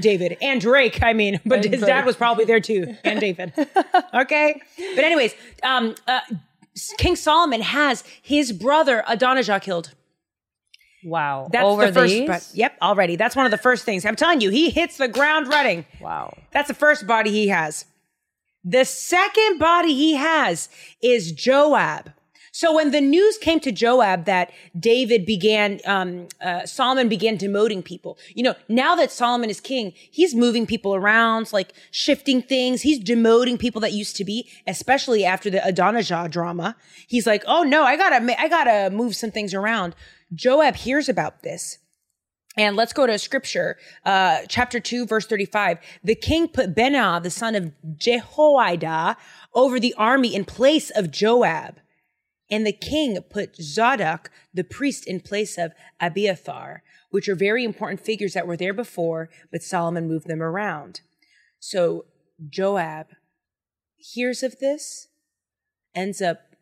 David 0.00 0.36
and 0.42 0.60
Drake, 0.60 1.02
I 1.02 1.12
mean, 1.12 1.38
but 1.46 1.56
And 1.64 1.64
his 1.72 1.80
Drake. 1.80 1.88
dad 1.88 2.06
was 2.06 2.16
probably 2.16 2.44
there 2.44 2.58
too, 2.60 2.96
and 3.04 3.20
David. 3.20 3.52
okay, 4.14 4.60
but 4.96 5.04
anyways, 5.04 5.34
um, 5.62 5.94
uh, 6.08 6.20
King 6.98 7.14
Solomon 7.14 7.60
has 7.60 8.02
his 8.22 8.50
brother 8.52 9.04
Adonijah 9.06 9.60
killed. 9.60 9.94
Wow. 11.04 11.48
That's 11.52 11.64
Over 11.64 11.86
the 11.86 11.92
first. 11.92 12.12
these? 12.12 12.26
But, 12.26 12.50
yep, 12.54 12.76
already. 12.82 13.14
That's 13.16 13.36
one 13.36 13.44
of 13.44 13.52
the 13.52 13.58
first 13.58 13.84
things. 13.84 14.04
I'm 14.04 14.16
telling 14.16 14.40
you, 14.40 14.50
he 14.50 14.70
hits 14.70 14.96
the 14.96 15.06
ground 15.08 15.46
running. 15.46 15.84
Wow. 16.00 16.36
That's 16.52 16.66
the 16.68 16.74
first 16.74 17.06
body 17.06 17.30
he 17.30 17.46
has. 17.48 17.84
The 18.68 18.84
second 18.84 19.60
body 19.60 19.94
he 19.94 20.14
has 20.16 20.68
is 21.00 21.30
Joab. 21.30 22.12
So 22.50 22.74
when 22.74 22.90
the 22.90 23.00
news 23.00 23.38
came 23.38 23.60
to 23.60 23.70
Joab 23.70 24.24
that 24.24 24.50
David 24.76 25.24
began, 25.24 25.78
um, 25.84 26.26
uh, 26.40 26.66
Solomon 26.66 27.08
began 27.08 27.38
demoting 27.38 27.84
people, 27.84 28.18
you 28.34 28.42
know, 28.42 28.54
now 28.68 28.96
that 28.96 29.12
Solomon 29.12 29.50
is 29.50 29.60
king, 29.60 29.92
he's 29.94 30.34
moving 30.34 30.66
people 30.66 30.96
around, 30.96 31.52
like 31.52 31.74
shifting 31.92 32.42
things. 32.42 32.82
He's 32.82 32.98
demoting 32.98 33.56
people 33.56 33.80
that 33.82 33.92
used 33.92 34.16
to 34.16 34.24
be, 34.24 34.50
especially 34.66 35.24
after 35.24 35.48
the 35.48 35.64
Adonijah 35.64 36.28
drama. 36.28 36.74
He's 37.06 37.26
like, 37.26 37.44
oh 37.46 37.62
no, 37.62 37.84
I 37.84 37.96
gotta, 37.96 38.40
I 38.40 38.48
gotta 38.48 38.90
move 38.90 39.14
some 39.14 39.30
things 39.30 39.54
around. 39.54 39.94
Joab 40.34 40.74
hears 40.74 41.08
about 41.08 41.42
this. 41.44 41.78
And 42.56 42.74
let's 42.74 42.94
go 42.94 43.06
to 43.06 43.18
scripture, 43.18 43.76
uh, 44.04 44.40
chapter 44.48 44.80
2, 44.80 45.06
verse 45.06 45.26
35. 45.26 45.78
The 46.02 46.14
king 46.14 46.48
put 46.48 46.74
Benaiah, 46.74 47.20
the 47.22 47.30
son 47.30 47.54
of 47.54 47.72
Jehoiada, 47.98 49.16
over 49.54 49.78
the 49.78 49.94
army 49.94 50.34
in 50.34 50.44
place 50.46 50.90
of 50.90 51.10
Joab. 51.10 51.76
And 52.50 52.66
the 52.66 52.72
king 52.72 53.20
put 53.28 53.56
Zadok, 53.56 54.30
the 54.54 54.64
priest, 54.64 55.06
in 55.06 55.20
place 55.20 55.58
of 55.58 55.72
Abiathar, 56.00 56.82
which 57.10 57.28
are 57.28 57.34
very 57.34 57.64
important 57.64 58.00
figures 58.00 58.32
that 58.32 58.46
were 58.46 58.56
there 58.56 58.72
before, 58.72 59.28
but 59.50 59.62
Solomon 59.62 60.08
moved 60.08 60.28
them 60.28 60.42
around. 60.42 61.00
So 61.58 62.06
Joab 62.48 63.08
hears 63.96 64.42
of 64.42 64.60
this, 64.60 65.08
ends 65.94 66.22
up 66.22 66.54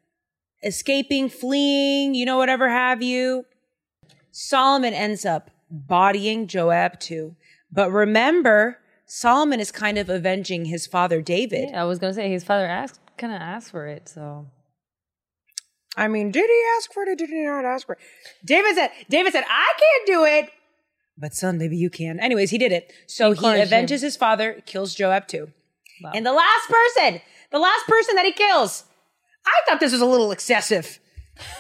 escaping, 0.63 1.29
fleeing, 1.29 2.15
you 2.15 2.25
know, 2.25 2.39
whatever 2.39 2.69
have 2.69 3.03
you. 3.03 3.45
Solomon 4.33 4.95
ends 4.95 5.25
up 5.25 5.51
bodying 5.75 6.47
Joab 6.47 7.01
too. 7.01 7.37
But 7.71 7.91
remember, 7.91 8.79
Solomon 9.07 9.61
is 9.61 9.71
kind 9.73 9.99
of 9.99 10.09
avenging 10.09 10.67
his 10.67 10.87
father 10.87 11.21
David. 11.21 11.71
Yeah, 11.71 11.83
I 11.83 11.85
was 11.85 11.99
gonna 11.99 12.15
say 12.15 12.31
his 12.31 12.45
father 12.45 12.67
asked, 12.67 13.01
kind 13.19 13.33
of 13.33 13.41
asked 13.41 13.71
for 13.71 13.87
it. 13.87 14.09
So 14.09 14.47
I 15.97 16.09
mean, 16.09 16.31
did 16.31 16.49
he 16.49 16.63
ask 16.77 16.93
for 16.93 17.03
it 17.05 17.09
or 17.09 17.15
did 17.15 17.31
he 17.31 17.45
not 17.45 17.65
ask 17.65 17.87
for 17.87 17.93
it? 17.95 17.99
David 18.45 18.75
said, 18.75 18.91
David 19.09 19.33
said, 19.33 19.45
I 19.49 19.73
can't 19.79 20.07
do 20.07 20.25
it. 20.25 20.51
But 21.17 21.35
son, 21.35 21.59
maybe 21.59 21.77
you 21.77 21.91
can. 21.91 22.19
Anyways, 22.19 22.51
he 22.51 22.59
did 22.59 22.73
it. 22.73 22.93
So 23.07 23.31
he 23.31 23.37
Encourage 23.39 23.69
him. 23.69 23.73
avenges 23.73 24.03
his 24.03 24.17
father, 24.17 24.61
kills 24.67 24.95
Joab 24.95 25.29
too. 25.29 25.53
Wow. 26.03 26.11
And 26.15 26.27
the 26.27 26.33
last 26.33 26.69
person, 26.69 27.21
the 27.53 27.61
last 27.61 27.87
person 27.87 28.17
that 28.17 28.25
he 28.25 28.33
kills, 28.33 28.85
I 29.47 29.53
thought 29.69 29.79
this 29.79 29.93
was 29.93 30.01
a 30.01 30.07
little 30.07 30.33
excessive. 30.33 30.99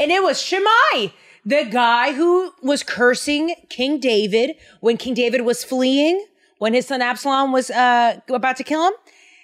And 0.00 0.10
it 0.10 0.22
was 0.22 0.42
Shimei, 0.42 1.12
the 1.45 1.64
guy 1.64 2.12
who 2.12 2.53
was 2.62 2.82
cursing 2.82 3.55
King 3.68 4.01
David 4.01 4.57
when 4.80 4.97
King 4.97 5.14
David 5.14 5.42
was 5.42 5.64
fleeing, 5.64 6.24
when 6.59 6.74
his 6.74 6.86
son 6.86 7.03
Absalom 7.03 7.53
was 7.53 7.70
uh, 7.70 8.20
about 8.28 8.57
to 8.57 8.64
kill 8.64 8.86
him. 8.86 8.95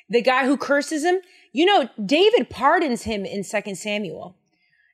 The 0.08 0.22
guy 0.22 0.46
who 0.46 0.56
curses 0.56 1.04
him. 1.04 1.18
You 1.52 1.66
know, 1.66 1.88
David 2.04 2.48
pardons 2.48 3.02
him 3.02 3.24
in 3.24 3.44
2 3.44 3.74
Samuel. 3.74 4.36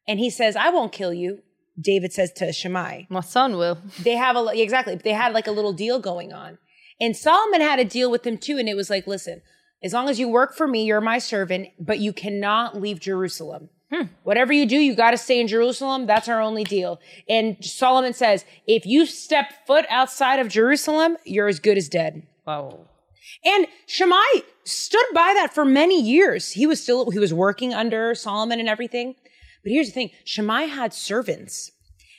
And 0.08 0.18
he 0.18 0.30
says, 0.30 0.56
I 0.56 0.70
won't 0.70 0.92
kill 0.92 1.12
you. 1.12 1.42
David 1.78 2.12
says 2.12 2.32
to 2.34 2.52
Shimei. 2.52 3.06
my 3.10 3.20
son 3.20 3.56
will. 3.56 3.78
They 4.00 4.16
have 4.16 4.36
a, 4.36 4.46
exactly, 4.54 4.94
they 4.96 5.12
had 5.12 5.34
like 5.34 5.46
a 5.46 5.52
little 5.52 5.72
deal 5.74 5.98
going 5.98 6.32
on. 6.32 6.58
And 6.98 7.16
Solomon 7.16 7.60
had 7.60 7.78
a 7.78 7.84
deal 7.84 8.10
with 8.10 8.26
him 8.26 8.38
too. 8.38 8.56
And 8.58 8.68
it 8.68 8.76
was 8.76 8.88
like, 8.88 9.06
listen, 9.06 9.42
as 9.82 9.92
long 9.92 10.08
as 10.08 10.18
you 10.18 10.28
work 10.28 10.54
for 10.54 10.66
me, 10.66 10.84
you're 10.84 11.02
my 11.02 11.18
servant, 11.18 11.68
but 11.78 11.98
you 11.98 12.12
cannot 12.12 12.80
leave 12.80 12.98
Jerusalem. 12.98 13.68
Whatever 14.24 14.52
you 14.52 14.66
do, 14.66 14.76
you 14.76 14.94
got 14.94 15.12
to 15.12 15.18
stay 15.18 15.40
in 15.40 15.46
Jerusalem. 15.46 16.06
That's 16.06 16.28
our 16.28 16.40
only 16.40 16.64
deal. 16.64 17.00
And 17.28 17.64
Solomon 17.64 18.12
says, 18.12 18.44
if 18.66 18.84
you 18.84 19.06
step 19.06 19.66
foot 19.66 19.86
outside 19.88 20.40
of 20.40 20.48
Jerusalem, 20.48 21.16
you're 21.24 21.48
as 21.48 21.60
good 21.60 21.78
as 21.78 21.88
dead. 21.88 22.26
Wow. 22.46 22.88
And 23.44 23.66
Shimei 23.86 24.42
stood 24.64 25.06
by 25.14 25.32
that 25.36 25.54
for 25.54 25.64
many 25.64 26.00
years. 26.00 26.52
He 26.52 26.66
was 26.66 26.82
still, 26.82 27.10
he 27.10 27.18
was 27.18 27.32
working 27.32 27.72
under 27.72 28.14
Solomon 28.14 28.58
and 28.60 28.68
everything. 28.68 29.14
But 29.62 29.72
here's 29.72 29.88
the 29.88 29.92
thing 29.92 30.10
Shimei 30.24 30.66
had 30.66 30.92
servants. 30.92 31.72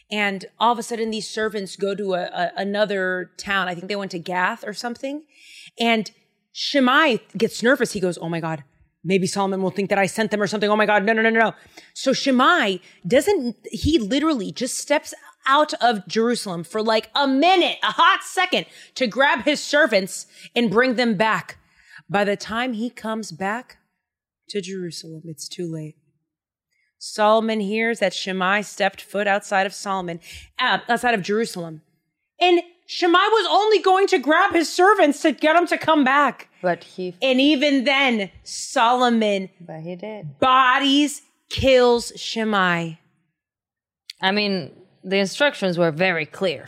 And 0.09 0.45
all 0.57 0.71
of 0.71 0.79
a 0.79 0.83
sudden, 0.83 1.11
these 1.11 1.29
servants 1.29 1.75
go 1.75 1.93
to 1.93 2.13
a, 2.13 2.23
a, 2.23 2.51
another 2.55 3.31
town. 3.37 3.67
I 3.67 3.75
think 3.75 3.89
they 3.89 3.95
went 3.97 4.11
to 4.11 4.19
Gath 4.19 4.65
or 4.65 4.73
something. 4.73 5.23
And 5.77 6.09
Shimei 6.53 7.19
gets 7.37 7.61
nervous. 7.61 7.91
He 7.91 7.99
goes, 7.99 8.17
Oh 8.17 8.29
my 8.29 8.39
God, 8.39 8.63
maybe 9.07 9.25
Solomon 9.25 9.61
will 9.61 9.71
think 9.71 9.89
that 9.89 9.97
I 9.97 10.05
sent 10.05 10.31
them 10.31 10.41
or 10.41 10.47
something. 10.47 10.69
Oh 10.69 10.75
my 10.75 10.85
God, 10.85 11.03
no, 11.03 11.13
no, 11.13 11.21
no, 11.21 11.29
no, 11.29 11.39
no. 11.39 11.53
So 11.93 12.13
Shimei 12.13 12.81
doesn't, 13.07 13.55
he 13.71 13.97
literally 13.97 14.51
just 14.51 14.77
steps 14.77 15.13
out 15.47 15.73
of 15.75 16.05
Jerusalem 16.07 16.65
for 16.65 16.83
like 16.83 17.09
a 17.15 17.25
minute, 17.25 17.77
a 17.81 17.93
hot 17.93 18.19
second 18.23 18.65
to 18.95 19.07
grab 19.07 19.45
his 19.45 19.63
servants 19.63 20.27
and 20.55 20.69
bring 20.69 20.95
them 20.95 21.15
back. 21.15 21.57
By 22.09 22.25
the 22.25 22.35
time 22.35 22.73
he 22.73 22.89
comes 22.89 23.31
back 23.31 23.77
to 24.49 24.61
Jerusalem, 24.61 25.23
it's 25.25 25.47
too 25.47 25.71
late. 25.71 25.95
Solomon 26.99 27.61
hears 27.61 27.99
that 27.99 28.13
Shimei 28.13 28.61
stepped 28.61 29.01
foot 29.01 29.27
outside 29.27 29.65
of 29.65 29.73
Solomon, 29.73 30.19
uh, 30.59 30.79
outside 30.89 31.13
of 31.13 31.21
Jerusalem. 31.21 31.81
And 32.39 32.61
Shimei 32.87 33.19
was 33.19 33.47
only 33.49 33.79
going 33.79 34.07
to 34.07 34.17
grab 34.17 34.53
his 34.53 34.71
servants 34.73 35.21
to 35.21 35.33
get 35.33 35.53
them 35.53 35.67
to 35.67 35.77
come 35.77 36.03
back. 36.05 36.49
But 36.61 36.83
he, 36.85 37.15
And 37.21 37.39
even 37.39 37.83
then, 37.83 38.31
Solomon 38.43 39.49
but 39.59 39.81
he 39.81 39.95
did. 39.97 40.39
bodies, 40.39 41.21
kills 41.49 42.13
Shimei. 42.15 42.99
I 44.21 44.31
mean, 44.31 44.71
the 45.03 45.17
instructions 45.17 45.77
were 45.77 45.91
very 45.91 46.25
clear. 46.25 46.65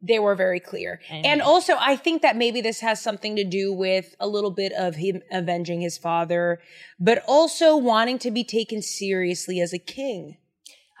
They 0.00 0.18
were 0.20 0.36
very 0.36 0.60
clear. 0.60 1.00
And 1.10 1.42
also, 1.42 1.74
I 1.80 1.96
think 1.96 2.22
that 2.22 2.36
maybe 2.36 2.60
this 2.60 2.80
has 2.80 3.02
something 3.02 3.34
to 3.36 3.44
do 3.44 3.72
with 3.72 4.14
a 4.20 4.28
little 4.28 4.52
bit 4.52 4.72
of 4.72 4.94
him 4.94 5.20
avenging 5.32 5.80
his 5.80 5.98
father, 5.98 6.60
but 7.00 7.24
also 7.26 7.76
wanting 7.76 8.18
to 8.20 8.30
be 8.30 8.44
taken 8.44 8.82
seriously 8.82 9.60
as 9.60 9.72
a 9.72 9.78
king. 9.78 10.36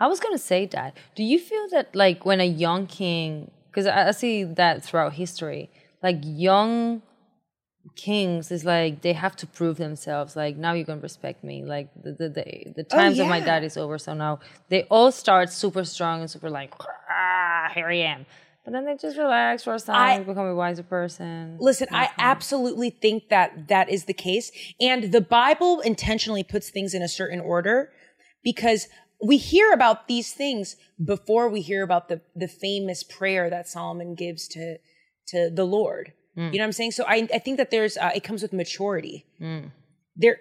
I 0.00 0.08
was 0.08 0.18
gonna 0.18 0.38
say 0.38 0.66
that. 0.66 0.96
Do 1.14 1.22
you 1.22 1.38
feel 1.38 1.68
that 1.70 1.94
like 1.94 2.26
when 2.26 2.40
a 2.40 2.44
young 2.44 2.86
king, 2.86 3.50
because 3.76 3.86
I, 3.86 4.08
I 4.08 4.10
see 4.12 4.42
that 4.42 4.82
throughout 4.82 5.12
history, 5.12 5.68
like 6.02 6.16
young 6.22 7.02
kings 7.94 8.50
is 8.50 8.64
like 8.64 9.02
they 9.02 9.12
have 9.12 9.36
to 9.36 9.46
prove 9.46 9.76
themselves. 9.76 10.34
Like 10.34 10.56
now 10.56 10.72
you're 10.72 10.86
gonna 10.86 11.02
respect 11.02 11.44
me. 11.44 11.62
Like 11.62 11.90
the 11.94 12.12
the 12.12 12.28
the, 12.30 12.72
the 12.76 12.84
times 12.84 13.18
of 13.18 13.28
my 13.28 13.38
dad 13.40 13.64
is 13.64 13.76
over. 13.76 13.98
So 13.98 14.14
now 14.14 14.40
they 14.70 14.84
all 14.84 15.12
start 15.12 15.52
super 15.52 15.84
strong 15.84 16.22
and 16.22 16.30
super 16.30 16.48
like 16.48 16.72
ah 17.10 17.70
here 17.74 17.86
I 17.86 17.96
am. 17.96 18.24
But 18.64 18.72
then 18.72 18.86
they 18.86 18.96
just 18.96 19.18
relax 19.18 19.62
for 19.62 19.74
a 19.74 19.78
time, 19.78 20.24
become 20.24 20.46
a 20.46 20.54
wiser 20.54 20.82
person. 20.82 21.58
Listen, 21.60 21.86
I 21.92 22.08
absolutely 22.18 22.90
think 22.90 23.28
that 23.28 23.68
that 23.68 23.90
is 23.90 24.06
the 24.06 24.14
case. 24.14 24.50
And 24.80 25.12
the 25.12 25.20
Bible 25.20 25.80
intentionally 25.80 26.42
puts 26.42 26.70
things 26.70 26.94
in 26.94 27.02
a 27.02 27.08
certain 27.08 27.40
order 27.40 27.90
because 28.42 28.88
we 29.22 29.36
hear 29.36 29.72
about 29.72 30.08
these 30.08 30.32
things 30.32 30.76
before 31.02 31.48
we 31.48 31.60
hear 31.60 31.82
about 31.82 32.08
the, 32.08 32.20
the 32.34 32.48
famous 32.48 33.02
prayer 33.02 33.48
that 33.50 33.68
Solomon 33.68 34.14
gives 34.14 34.48
to, 34.48 34.78
to 35.28 35.50
the 35.50 35.64
Lord. 35.64 36.12
You 36.52 36.58
know 36.58 36.64
what 36.64 36.66
I'm 36.66 36.72
saying? 36.72 36.92
So 36.92 37.04
I, 37.06 37.26
I 37.32 37.38
think 37.38 37.56
that 37.56 37.70
there's, 37.70 37.96
uh, 37.96 38.10
it 38.14 38.22
comes 38.22 38.42
with 38.42 38.52
maturity. 38.52 39.24
There, 40.16 40.38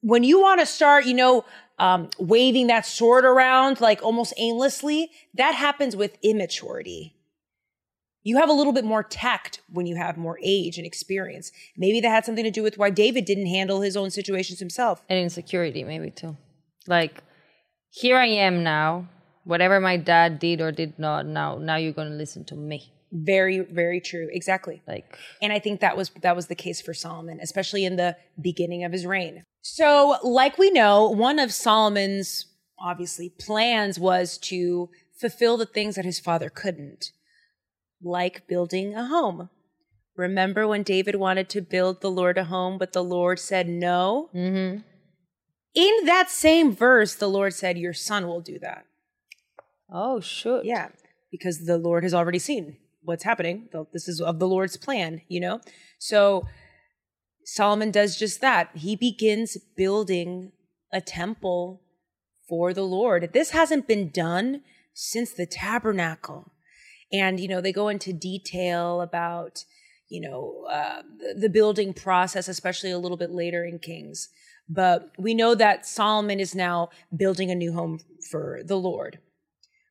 when 0.00 0.22
you 0.24 0.40
want 0.40 0.60
to 0.60 0.66
start, 0.66 1.04
you 1.04 1.14
know, 1.14 1.44
um, 1.78 2.08
waving 2.18 2.68
that 2.68 2.86
sword 2.86 3.24
around 3.24 3.80
like 3.80 4.02
almost 4.02 4.32
aimlessly, 4.38 5.10
that 5.34 5.54
happens 5.54 5.94
with 5.94 6.16
immaturity 6.22 7.14
you 8.28 8.36
have 8.36 8.50
a 8.50 8.52
little 8.52 8.74
bit 8.74 8.84
more 8.84 9.02
tact 9.02 9.62
when 9.72 9.86
you 9.86 9.96
have 9.96 10.18
more 10.18 10.38
age 10.42 10.76
and 10.76 10.86
experience. 10.86 11.50
Maybe 11.78 12.00
that 12.00 12.10
had 12.10 12.24
something 12.26 12.44
to 12.44 12.50
do 12.50 12.62
with 12.62 12.76
why 12.76 12.90
David 12.90 13.24
didn't 13.24 13.46
handle 13.46 13.80
his 13.80 13.96
own 13.96 14.10
situations 14.10 14.58
himself. 14.58 15.02
and 15.08 15.18
insecurity 15.18 15.82
maybe 15.84 16.10
too 16.10 16.36
like 16.86 17.22
here 17.90 18.16
i 18.16 18.26
am 18.26 18.62
now 18.62 19.08
whatever 19.44 19.80
my 19.80 19.96
dad 19.96 20.38
did 20.38 20.60
or 20.60 20.70
did 20.72 20.98
not 20.98 21.26
now 21.26 21.58
now 21.58 21.76
you're 21.76 21.92
going 21.92 22.10
to 22.10 22.14
listen 22.16 22.44
to 22.44 22.54
me 22.54 22.92
Very, 23.10 23.60
very 23.60 24.00
true. 24.02 24.28
Exactly. 24.30 24.82
like 24.86 25.16
And 25.40 25.50
I 25.50 25.58
think 25.58 25.80
that 25.80 25.96
was 25.96 26.10
that 26.20 26.36
was 26.36 26.48
the 26.48 26.54
case 26.54 26.82
for 26.82 26.92
Solomon, 26.92 27.40
especially 27.40 27.84
in 27.86 27.96
the 27.96 28.16
beginning 28.38 28.84
of 28.84 28.92
his 28.92 29.06
reign. 29.06 29.44
So, 29.62 30.16
like 30.22 30.58
we 30.58 30.70
know, 30.70 31.08
one 31.08 31.38
of 31.38 31.50
Solomon's 31.52 32.46
obviously 32.78 33.32
plans 33.46 33.98
was 33.98 34.36
to 34.50 34.90
fulfill 35.18 35.56
the 35.56 35.66
things 35.66 35.94
that 35.94 36.04
his 36.04 36.20
father 36.20 36.50
couldn't, 36.50 37.12
like 38.02 38.46
building 38.46 38.94
a 38.94 39.06
home. 39.06 39.48
Remember 40.14 40.66
when 40.68 40.82
David 40.82 41.14
wanted 41.14 41.48
to 41.50 41.62
build 41.62 42.00
the 42.02 42.10
Lord 42.10 42.36
a 42.36 42.44
home, 42.44 42.76
but 42.76 42.92
the 42.92 43.04
Lord 43.04 43.38
said 43.38 43.68
no? 43.68 44.28
mhm. 44.34 44.84
In 45.74 46.04
that 46.06 46.30
same 46.30 46.74
verse, 46.74 47.14
the 47.14 47.28
Lord 47.28 47.54
said, 47.54 47.78
Your 47.78 47.92
son 47.94 48.26
will 48.26 48.40
do 48.40 48.58
that. 48.60 48.86
oh 49.90 50.20
shoot 50.20 50.64
Yeah, 50.64 50.88
because 51.30 51.66
the 51.66 51.78
Lord 51.78 52.02
has 52.02 52.14
already 52.14 52.38
seen 52.38 52.78
what's 53.02 53.24
happening. 53.24 53.68
This 53.92 54.08
is 54.08 54.20
of 54.20 54.38
the 54.38 54.48
Lord's 54.48 54.76
plan, 54.76 55.22
you 55.28 55.40
know? 55.40 55.60
So 55.98 56.46
Solomon 57.44 57.90
does 57.90 58.18
just 58.18 58.40
that. 58.42 58.70
He 58.74 58.96
begins 58.96 59.56
building 59.76 60.52
a 60.92 61.00
temple 61.00 61.82
for 62.48 62.74
the 62.74 62.82
Lord. 62.82 63.30
This 63.32 63.50
hasn't 63.50 63.88
been 63.88 64.10
done 64.10 64.62
since 64.92 65.32
the 65.32 65.46
tabernacle. 65.46 66.52
And, 67.12 67.40
you 67.40 67.48
know, 67.48 67.60
they 67.60 67.72
go 67.72 67.88
into 67.88 68.12
detail 68.12 69.00
about, 69.00 69.64
you 70.08 70.20
know, 70.20 70.66
uh, 70.70 71.02
the, 71.18 71.40
the 71.40 71.48
building 71.48 71.94
process, 71.94 72.48
especially 72.48 72.90
a 72.90 72.98
little 72.98 73.16
bit 73.16 73.30
later 73.30 73.64
in 73.64 73.78
Kings. 73.78 74.28
But 74.68 75.12
we 75.18 75.34
know 75.34 75.54
that 75.54 75.86
Solomon 75.86 76.40
is 76.40 76.54
now 76.54 76.90
building 77.14 77.50
a 77.50 77.54
new 77.54 77.72
home 77.72 78.00
for 78.30 78.60
the 78.64 78.76
Lord. 78.76 79.18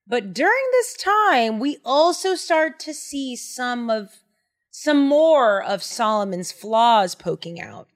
But 0.06 0.34
during 0.34 0.64
this 0.72 0.96
time, 0.96 1.60
we 1.60 1.78
also 1.84 2.36
start 2.36 2.80
to 2.82 2.94
see 2.94 3.36
some 3.36 3.90
of 3.90 4.10
some 4.70 5.08
more 5.08 5.64
of 5.64 5.82
Solomon's 5.82 6.52
flaws 6.52 7.16
poking 7.16 7.60
out. 7.60 7.88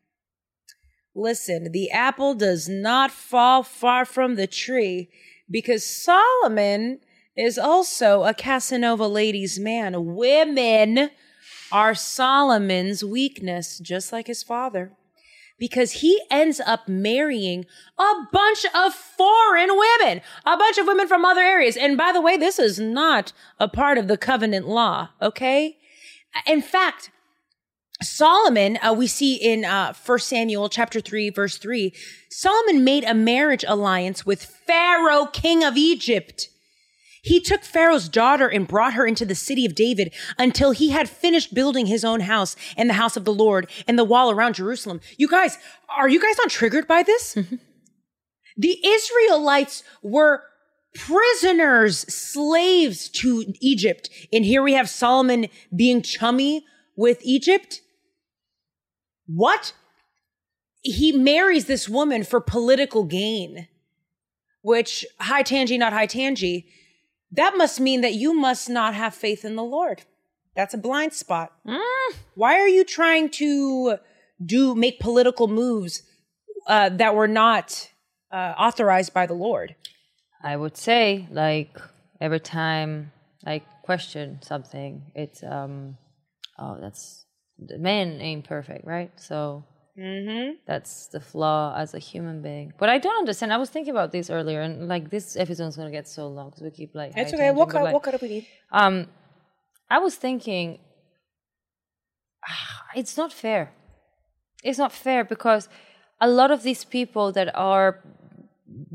Listen, 1.13 1.71
the 1.71 1.91
apple 1.91 2.33
does 2.33 2.67
not 2.67 3.11
fall 3.11 3.61
far 3.61 4.03
from 4.03 4.35
the 4.35 4.47
tree 4.47 5.09
because 5.49 5.85
Solomon 5.85 6.99
is 7.37 7.59
also 7.59 8.23
a 8.23 8.33
Casanova 8.33 9.07
ladies' 9.07 9.59
man. 9.59 10.15
Women 10.15 11.11
are 11.71 11.93
Solomon's 11.93 13.03
weakness, 13.03 13.77
just 13.77 14.11
like 14.11 14.27
his 14.27 14.41
father 14.41 14.93
because 15.61 15.91
he 15.91 16.19
ends 16.31 16.59
up 16.59 16.87
marrying 16.87 17.67
a 17.99 18.13
bunch 18.33 18.65
of 18.73 18.95
foreign 18.95 19.69
women, 19.69 20.19
a 20.43 20.57
bunch 20.57 20.79
of 20.79 20.87
women 20.87 21.07
from 21.07 21.23
other 21.23 21.41
areas. 21.41 21.77
And 21.77 21.95
by 21.95 22.11
the 22.11 22.19
way, 22.19 22.35
this 22.35 22.57
is 22.57 22.79
not 22.79 23.31
a 23.59 23.67
part 23.67 23.99
of 23.99 24.07
the 24.07 24.17
covenant 24.17 24.67
law, 24.67 25.09
okay? 25.21 25.77
In 26.47 26.63
fact, 26.63 27.11
Solomon, 28.01 28.79
uh, 28.81 28.91
we 28.97 29.05
see 29.05 29.35
in 29.35 29.63
uh, 29.63 29.93
1 30.03 30.19
Samuel 30.19 30.67
chapter 30.67 30.99
3, 30.99 31.29
verse 31.29 31.57
3, 31.57 31.93
Solomon 32.31 32.83
made 32.83 33.03
a 33.03 33.13
marriage 33.13 33.63
alliance 33.67 34.25
with 34.25 34.43
Pharaoh, 34.43 35.27
king 35.27 35.63
of 35.63 35.77
Egypt. 35.77 36.49
He 37.21 37.39
took 37.39 37.63
Pharaoh's 37.63 38.09
daughter 38.09 38.47
and 38.47 38.67
brought 38.67 38.93
her 38.93 39.05
into 39.05 39.25
the 39.25 39.35
city 39.35 39.65
of 39.65 39.75
David 39.75 40.13
until 40.39 40.71
he 40.71 40.89
had 40.89 41.07
finished 41.07 41.53
building 41.53 41.85
his 41.85 42.03
own 42.03 42.21
house 42.21 42.55
and 42.75 42.89
the 42.89 42.95
house 42.95 43.15
of 43.15 43.25
the 43.25 43.33
Lord 43.33 43.69
and 43.87 43.97
the 43.97 44.03
wall 44.03 44.31
around 44.31 44.55
Jerusalem. 44.55 45.01
You 45.17 45.27
guys, 45.27 45.59
are 45.95 46.09
you 46.09 46.19
guys 46.19 46.35
not 46.39 46.49
triggered 46.49 46.87
by 46.87 47.03
this? 47.03 47.35
Mm-hmm. 47.35 47.55
the 48.57 48.77
Israelites 48.83 49.83
were 50.01 50.43
prisoners, 50.95 51.99
slaves 52.13 53.07
to 53.09 53.53
Egypt. 53.61 54.09
And 54.33 54.43
here 54.43 54.63
we 54.63 54.73
have 54.73 54.89
Solomon 54.89 55.47
being 55.75 56.01
chummy 56.01 56.65
with 56.97 57.19
Egypt. 57.21 57.81
What? 59.27 59.73
He 60.81 61.11
marries 61.11 61.65
this 61.65 61.87
woman 61.87 62.23
for 62.23 62.41
political 62.41 63.03
gain, 63.03 63.67
which 64.63 65.05
high 65.19 65.43
tangy, 65.43 65.77
not 65.77 65.93
high 65.93 66.07
tangy 66.07 66.67
that 67.31 67.55
must 67.55 67.79
mean 67.79 68.01
that 68.01 68.13
you 68.13 68.33
must 68.33 68.69
not 68.69 68.93
have 68.93 69.13
faith 69.13 69.45
in 69.45 69.55
the 69.55 69.63
Lord. 69.63 70.03
That's 70.55 70.73
a 70.73 70.77
blind 70.77 71.13
spot. 71.13 71.53
Mm. 71.65 71.79
Why 72.35 72.59
are 72.59 72.67
you 72.67 72.83
trying 72.83 73.29
to 73.31 73.97
do 74.43 74.75
make 74.75 74.99
political 74.99 75.47
moves 75.47 76.03
uh, 76.67 76.89
that 76.89 77.15
were 77.15 77.27
not 77.27 77.89
uh, 78.31 78.53
authorized 78.57 79.13
by 79.13 79.25
the 79.25 79.33
Lord? 79.33 79.75
I 80.43 80.57
would 80.57 80.75
say, 80.75 81.27
like 81.31 81.77
every 82.19 82.39
time 82.39 83.11
I 83.45 83.59
question 83.83 84.39
something, 84.41 85.03
it's 85.15 85.41
um, 85.43 85.97
oh, 86.59 86.77
that's 86.81 87.25
the 87.57 87.77
man 87.77 88.19
ain't 88.19 88.45
perfect, 88.45 88.85
right? 88.85 89.11
So 89.17 89.63
Mm-hmm. 89.97 90.53
That's 90.65 91.07
the 91.07 91.19
flaw 91.19 91.75
as 91.77 91.93
a 91.93 91.99
human 91.99 92.41
being. 92.41 92.73
But 92.77 92.89
I 92.89 92.97
don't 92.97 93.17
understand. 93.17 93.51
I 93.51 93.57
was 93.57 93.69
thinking 93.69 93.91
about 93.91 94.11
this 94.11 94.29
earlier, 94.29 94.61
and 94.61 94.87
like 94.87 95.09
this 95.09 95.35
episode 95.35 95.67
is 95.67 95.75
gonna 95.75 95.91
get 95.91 96.07
so 96.07 96.27
long 96.27 96.49
because 96.49 96.63
we 96.63 96.71
keep 96.71 96.95
like. 96.95 97.11
It's 97.15 97.33
okay. 97.33 97.51
What? 97.51 97.73
Like, 97.73 97.93
what 97.93 98.03
cut 98.03 98.21
we 98.21 98.29
need? 98.29 98.47
Um, 98.71 99.07
I 99.89 99.99
was 99.99 100.15
thinking, 100.15 100.79
it's 102.95 103.17
not 103.17 103.33
fair. 103.33 103.73
It's 104.63 104.77
not 104.77 104.91
fair 104.91 105.23
because 105.23 105.67
a 106.21 106.27
lot 106.29 106.51
of 106.51 106.63
these 106.63 106.85
people 106.85 107.31
that 107.33 107.53
are 107.55 107.99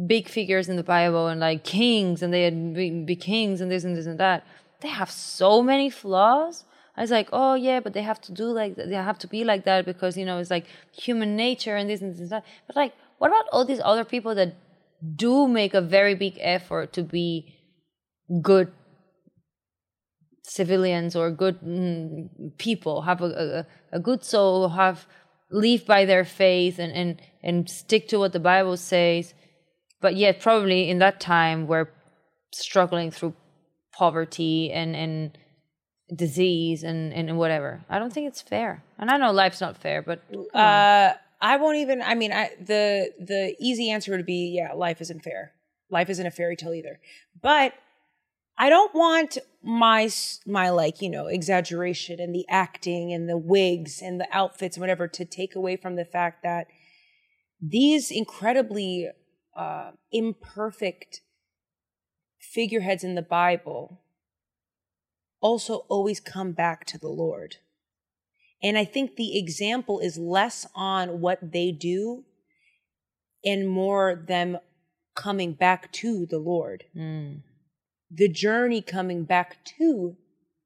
big 0.07 0.29
figures 0.29 0.69
in 0.69 0.77
the 0.77 0.83
Bible 0.83 1.27
and 1.27 1.41
like 1.41 1.65
kings, 1.65 2.23
and 2.23 2.33
they 2.33 2.45
had 2.45 2.75
be, 2.75 2.91
be 3.05 3.17
kings 3.17 3.61
and 3.61 3.71
this 3.71 3.85
and 3.85 3.97
this 3.97 4.07
and 4.07 4.19
that, 4.19 4.47
they 4.81 4.89
have 4.89 5.11
so 5.11 5.63
many 5.63 5.91
flaws 5.91 6.65
I 6.97 7.03
was 7.03 7.11
like, 7.11 7.29
oh 7.33 7.55
yeah, 7.55 7.81
but 7.81 7.93
they 7.93 8.03
have 8.03 8.21
to 8.23 8.33
do 8.33 8.47
like 8.47 8.77
that. 8.77 8.89
They 8.89 8.95
have 8.95 9.19
to 9.19 9.29
be 9.29 9.45
like 9.45 9.65
that 9.65 9.85
because 9.85 10.17
you 10.17 10.25
know 10.25 10.39
it's 10.39 10.51
like 10.51 10.67
human 10.93 11.37
nature 11.37 11.77
and 11.77 11.91
this 11.91 12.01
and 12.01 12.13
this 12.13 12.21
and 12.21 12.31
that. 12.31 12.45
But 12.67 12.77
like, 12.77 12.95
what 13.19 13.29
about 13.29 13.47
all 13.53 13.65
these 13.65 13.81
other 13.85 14.05
people 14.05 14.35
that 14.35 14.55
do 15.15 15.47
make 15.47 15.75
a 15.75 15.81
very 15.81 16.15
big 16.15 16.39
effort 16.41 16.93
to 16.95 17.03
be 17.03 17.55
good 18.41 18.73
civilians 20.43 21.15
or 21.15 21.31
good 21.31 21.61
mm, 21.61 22.29
people, 22.57 23.03
have 23.03 23.21
a, 23.21 23.67
a, 23.93 23.97
a 23.97 24.01
good 24.01 24.25
soul, 24.25 24.71
have 24.71 25.07
live 25.51 25.85
by 25.87 26.05
their 26.05 26.25
faith 26.25 26.79
and, 26.79 26.93
and 26.93 27.21
and 27.43 27.69
stick 27.71 28.09
to 28.09 28.19
what 28.19 28.33
the 28.33 28.41
Bible 28.41 28.77
says, 28.77 29.35
but 30.01 30.17
yet 30.17 30.41
probably 30.41 30.89
in 30.89 30.99
that 30.99 31.21
time 31.21 31.67
we're 31.67 31.89
struggling 32.53 33.11
through 33.11 33.35
poverty 33.93 34.73
and 34.73 34.97
and 34.97 35.39
disease 36.15 36.83
and, 36.83 37.13
and 37.13 37.39
whatever. 37.39 37.85
I 37.89 37.99
don't 37.99 38.13
think 38.13 38.29
it's 38.29 38.41
fair. 38.41 38.83
And 38.99 39.11
I 39.11 39.17
know 39.17 39.33
life's 39.33 39.61
not 39.61 39.77
fair, 39.77 40.03
but 40.03 40.23
uh, 40.55 41.13
I 41.41 41.57
won't 41.57 41.77
even. 41.77 42.03
I 42.03 42.15
mean, 42.15 42.33
I, 42.33 42.51
the 42.61 43.13
the 43.19 43.57
easy 43.59 43.91
answer 43.91 44.13
would 44.13 44.27
be, 44.27 44.55
yeah, 44.57 44.73
life 44.73 45.01
isn't 45.01 45.23
fair. 45.23 45.53
Life 45.91 46.11
isn't 46.11 46.27
a 46.27 46.31
fairy 46.31 46.57
tale 46.57 46.75
either. 46.75 47.01
But 47.41 47.75
I 48.59 48.69
don't 48.69 48.95
want 48.95 49.39
my 49.63 50.09
my 50.47 50.71
like 50.71 51.03
you 51.03 51.11
know 51.11 51.27
exaggeration 51.27 52.21
and 52.21 52.35
the 52.35 52.47
acting 52.49 53.13
and 53.13 53.29
the 53.29 53.37
wigs 53.37 54.01
and 54.01 54.21
the 54.21 54.29
outfits 54.33 54.77
and 54.77 54.81
whatever 54.81 55.09
to 55.09 55.25
take 55.25 55.55
away 55.55 55.77
from 55.77 55.97
the 55.97 56.05
fact 56.05 56.43
that 56.43 56.69
these 57.61 58.11
incredibly 58.11 59.09
uh, 59.57 59.91
imperfect 60.13 61.21
figureheads 62.41 63.03
in 63.03 63.15
the 63.15 63.23
Bible 63.23 64.01
also 65.47 65.85
always 65.89 66.19
come 66.19 66.51
back 66.51 66.85
to 66.85 66.99
the 66.99 67.09
Lord. 67.09 67.59
And 68.65 68.77
I 68.77 68.85
think 68.85 69.15
the 69.15 69.39
example 69.39 70.01
is 70.01 70.19
less 70.19 70.67
on 70.75 71.21
what 71.21 71.53
they 71.53 71.71
do 71.71 72.25
and 73.45 73.69
more 73.69 74.25
them 74.27 74.59
coming 75.15 75.53
back 75.53 75.93
to 75.93 76.27
the 76.27 76.39
Lord. 76.39 76.83
Mm. 76.97 77.43
The 78.11 78.29
journey 78.29 78.83
coming 78.83 79.23
back 79.23 79.65
to 79.79 80.17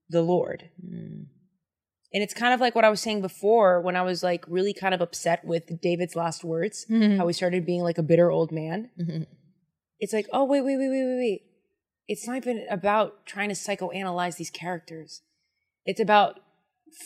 the 0.08 0.22
Lord. 0.22 0.70
Mm. 0.82 1.26
And 2.14 2.22
it's 2.22 2.32
kind 2.32 2.54
of 2.54 2.60
like 2.60 2.74
what 2.74 2.86
I 2.86 2.90
was 2.90 3.02
saying 3.02 3.20
before 3.20 3.82
when 3.82 3.96
I 3.96 4.02
was 4.02 4.22
like 4.22 4.46
really 4.48 4.72
kind 4.72 4.94
of 4.94 5.02
upset 5.02 5.44
with 5.44 5.78
David's 5.82 6.16
last 6.16 6.42
words, 6.42 6.86
mm-hmm. 6.88 7.18
how 7.18 7.26
he 7.26 7.34
started 7.34 7.66
being 7.66 7.82
like 7.82 7.98
a 7.98 8.02
bitter 8.02 8.30
old 8.30 8.50
man. 8.50 8.88
Mm-hmm. 8.98 9.24
It's 9.98 10.14
like, 10.14 10.26
oh, 10.32 10.44
wait, 10.44 10.62
wait, 10.62 10.78
wait, 10.78 10.88
wait, 10.88 11.04
wait, 11.04 11.16
wait 11.18 11.49
it's 12.10 12.26
not 12.26 12.38
even 12.38 12.66
about 12.68 13.24
trying 13.24 13.50
to 13.50 13.54
psychoanalyze 13.54 14.34
these 14.34 14.50
characters. 14.50 15.22
It's 15.84 16.00
about 16.00 16.40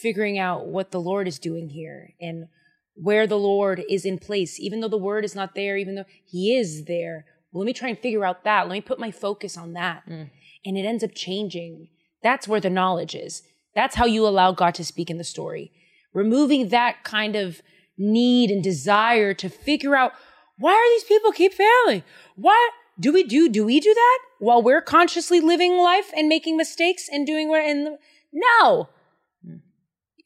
figuring 0.01 0.39
out 0.39 0.67
what 0.67 0.93
the 0.93 1.01
Lord 1.01 1.29
is 1.29 1.39
doing 1.39 1.69
here 1.69 2.15
and 2.19 2.47
where 2.95 3.27
the 3.27 3.37
Lord 3.37 3.85
is 3.87 4.07
in 4.07 4.19
place, 4.19 4.59
even 4.59 4.81
though 4.81 4.89
the 4.89 4.97
word 4.97 5.23
is 5.23 5.35
not 5.35 5.55
there, 5.55 5.77
even 5.77 5.95
though 5.95 6.07
he 6.25 6.57
is 6.57 6.87
there. 6.87 7.27
Well, 7.53 7.61
let 7.61 7.67
me 7.67 7.75
try 7.75 7.91
and 7.91 7.99
figure 7.99 8.25
out 8.25 8.45
that. 8.45 8.67
Let 8.67 8.73
me 8.73 8.81
put 8.81 8.99
my 8.99 9.11
focus 9.11 9.59
on 9.59 9.75
that. 9.75 10.09
Mm. 10.09 10.31
And 10.65 10.79
it 10.79 10.87
ends 10.87 11.05
up 11.05 11.15
changing. 11.15 11.89
That's 12.23 12.49
where 12.49 12.61
the 12.61 12.71
knowledge 12.71 13.15
is. 13.15 13.43
That's 13.75 13.97
how 13.97 14.07
you 14.07 14.27
allow 14.27 14.53
God 14.53 14.75
to 14.77 14.87
speak 14.87 15.11
in 15.11 15.19
the 15.19 15.23
story. 15.25 15.71
Removing 16.15 16.71
that 16.71 17.05
kind 17.05 17.37
of 17.37 17.61
need 17.99 18.51
and 18.51 18.65
desire 18.65 19.35
to 19.35 19.51
figure 19.51 19.97
out 19.97 20.13
why 20.57 20.73
are 20.73 20.95
these 20.95 21.05
people 21.05 21.31
keep 21.31 21.53
failing? 21.53 22.05
What 22.37 22.73
do 22.99 23.13
we 23.13 23.23
do 23.23 23.49
do 23.49 23.65
we 23.65 23.81
do 23.81 23.93
that 23.93 24.19
while 24.39 24.63
we're 24.63 24.83
consciously 24.83 25.41
living 25.41 25.77
life 25.77 26.11
and 26.17 26.29
making 26.29 26.57
mistakes 26.57 27.09
and 27.11 27.27
doing 27.27 27.49
what 27.49 27.63
and 27.63 27.99
no 28.33 28.89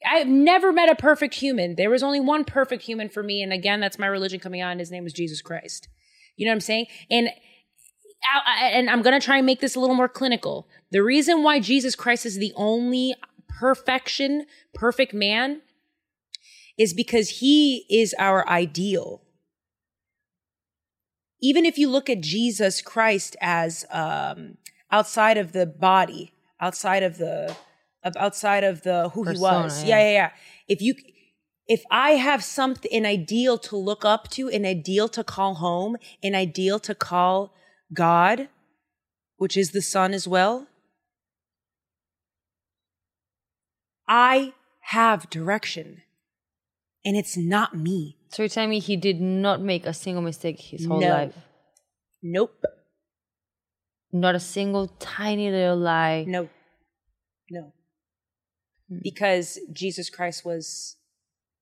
I've 0.05 0.27
never 0.27 0.71
met 0.71 0.89
a 0.89 0.95
perfect 0.95 1.35
human. 1.35 1.75
There 1.75 1.89
was 1.89 2.03
only 2.03 2.19
one 2.19 2.45
perfect 2.45 2.83
human 2.83 3.09
for 3.09 3.21
me. 3.21 3.41
And 3.43 3.51
again, 3.51 3.79
that's 3.79 3.99
my 3.99 4.07
religion 4.07 4.39
coming 4.39 4.61
on. 4.61 4.79
His 4.79 4.91
name 4.91 5.03
was 5.03 5.13
Jesus 5.13 5.41
Christ. 5.41 5.89
You 6.37 6.45
know 6.45 6.51
what 6.51 6.55
I'm 6.55 6.61
saying? 6.61 6.85
And, 7.11 7.29
and 8.61 8.89
I'm 8.89 9.01
going 9.01 9.19
to 9.19 9.23
try 9.23 9.37
and 9.37 9.45
make 9.45 9.59
this 9.59 9.75
a 9.75 9.79
little 9.79 9.95
more 9.95 10.07
clinical. 10.07 10.69
The 10.91 11.03
reason 11.03 11.43
why 11.43 11.59
Jesus 11.59 11.95
Christ 11.95 12.25
is 12.25 12.37
the 12.37 12.53
only 12.55 13.13
perfection, 13.59 14.45
perfect 14.73 15.13
man 15.13 15.61
is 16.77 16.93
because 16.93 17.29
he 17.29 17.85
is 17.89 18.15
our 18.17 18.47
ideal 18.47 19.21
even 21.41 21.65
if 21.65 21.77
you 21.77 21.89
look 21.89 22.09
at 22.09 22.21
Jesus 22.21 22.81
Christ 22.81 23.35
as 23.41 23.85
um, 23.91 24.57
outside 24.91 25.37
of 25.37 25.51
the 25.51 25.65
body, 25.65 26.33
outside 26.59 27.03
of 27.03 27.17
the 27.17 27.55
of 28.03 28.15
outside 28.17 28.63
of 28.63 28.83
the 28.83 29.09
who 29.09 29.25
Persona, 29.25 29.37
he 29.37 29.63
was, 29.63 29.83
yeah. 29.83 29.89
yeah, 29.89 30.01
yeah, 30.01 30.11
yeah. 30.11 30.29
If 30.67 30.81
you 30.81 30.95
if 31.67 31.83
I 31.91 32.11
have 32.11 32.43
something 32.43 32.91
an 32.91 33.05
ideal 33.05 33.57
to 33.59 33.77
look 33.77 34.03
up 34.03 34.29
to, 34.31 34.49
an 34.49 34.65
ideal 34.65 35.07
to 35.09 35.23
call 35.23 35.55
home, 35.55 35.97
an 36.23 36.33
ideal 36.33 36.79
to 36.79 36.95
call 36.95 37.53
God, 37.93 38.49
which 39.37 39.55
is 39.55 39.71
the 39.71 39.81
Son 39.81 40.13
as 40.13 40.27
well, 40.27 40.67
I 44.07 44.53
have 44.79 45.29
direction 45.29 46.01
and 47.09 47.17
it's 47.17 47.35
not 47.35 47.75
me. 47.75 48.17
So 48.27 48.43
you're 48.43 48.49
telling 48.49 48.69
me 48.69 48.77
he 48.77 48.95
did 48.95 49.19
not 49.19 49.59
make 49.61 49.87
a 49.87 49.95
single 49.95 50.21
mistake 50.21 50.61
his 50.61 50.85
whole 50.85 51.01
No. 51.01 51.09
life? 51.09 51.35
Nope. 52.21 52.63
Not 54.11 54.35
a 54.35 54.39
single 54.39 54.89
tiny 54.99 55.49
little 55.49 55.75
lie. 55.75 56.25
No. 56.27 56.49
No. 57.49 57.73
Hmm. 58.89 58.99
Because 59.01 59.59
Jesus 59.73 60.11
Christ 60.11 60.45
was 60.45 60.97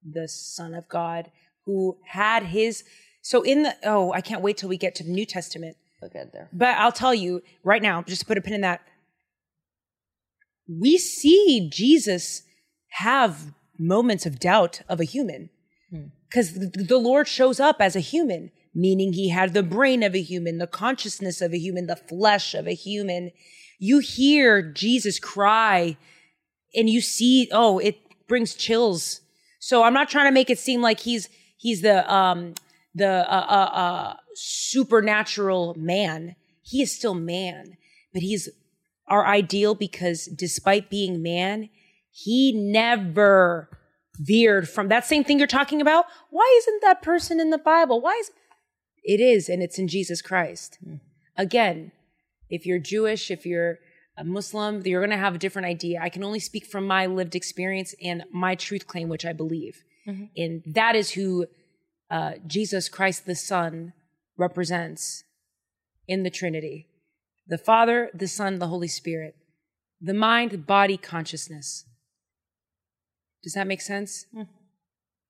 the 0.03 0.27
Son 0.27 0.73
of 0.73 0.89
God 0.89 1.31
who 1.65 1.97
had 2.05 2.43
his. 2.43 2.83
So 3.21 3.41
in 3.41 3.63
the. 3.63 3.73
Oh, 3.85 4.11
I 4.11 4.19
can't 4.19 4.41
wait 4.41 4.57
till 4.57 4.67
we 4.67 4.77
get 4.77 4.95
to 4.95 5.05
the 5.05 5.11
New 5.11 5.25
Testament. 5.25 5.77
Look 6.01 6.13
at 6.13 6.33
there. 6.33 6.49
But 6.51 6.75
I'll 6.75 6.91
tell 6.91 7.15
you 7.15 7.41
right 7.63 7.81
now, 7.81 8.01
just 8.01 8.19
to 8.23 8.27
put 8.27 8.37
a 8.37 8.41
pin 8.41 8.53
in 8.53 8.61
that. 8.61 8.81
We 10.69 10.97
see 10.97 11.69
Jesus 11.71 12.43
have 12.89 13.53
moments 13.80 14.25
of 14.25 14.39
doubt 14.39 14.82
of 14.89 14.99
a 14.99 15.05
human 15.05 15.49
because 16.30 16.53
the, 16.53 16.67
the 16.84 16.97
Lord 16.97 17.28
shows 17.28 17.59
up 17.59 17.78
as 17.80 17.95
a 17.95 18.01
human, 18.01 18.51
meaning 18.73 19.13
he 19.13 19.30
had 19.30 19.53
the 19.53 19.63
brain 19.63 20.03
of 20.03 20.13
a 20.13 20.21
human, 20.21 20.57
the 20.57 20.67
consciousness 20.67 21.41
of 21.41 21.53
a 21.53 21.57
human, 21.57 21.88
the 21.88 21.95
flesh 21.95 22.53
of 22.53 22.67
a 22.67 22.73
human. 22.73 23.32
You 23.80 23.99
hear 23.99 24.61
Jesus 24.61 25.19
cry 25.19 25.97
and 26.75 26.89
you 26.89 27.01
see, 27.01 27.49
oh, 27.51 27.80
it 27.80 27.97
brings 28.28 28.55
chills. 28.55 29.21
So 29.59 29.84
I'm 29.84 29.93
not 29.93 30.09
trying 30.09 30.28
to 30.28 30.34
make 30.34 30.49
it 30.49 30.59
seem 30.59 30.82
like 30.82 30.99
he's 30.99 31.30
he's 31.57 31.82
the 31.82 32.11
um 32.13 32.53
the 32.93 33.32
uh, 33.32 33.45
uh, 33.47 33.75
uh, 33.75 34.13
supernatural 34.34 35.75
man. 35.78 36.36
He 36.63 36.82
is 36.82 36.91
still 36.91 37.13
man, 37.13 37.78
but 38.11 38.23
he's 38.23 38.49
our 39.07 39.25
ideal 39.25 39.75
because 39.75 40.25
despite 40.25 40.89
being 40.89 41.21
man, 41.21 41.69
he 42.20 42.51
never 42.51 43.70
veered 44.15 44.68
from 44.68 44.88
that 44.88 45.05
same 45.05 45.24
thing 45.24 45.38
you're 45.38 45.47
talking 45.47 45.82
about. 45.82 46.05
Why 46.32 46.51
isn't 46.59 46.82
that 46.82 47.03
person 47.03 47.39
in 47.39 47.51
the 47.51 47.59
Bible? 47.59 48.01
Why 48.01 48.18
is 48.20 48.32
it 49.03 49.22
is, 49.22 49.47
and 49.49 49.61
it's 49.61 49.78
in 49.78 49.88
Jesus 49.88 50.24
Christ. 50.24 50.80
Again, 51.38 51.91
if 52.49 52.65
you're 52.65 52.80
Jewish, 52.80 53.30
if 53.30 53.45
you're 53.45 53.78
a 54.18 54.24
Muslim, 54.24 54.82
you're 54.84 54.99
going 54.99 55.11
to 55.11 55.18
have 55.18 55.36
a 55.36 55.38
different 55.38 55.68
idea. 55.68 55.99
I 56.01 56.09
can 56.09 56.24
only 56.24 56.39
speak 56.39 56.65
from 56.65 56.88
my 56.88 57.05
lived 57.05 57.36
experience 57.36 57.93
and 58.03 58.24
my 58.34 58.55
truth 58.55 58.88
claim, 58.88 59.09
which 59.09 59.26
I 59.26 59.34
believe. 59.34 59.84
And 60.36 60.63
that 60.65 60.95
is 60.95 61.11
who 61.11 61.45
uh, 62.09 62.34
Jesus 62.47 62.89
Christ 62.89 63.28
the 63.28 63.36
Son 63.36 63.93
represents 64.38 65.24
in 66.07 66.24
the 66.24 66.32
Trinity 66.32 66.88
the 67.47 67.57
Father, 67.57 68.09
the 68.13 68.28
Son, 68.28 68.59
the 68.59 68.68
Holy 68.68 68.88
Spirit, 68.88 69.36
the 70.01 70.13
mind, 70.13 70.65
body, 70.65 70.97
consciousness. 70.97 71.86
Does 73.47 73.53
that 73.53 73.65
make 73.65 73.79
sense? 73.79 74.25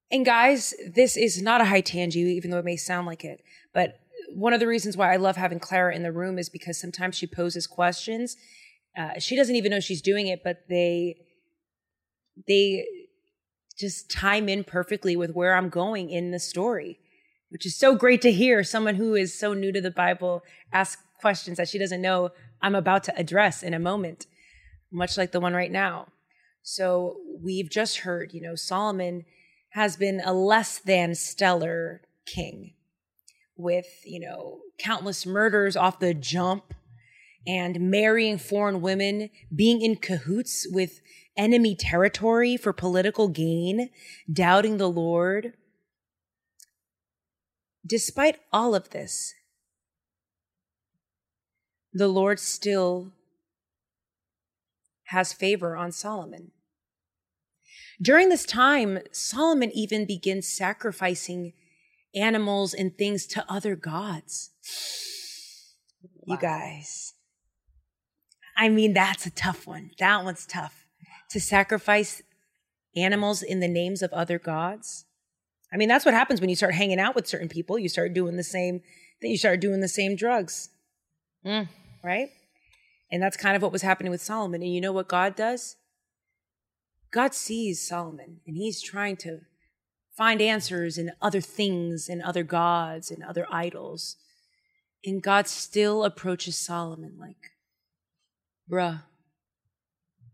And 0.10 0.26
guys, 0.26 0.74
this 0.92 1.16
is 1.16 1.40
not 1.40 1.62
a 1.62 1.66
high 1.66 1.82
tangy, 1.82 2.22
even 2.22 2.50
though 2.50 2.58
it 2.58 2.66
may 2.66 2.76
sound 2.76 3.06
like 3.06 3.24
it. 3.24 3.44
But 3.76 4.00
one 4.34 4.54
of 4.54 4.60
the 4.60 4.66
reasons 4.66 4.98
why 4.98 5.14
I 5.14 5.18
love 5.18 5.36
having 5.36 5.60
Clara 5.60 5.96
in 5.96 6.02
the 6.02 6.12
room 6.12 6.40
is 6.40 6.50
because 6.50 6.82
sometimes 6.82 7.16
she 7.16 7.28
poses 7.28 7.68
questions. 7.68 8.36
Uh, 8.98 9.20
she 9.20 9.36
doesn't 9.36 9.56
even 9.56 9.70
know 9.70 9.80
she's 9.80 10.02
doing 10.02 10.26
it, 10.26 10.44
but 10.44 10.64
they 10.68 11.18
they 12.48 12.88
just 13.78 14.10
time 14.10 14.50
in 14.50 14.64
perfectly 14.64 15.16
with 15.16 15.36
where 15.36 15.56
I'm 15.56 15.70
going 15.70 16.10
in 16.10 16.32
the 16.32 16.40
story, 16.40 16.98
which 17.50 17.68
is 17.68 17.78
so 17.78 17.94
great 17.94 18.24
to 18.24 18.32
hear. 18.32 18.64
Someone 18.64 18.96
who 18.96 19.14
is 19.14 19.38
so 19.38 19.54
new 19.54 19.72
to 19.72 19.80
the 19.80 19.92
Bible 19.92 20.42
ask 20.74 20.98
questions 21.22 21.58
that 21.58 21.70
she 21.70 21.78
doesn't 21.78 22.02
know 22.02 22.32
I'm 22.64 22.74
about 22.74 23.04
to 23.04 23.16
address 23.16 23.62
in 23.62 23.76
a 23.76 23.80
moment, 23.80 24.26
much 24.92 25.20
like 25.20 25.34
the 25.34 25.40
one 25.40 25.54
right 25.54 25.72
now. 25.72 26.08
So 26.70 27.22
we've 27.42 27.70
just 27.70 28.00
heard, 28.00 28.34
you 28.34 28.42
know, 28.42 28.56
Solomon 28.56 29.24
has 29.70 29.96
been 29.96 30.22
a 30.26 30.34
less 30.34 30.80
than 30.80 31.16
stellar 31.16 32.02
king 32.26 32.74
with, 33.56 33.86
you 34.04 34.20
know, 34.20 34.60
countless 34.78 35.26
murders 35.26 35.78
off 35.78 36.00
the 36.00 36.14
jump 36.14 36.74
and 37.48 37.90
marrying 37.90 38.38
foreign 38.38 38.82
women, 38.82 39.30
being 39.56 39.82
in 39.82 39.96
cahoots 39.96 40.68
with 40.70 41.00
enemy 41.38 41.74
territory 41.74 42.58
for 42.58 42.74
political 42.74 43.30
gain, 43.30 43.90
doubting 44.30 44.76
the 44.76 44.90
Lord. 44.90 45.54
Despite 47.86 48.40
all 48.52 48.76
of 48.76 48.90
this, 48.90 49.34
the 51.94 52.10
Lord 52.10 52.42
still 52.42 53.14
has 55.06 55.32
favor 55.32 55.78
on 55.78 55.94
Solomon. 55.94 56.52
During 58.02 58.30
this 58.30 58.46
time, 58.46 59.00
Solomon 59.12 59.72
even 59.74 60.06
begins 60.06 60.48
sacrificing 60.48 61.54
animals 62.16 62.74
and 62.74 62.96
things 62.98 63.26
to 63.28 63.46
other 63.52 63.76
gods. 63.76 64.52
You 66.26 66.38
guys. 66.38 67.14
I 68.56 68.70
mean, 68.70 68.94
that's 68.94 69.26
a 69.26 69.32
tough 69.32 69.66
one. 69.68 69.92
That 70.00 70.24
one's 70.24 70.46
tough. 70.46 70.86
To 71.32 71.40
sacrifice 71.40 72.22
animals 72.96 73.42
in 73.44 73.60
the 73.60 73.68
names 73.68 74.02
of 74.02 74.12
other 74.14 74.40
gods. 74.40 75.06
I 75.72 75.78
mean, 75.78 75.90
that's 75.90 76.06
what 76.06 76.14
happens 76.14 76.40
when 76.40 76.50
you 76.50 76.56
start 76.56 76.74
hanging 76.74 77.00
out 77.00 77.16
with 77.16 77.28
certain 77.28 77.50
people. 77.50 77.78
You 77.78 77.90
start 77.90 78.14
doing 78.14 78.38
the 78.38 78.44
same, 78.44 78.82
then 79.22 79.32
you 79.32 79.38
start 79.38 79.60
doing 79.60 79.82
the 79.82 79.88
same 79.88 80.16
drugs, 80.16 80.70
Mm. 81.46 81.68
right? 82.04 82.30
And 83.12 83.22
that's 83.22 83.38
kind 83.38 83.56
of 83.56 83.62
what 83.62 83.72
was 83.72 83.82
happening 83.82 84.12
with 84.12 84.22
Solomon. 84.22 84.62
And 84.62 84.74
you 84.74 84.82
know 84.82 84.92
what 84.94 85.08
God 85.08 85.36
does? 85.36 85.76
God 87.12 87.34
sees 87.34 87.88
Solomon 87.88 88.42
and 88.46 88.58
he's 88.58 88.82
trying 88.82 89.18
to 89.18 89.42
find 90.16 90.42
answers 90.42 90.98
in 90.98 91.12
other 91.22 91.42
things 91.42 92.10
and 92.10 92.22
other 92.22 92.44
gods 92.44 93.12
and 93.12 93.24
other 93.24 93.46
idols. 93.52 94.18
And 95.06 95.22
God 95.22 95.48
still 95.48 96.04
approaches 96.04 96.58
Solomon 96.58 97.18
like, 97.20 97.52
bruh, 98.70 99.04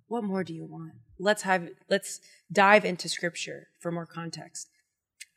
what 0.08 0.24
more 0.24 0.44
do 0.44 0.54
you 0.54 0.66
want? 0.66 0.94
Let's 1.20 1.44
have 1.44 1.70
let's 1.90 2.20
dive 2.52 2.86
into 2.86 3.10
scripture 3.10 3.68
for 3.80 3.92
more 3.92 4.06
context. 4.06 4.70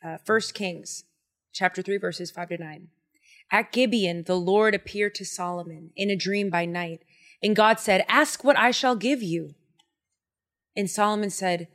Uh, 0.05 0.19
First 0.25 0.55
Kings 0.55 1.05
chapter 1.53 1.83
3 1.83 1.99
verses 1.99 2.31
5 2.31 2.51
to 2.51 2.59
9. 2.59 2.89
At 3.51 3.73
Gibeon 3.73 4.25
the 4.25 4.37
Lord 4.37 4.75
appeared 4.75 5.15
to 5.17 5.25
Solomon 5.25 5.91
in 5.97 6.11
a 6.11 6.17
dream 6.17 6.51
by 6.51 6.65
night, 6.67 7.05
and 7.43 7.57
God 7.57 7.79
said, 7.81 8.05
"Ask 8.09 8.45
what 8.45 8.59
I 8.59 8.71
shall 8.71 8.97
give 8.97 9.23
you." 9.23 9.55
And 10.77 10.91
Solomon 10.91 11.31
said, 11.31 11.69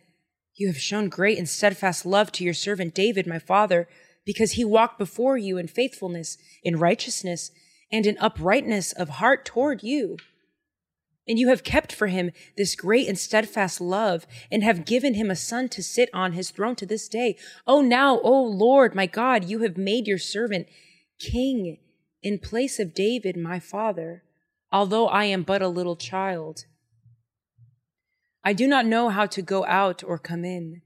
You 0.55 0.67
have 0.67 0.77
shown 0.77 1.09
great 1.09 1.37
and 1.37 1.49
steadfast 1.49 2.05
love 2.05 2.31
to 2.33 2.43
your 2.43 2.53
servant 2.53 2.93
David, 2.93 3.25
my 3.25 3.39
father, 3.39 3.87
because 4.25 4.53
he 4.53 4.63
walked 4.63 4.99
before 4.99 5.37
you 5.37 5.57
in 5.57 5.67
faithfulness, 5.67 6.37
in 6.63 6.77
righteousness, 6.77 7.51
and 7.91 8.05
in 8.05 8.17
uprightness 8.19 8.91
of 8.93 9.09
heart 9.09 9.45
toward 9.45 9.83
you. 9.83 10.17
And 11.27 11.37
you 11.37 11.49
have 11.49 11.63
kept 11.63 11.91
for 11.91 12.07
him 12.07 12.31
this 12.57 12.75
great 12.75 13.07
and 13.07 13.17
steadfast 13.17 13.79
love, 13.79 14.25
and 14.51 14.63
have 14.63 14.85
given 14.85 15.13
him 15.15 15.29
a 15.31 15.35
son 15.35 15.69
to 15.69 15.83
sit 15.83 16.09
on 16.13 16.33
his 16.33 16.51
throne 16.51 16.75
to 16.77 16.85
this 16.85 17.07
day. 17.07 17.37
Oh, 17.67 17.81
now, 17.81 18.19
O 18.21 18.43
Lord, 18.43 18.95
my 18.95 19.05
God, 19.05 19.45
you 19.45 19.59
have 19.59 19.77
made 19.77 20.07
your 20.07 20.17
servant 20.17 20.67
king 21.19 21.77
in 22.23 22.39
place 22.39 22.79
of 22.79 22.93
David, 22.93 23.37
my 23.37 23.59
father, 23.59 24.23
although 24.71 25.07
I 25.07 25.25
am 25.25 25.43
but 25.43 25.61
a 25.61 25.67
little 25.67 25.95
child. 25.95 26.65
I 28.43 28.53
do 28.53 28.67
not 28.67 28.85
know 28.85 29.09
how 29.09 29.27
to 29.27 29.41
go 29.41 29.65
out 29.65 30.03
or 30.03 30.17
come 30.17 30.43
in, 30.43 30.81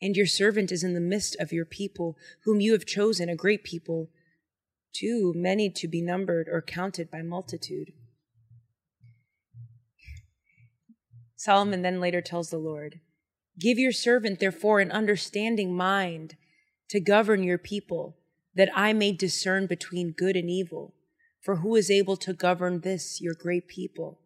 and 0.00 0.16
your 0.16 0.26
servant 0.26 0.70
is 0.70 0.84
in 0.84 0.94
the 0.94 1.00
midst 1.00 1.36
of 1.40 1.52
your 1.52 1.64
people, 1.64 2.16
whom 2.44 2.60
you 2.60 2.72
have 2.72 2.86
chosen, 2.86 3.28
a 3.28 3.36
great 3.36 3.64
people, 3.64 4.10
too 4.94 5.32
many 5.34 5.70
to 5.70 5.88
be 5.88 6.02
numbered 6.02 6.48
or 6.48 6.62
counted 6.62 7.10
by 7.10 7.22
multitude. 7.22 7.92
Solomon 11.34 11.82
then 11.82 12.00
later 12.00 12.20
tells 12.20 12.50
the 12.50 12.58
Lord, 12.58 13.00
Give 13.58 13.78
your 13.78 13.92
servant, 13.92 14.38
therefore, 14.38 14.80
an 14.80 14.92
understanding 14.92 15.74
mind 15.74 16.36
to 16.88 17.00
govern 17.00 17.42
your 17.42 17.58
people, 17.58 18.16
that 18.54 18.70
I 18.74 18.92
may 18.92 19.12
discern 19.12 19.66
between 19.66 20.12
good 20.12 20.36
and 20.36 20.48
evil. 20.48 20.94
For 21.40 21.56
who 21.56 21.74
is 21.74 21.90
able 21.90 22.16
to 22.18 22.32
govern 22.32 22.80
this, 22.80 23.20
your 23.20 23.34
great 23.34 23.66
people? 23.66 24.20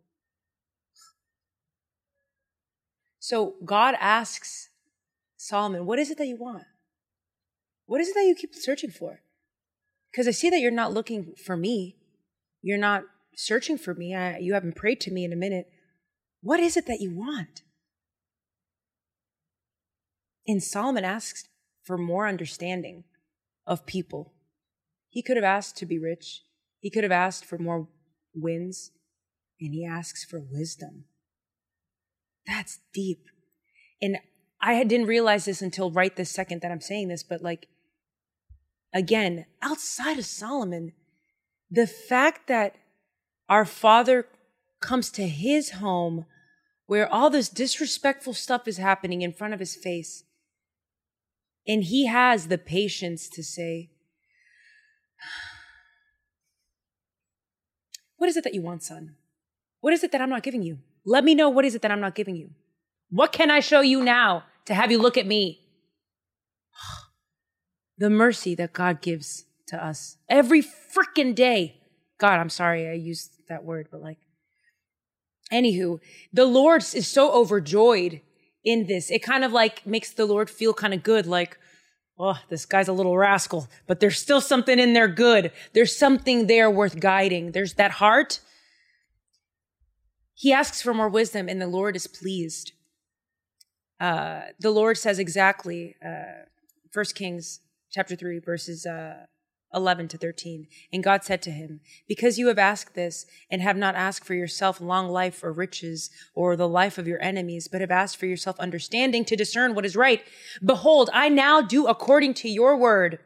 So 3.27 3.57
God 3.65 3.97
asks 3.99 4.69
Solomon, 5.37 5.85
What 5.85 5.99
is 5.99 6.13
it 6.13 6.19
that 6.19 6.29
you 6.29 6.37
want? 6.37 6.63
What 7.87 8.01
is 8.01 8.07
it 8.07 8.15
that 8.15 8.25
you 8.25 8.37
keep 8.37 8.55
searching 8.55 8.93
for? 8.93 9.19
Because 10.13 10.29
I 10.29 10.31
see 10.31 10.49
that 10.49 10.61
you're 10.61 10.71
not 10.71 10.95
looking 10.95 11.35
for 11.45 11.57
me. 11.57 11.97
You're 12.63 12.79
not 12.79 13.03
searching 13.35 13.79
for 13.79 13.95
me. 13.95 14.15
I, 14.15 14.39
you 14.39 14.55
haven't 14.55 14.77
prayed 14.77 15.01
to 15.01 15.11
me 15.11 15.25
in 15.25 15.33
a 15.33 15.37
minute. 15.37 15.67
What 16.41 16.61
is 16.61 16.77
it 16.77 16.87
that 16.87 17.01
you 17.01 17.17
want? 17.17 17.63
And 20.47 20.63
Solomon 20.63 21.05
asks 21.05 21.49
for 21.83 21.99
more 21.99 22.29
understanding 22.29 23.03
of 23.67 23.87
people. 23.87 24.35
He 25.09 25.21
could 25.21 25.37
have 25.37 25.43
asked 25.43 25.77
to 25.79 25.87
be 25.87 25.99
rich, 25.99 26.43
he 26.79 26.91
could 26.91 27.03
have 27.03 27.11
asked 27.11 27.45
for 27.45 27.59
more 27.59 27.89
wins, 28.37 28.93
and 29.61 29.75
he 29.75 29.85
asks 29.85 30.25
for 30.25 30.39
wisdom. 30.39 31.07
That's 32.47 32.79
deep. 32.93 33.25
And 34.01 34.19
I 34.61 34.83
didn't 34.85 35.07
realize 35.07 35.45
this 35.45 35.63
until 35.63 35.91
right 35.91 36.15
this 36.15 36.31
second 36.31 36.63
that 36.63 36.71
I'm 36.71 36.81
saying 36.81 37.09
this, 37.09 37.23
but 37.23 37.43
like, 37.43 37.69
again, 38.95 39.47
outside 39.63 40.19
of 40.19 40.25
Solomon, 40.25 40.93
the 41.71 41.87
fact 41.87 42.47
that 42.49 42.77
our 43.49 43.65
father 43.65 44.27
comes 44.81 45.11
to 45.11 45.27
his 45.27 45.71
home 45.71 46.27
where 46.87 47.13
all 47.13 47.31
this 47.31 47.49
disrespectful 47.49 48.33
stuff 48.33 48.69
is 48.69 48.79
happening 48.79 49.23
in 49.23 49.33
front 49.33 49.53
of 49.53 49.61
his 49.61 49.75
face, 49.75 50.23
and 51.67 51.85
he 51.85 52.07
has 52.07 52.47
the 52.47 52.59
patience 52.59 53.29
to 53.29 53.43
say, 53.43 53.91
What 58.19 58.31
is 58.31 58.37
it 58.37 58.45
that 58.45 58.55
you 58.55 58.63
want, 58.63 58.83
son? 58.83 59.17
What 59.81 59.93
is 59.93 60.03
it 60.03 60.13
that 60.13 60.21
I'm 60.21 60.31
not 60.31 60.43
giving 60.43 60.63
you? 60.63 60.79
Let 61.07 61.25
me 61.25 61.37
know 61.37 61.49
what 61.49 61.65
is 61.65 61.77
it 61.77 61.83
that 61.83 61.93
I'm 61.93 62.01
not 62.01 62.17
giving 62.17 62.35
you. 62.35 62.51
What 63.11 63.33
can 63.33 63.51
I 63.51 63.61
show 63.61 63.81
you 63.81 64.03
now 64.03 64.45
to 64.65 64.75
have 64.75 64.91
you 64.91 65.01
look 65.01 65.17
at 65.17 65.27
me? 65.27 65.61
the 67.99 68.11
mercy 68.11 68.57
that 68.57 68.73
God 68.73 69.01
gives 69.01 69.45
to 69.69 69.83
us 69.83 70.19
every 70.29 70.63
freaking 70.63 71.35
day. 71.35 71.81
God, 72.19 72.41
I'm 72.41 72.51
sorry 72.51 72.89
I 72.89 72.95
used 72.95 73.31
that 73.49 73.65
word, 73.65 73.89
but 73.91 74.03
like, 74.03 74.19
anywho, 75.53 76.01
the 76.33 76.45
Lord 76.45 76.83
is 76.83 77.07
so 77.07 77.33
overjoyed 77.33 78.21
in 78.65 78.87
this. 78.87 79.11
It 79.11 79.23
kind 79.23 79.45
of 79.45 79.53
like 79.53 79.87
makes 79.87 80.11
the 80.11 80.27
Lord 80.27 80.51
feel 80.51 80.75
kind 80.75 80.93
of 80.93 81.03
good, 81.05 81.27
like, 81.27 81.57
oh, 82.19 82.39
this 82.49 82.67
guy's 82.67 82.89
a 82.89 82.93
little 82.93 83.17
rascal, 83.17 83.69
but 83.87 84.01
there's 84.01 84.19
still 84.19 84.41
something 84.41 84.79
in 84.79 84.93
there 84.93 85.09
good. 85.09 85.53
There's 85.73 85.97
something 85.97 86.49
there 86.49 86.71
worth 86.71 86.99
guiding. 86.99 87.53
There's 87.53 87.75
that 87.75 87.93
heart. 87.93 88.41
He 90.39 90.53
asks 90.53 90.83
for 90.83 90.93
more 90.93 91.09
wisdom, 91.09 91.49
and 91.49 91.61
the 91.61 91.67
Lord 91.67 91.97
is 91.97 92.07
pleased. 92.07 92.73
Uh, 93.99 94.43
the 94.61 94.71
Lord 94.71 94.99
says 94.99 95.19
exactly, 95.19 95.97
uh, 96.05 96.45
First 96.93 97.15
Kings 97.15 97.61
chapter 97.91 98.15
3, 98.15 98.41
verses 98.41 98.85
uh, 98.85 99.25
11 99.73 100.09
to 100.09 100.19
13. 100.19 100.67
And 100.93 101.03
God 101.03 101.25
said 101.25 101.41
to 101.41 101.51
him, 101.51 101.81
Because 102.07 102.39
you 102.39 102.49
have 102.49 102.59
asked 102.59 102.95
this, 102.95 103.25
and 103.51 103.63
have 103.63 103.79
not 103.79 103.95
asked 103.95 104.27
for 104.27 104.35
yourself 104.35 104.79
long 104.79 105.09
life 105.09 105.43
or 105.43 105.53
riches, 105.53 106.11
or 106.35 106.55
the 106.55 106.69
life 106.69 106.99
of 106.99 107.09
your 107.09 107.23
enemies, 107.23 107.67
but 107.67 107.81
have 107.81 107.91
asked 107.91 108.19
for 108.19 108.27
yourself 108.27 108.61
understanding 108.61 109.25
to 109.25 109.37
discern 109.37 109.75
what 109.75 109.87
is 109.87 109.97
right, 109.97 110.23
behold, 110.63 111.09
I 111.15 111.31
now 111.31 111.63
do 111.63 111.87
according 111.87 112.35
to 112.35 112.49
your 112.51 112.77
word. 112.77 113.21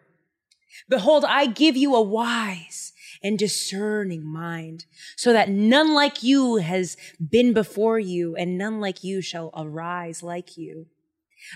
Behold, 0.89 1.25
I 1.25 1.47
give 1.47 1.77
you 1.77 1.97
a 1.97 2.03
wise 2.03 2.90
and 3.23 3.39
discerning 3.39 4.25
mind, 4.25 4.87
so 5.17 5.33
that 5.33 5.49
none 5.49 5.93
like 5.95 6.23
you 6.23 6.57
has 6.57 6.97
been 7.21 7.53
before 7.53 7.99
you, 7.99 8.35
and 8.37 8.57
none 8.57 8.81
like 8.81 9.05
you 9.05 9.21
shall 9.21 9.51
arise 9.57 10.23
like 10.23 10.57
you. 10.57 10.87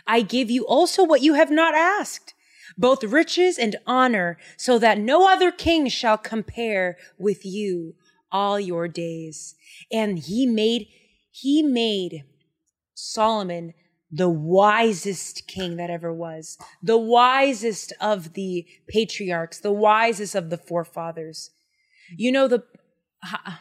I 0.07 0.23
give 0.23 0.51
you 0.51 0.67
also 0.67 1.05
what 1.05 1.23
you 1.23 1.35
have 1.35 1.51
not 1.51 1.75
asked 1.75 2.35
both 2.77 3.05
riches 3.05 3.59
and 3.59 3.77
honor, 3.87 4.39
so 4.57 4.79
that 4.79 4.99
no 4.99 5.31
other 5.31 5.53
king 5.53 5.89
shall 5.89 6.19
compare 6.19 6.97
with 7.19 7.45
you 7.45 7.95
all 8.33 8.59
your 8.59 8.89
days. 8.89 9.55
And 9.93 10.19
he 10.19 10.47
made, 10.47 10.89
he 11.31 11.63
made 11.63 12.25
Solomon 12.95 13.75
the 14.15 14.29
wisest 14.29 15.49
king 15.49 15.77
that 15.77 15.91
ever 15.91 16.13
was, 16.13 16.57
the 16.83 16.97
wisest 16.97 17.93
of 18.01 18.35
the 18.35 18.65
patriarchs, 18.89 19.59
the 19.59 19.73
wisest 19.73 20.37
of 20.37 20.51
the 20.51 20.57
forefathers. 20.57 21.51
You 22.17 22.31
know, 22.31 22.47
the, 22.47 22.63
uh, 23.23 23.53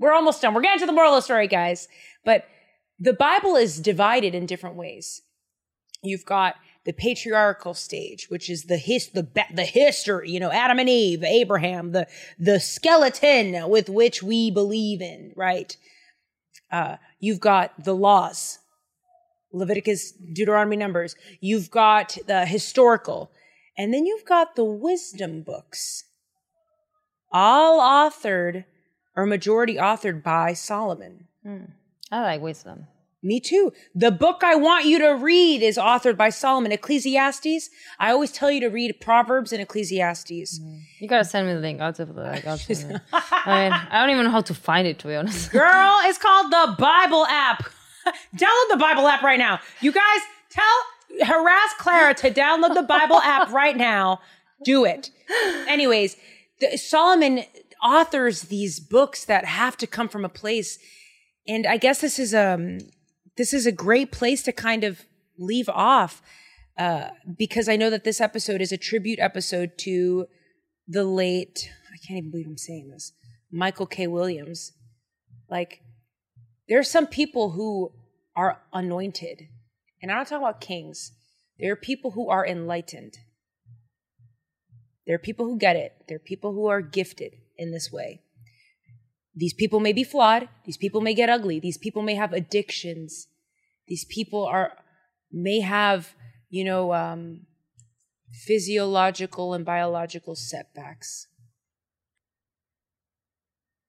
we're 0.00 0.14
almost 0.14 0.40
done. 0.40 0.54
We're 0.54 0.62
getting 0.62 0.80
to 0.80 0.86
the 0.86 0.92
moral 0.92 1.12
of 1.12 1.18
the 1.18 1.22
story, 1.22 1.48
guys. 1.48 1.86
But 2.24 2.46
the 2.98 3.12
Bible 3.12 3.56
is 3.56 3.78
divided 3.78 4.34
in 4.34 4.46
different 4.46 4.76
ways. 4.76 5.20
You've 6.02 6.24
got 6.24 6.54
the 6.86 6.92
patriarchal 6.94 7.74
stage, 7.74 8.28
which 8.30 8.48
is 8.48 8.64
the 8.64 8.78
his 8.78 9.10
the 9.10 9.28
the 9.52 9.64
history, 9.64 10.30
you 10.30 10.40
know, 10.40 10.50
Adam 10.50 10.78
and 10.78 10.88
Eve, 10.88 11.22
Abraham, 11.22 11.92
the 11.92 12.06
the 12.38 12.58
skeleton 12.58 13.68
with 13.68 13.90
which 13.90 14.22
we 14.22 14.50
believe 14.50 15.02
in, 15.02 15.32
right? 15.36 15.76
Uh, 16.72 16.96
you've 17.18 17.40
got 17.40 17.84
the 17.84 17.94
laws, 17.94 18.59
Leviticus, 19.52 20.12
Deuteronomy, 20.12 20.76
Numbers. 20.76 21.16
You've 21.40 21.70
got 21.70 22.16
the 22.26 22.46
historical, 22.46 23.30
and 23.76 23.92
then 23.92 24.06
you've 24.06 24.24
got 24.24 24.56
the 24.56 24.64
wisdom 24.64 25.42
books, 25.42 26.04
all 27.32 27.80
authored 27.80 28.64
or 29.16 29.26
majority 29.26 29.74
authored 29.74 30.22
by 30.22 30.52
Solomon. 30.52 31.26
Mm, 31.46 31.70
I 32.10 32.22
like 32.22 32.40
wisdom. 32.40 32.86
Me 33.22 33.38
too. 33.38 33.70
The 33.94 34.10
book 34.10 34.40
I 34.42 34.54
want 34.54 34.86
you 34.86 34.98
to 35.00 35.10
read 35.10 35.62
is 35.62 35.76
authored 35.76 36.16
by 36.16 36.30
Solomon, 36.30 36.72
Ecclesiastes. 36.72 37.68
I 37.98 38.12
always 38.12 38.32
tell 38.32 38.50
you 38.50 38.60
to 38.60 38.68
read 38.68 38.98
Proverbs 38.98 39.52
and 39.52 39.60
Ecclesiastes. 39.60 40.58
Mm. 40.58 40.80
You 41.00 41.08
gotta 41.08 41.24
send 41.24 41.46
me 41.46 41.52
the 41.52 41.60
link. 41.60 41.82
I'll 41.82 41.92
definitely 41.92 42.22
like. 42.22 42.46
I'll. 42.46 42.58
I 43.12 43.68
mean, 43.68 43.72
I 43.72 44.00
don't 44.00 44.10
even 44.10 44.24
know 44.24 44.30
how 44.30 44.40
to 44.40 44.54
find 44.54 44.86
it 44.86 44.98
to 45.00 45.08
be 45.08 45.16
honest. 45.16 45.52
Girl, 45.52 45.98
it's 46.04 46.16
called 46.16 46.50
the 46.50 46.76
Bible 46.78 47.26
app. 47.26 47.68
Download 48.36 48.70
the 48.70 48.76
Bible 48.78 49.06
app 49.06 49.22
right 49.22 49.38
now. 49.38 49.60
You 49.80 49.92
guys, 49.92 50.20
tell 50.50 51.26
harass 51.26 51.74
Clara 51.78 52.14
to 52.14 52.30
download 52.30 52.74
the 52.74 52.82
Bible 52.82 53.20
app 53.20 53.50
right 53.52 53.76
now. 53.76 54.20
Do 54.64 54.84
it. 54.84 55.10
Anyways, 55.68 56.16
the, 56.60 56.76
Solomon 56.76 57.44
authors 57.82 58.42
these 58.42 58.78
books 58.78 59.24
that 59.24 59.44
have 59.44 59.76
to 59.78 59.86
come 59.86 60.08
from 60.08 60.24
a 60.24 60.28
place, 60.28 60.78
and 61.48 61.66
I 61.66 61.76
guess 61.76 62.00
this 62.00 62.18
is 62.18 62.34
um 62.34 62.78
this 63.36 63.54
is 63.54 63.66
a 63.66 63.72
great 63.72 64.12
place 64.12 64.42
to 64.42 64.52
kind 64.52 64.84
of 64.84 65.00
leave 65.38 65.68
off 65.68 66.20
uh, 66.80 67.10
because 67.36 67.68
I 67.68 67.76
know 67.76 67.90
that 67.90 68.04
this 68.04 68.20
episode 68.20 68.60
is 68.60 68.72
a 68.72 68.78
tribute 68.78 69.18
episode 69.18 69.72
to 69.80 70.26
the 70.88 71.04
late, 71.04 71.70
I 71.92 71.98
can't 72.06 72.18
even 72.18 72.30
believe 72.30 72.46
I'm 72.46 72.56
saying 72.56 72.88
this, 72.88 73.12
Michael 73.52 73.86
K. 73.86 74.06
Williams. 74.06 74.72
Like, 75.48 75.82
there 76.70 76.78
are 76.78 76.84
some 76.84 77.08
people 77.08 77.50
who 77.50 77.92
are 78.36 78.62
anointed, 78.72 79.48
and 80.00 80.10
I'm 80.10 80.18
not 80.18 80.28
talking 80.28 80.44
about 80.44 80.60
kings. 80.60 81.10
There 81.58 81.72
are 81.72 81.76
people 81.76 82.12
who 82.12 82.30
are 82.30 82.46
enlightened. 82.46 83.18
There 85.04 85.16
are 85.16 85.18
people 85.18 85.46
who 85.46 85.58
get 85.58 85.74
it. 85.74 85.92
There 86.06 86.16
are 86.16 86.24
people 86.24 86.52
who 86.52 86.68
are 86.68 86.80
gifted 86.80 87.32
in 87.58 87.72
this 87.72 87.90
way. 87.92 88.22
These 89.34 89.52
people 89.52 89.80
may 89.80 89.92
be 89.92 90.04
flawed. 90.04 90.48
These 90.64 90.76
people 90.76 91.00
may 91.00 91.12
get 91.12 91.28
ugly. 91.28 91.58
These 91.58 91.78
people 91.78 92.02
may 92.02 92.14
have 92.14 92.32
addictions. 92.32 93.26
These 93.88 94.04
people 94.04 94.44
are 94.46 94.78
may 95.32 95.60
have, 95.60 96.14
you 96.50 96.64
know, 96.64 96.94
um, 96.94 97.46
physiological 98.46 99.54
and 99.54 99.64
biological 99.64 100.36
setbacks. 100.36 101.26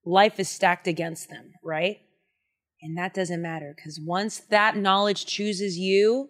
Life 0.04 0.40
is 0.40 0.50
stacked 0.50 0.88
against 0.88 1.30
them, 1.30 1.52
right? 1.64 2.00
And 2.82 2.98
that 2.98 3.14
doesn't 3.14 3.42
matter 3.42 3.74
because 3.76 4.00
once 4.00 4.40
that 4.50 4.76
knowledge 4.76 5.26
chooses 5.26 5.78
you, 5.78 6.30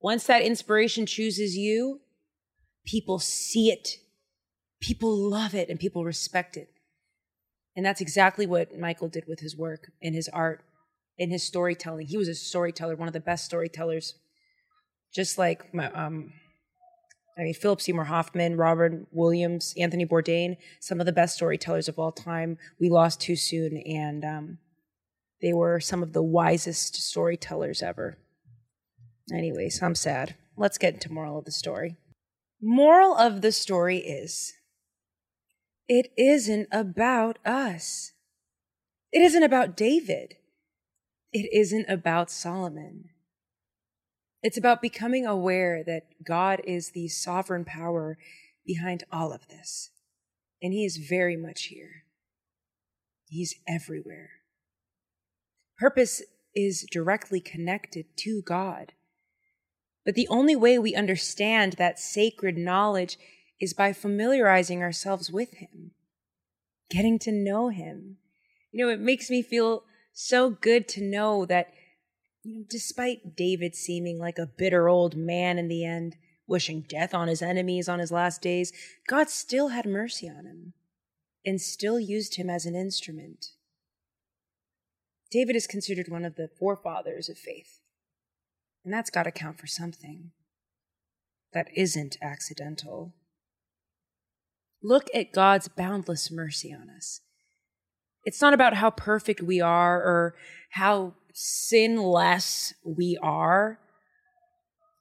once 0.00 0.24
that 0.24 0.42
inspiration 0.42 1.06
chooses 1.06 1.56
you, 1.56 2.00
people 2.84 3.18
see 3.18 3.70
it, 3.70 3.88
people 4.80 5.16
love 5.16 5.54
it, 5.54 5.68
and 5.68 5.78
people 5.78 6.04
respect 6.04 6.56
it. 6.56 6.68
And 7.76 7.84
that's 7.84 8.00
exactly 8.00 8.46
what 8.46 8.78
Michael 8.78 9.08
did 9.08 9.24
with 9.26 9.40
his 9.40 9.56
work 9.56 9.92
and 10.02 10.14
his 10.14 10.28
art 10.28 10.64
in 11.16 11.30
his 11.30 11.42
storytelling. 11.42 12.06
He 12.06 12.16
was 12.16 12.28
a 12.28 12.34
storyteller, 12.34 12.96
one 12.96 13.08
of 13.08 13.14
the 13.14 13.20
best 13.20 13.44
storytellers. 13.44 14.14
Just 15.12 15.38
like 15.38 15.72
my, 15.72 15.90
um, 15.92 16.32
I 17.38 17.42
mean, 17.42 17.54
Philip 17.54 17.80
Seymour 17.80 18.04
Hoffman, 18.04 18.56
Robin 18.56 19.06
Williams, 19.12 19.74
Anthony 19.78 20.06
Bourdain, 20.06 20.56
some 20.80 21.00
of 21.00 21.06
the 21.06 21.12
best 21.12 21.36
storytellers 21.36 21.88
of 21.88 21.98
all 21.98 22.12
time. 22.12 22.58
We 22.80 22.90
lost 22.90 23.20
too 23.20 23.36
soon, 23.36 23.76
and 23.78 24.24
um, 24.24 24.58
they 25.40 25.52
were 25.52 25.80
some 25.80 26.02
of 26.02 26.12
the 26.12 26.22
wisest 26.22 26.96
storytellers 26.96 27.82
ever. 27.82 28.18
Anyways, 29.32 29.82
I'm 29.82 29.94
sad. 29.94 30.36
Let's 30.56 30.78
get 30.78 30.94
into 30.94 31.12
moral 31.12 31.38
of 31.38 31.44
the 31.44 31.52
story. 31.52 31.96
Moral 32.62 33.16
of 33.16 33.40
the 33.40 33.52
story 33.52 33.98
is 33.98 34.54
it 35.88 36.12
isn't 36.16 36.68
about 36.72 37.38
us. 37.44 38.12
It 39.12 39.22
isn't 39.22 39.42
about 39.42 39.76
David 39.76 40.36
it 41.34 41.52
isn't 41.52 41.86
about 41.88 42.30
Solomon. 42.30 43.10
It's 44.40 44.56
about 44.56 44.80
becoming 44.80 45.26
aware 45.26 45.82
that 45.82 46.24
God 46.24 46.60
is 46.64 46.90
the 46.90 47.08
sovereign 47.08 47.64
power 47.64 48.16
behind 48.64 49.02
all 49.10 49.32
of 49.32 49.48
this. 49.48 49.90
And 50.62 50.72
He 50.72 50.84
is 50.84 50.96
very 50.96 51.36
much 51.36 51.64
here. 51.64 52.04
He's 53.28 53.56
everywhere. 53.66 54.30
Purpose 55.78 56.22
is 56.54 56.86
directly 56.90 57.40
connected 57.40 58.06
to 58.18 58.42
God. 58.42 58.92
But 60.04 60.14
the 60.14 60.28
only 60.28 60.54
way 60.54 60.78
we 60.78 60.94
understand 60.94 61.74
that 61.74 61.98
sacred 61.98 62.56
knowledge 62.56 63.18
is 63.60 63.72
by 63.72 63.92
familiarizing 63.92 64.82
ourselves 64.82 65.30
with 65.30 65.54
Him, 65.54 65.92
getting 66.90 67.18
to 67.20 67.32
know 67.32 67.68
Him. 67.70 68.18
You 68.70 68.84
know, 68.84 68.92
it 68.92 69.00
makes 69.00 69.30
me 69.30 69.42
feel 69.42 69.84
so 70.12 70.50
good 70.50 70.86
to 70.88 71.02
know 71.02 71.44
that 71.46 71.72
You 72.44 72.58
know, 72.58 72.64
despite 72.68 73.34
David 73.36 73.74
seeming 73.74 74.18
like 74.18 74.38
a 74.38 74.46
bitter 74.46 74.88
old 74.88 75.16
man 75.16 75.58
in 75.58 75.68
the 75.68 75.84
end, 75.84 76.16
wishing 76.46 76.84
death 76.86 77.14
on 77.14 77.26
his 77.28 77.40
enemies 77.40 77.88
on 77.88 77.98
his 77.98 78.12
last 78.12 78.42
days, 78.42 78.72
God 79.08 79.30
still 79.30 79.68
had 79.68 79.86
mercy 79.86 80.28
on 80.28 80.44
him 80.44 80.74
and 81.44 81.60
still 81.60 81.98
used 81.98 82.36
him 82.36 82.50
as 82.50 82.66
an 82.66 82.74
instrument. 82.74 83.52
David 85.30 85.56
is 85.56 85.66
considered 85.66 86.08
one 86.08 86.24
of 86.24 86.36
the 86.36 86.48
forefathers 86.58 87.28
of 87.28 87.38
faith, 87.38 87.80
and 88.84 88.92
that's 88.92 89.10
got 89.10 89.24
to 89.24 89.32
count 89.32 89.58
for 89.58 89.66
something. 89.66 90.30
That 91.52 91.68
isn't 91.74 92.16
accidental. 92.20 93.14
Look 94.82 95.08
at 95.14 95.32
God's 95.32 95.68
boundless 95.68 96.30
mercy 96.30 96.72
on 96.74 96.90
us. 96.90 97.20
It's 98.24 98.40
not 98.40 98.54
about 98.54 98.74
how 98.74 98.90
perfect 98.90 99.40
we 99.40 99.60
are 99.60 99.96
or 99.98 100.34
how 100.70 101.14
sinless 101.32 102.74
we 102.84 103.18
are. 103.22 103.78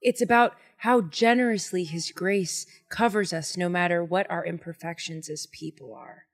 It's 0.01 0.21
about 0.21 0.55
how 0.77 1.01
generously 1.01 1.85
His 1.85 2.11
grace 2.11 2.65
covers 2.89 3.31
us 3.31 3.55
no 3.55 3.69
matter 3.69 4.03
what 4.03 4.29
our 4.29 4.45
imperfections 4.45 5.29
as 5.29 5.47
people 5.47 5.95
are. 5.95 6.25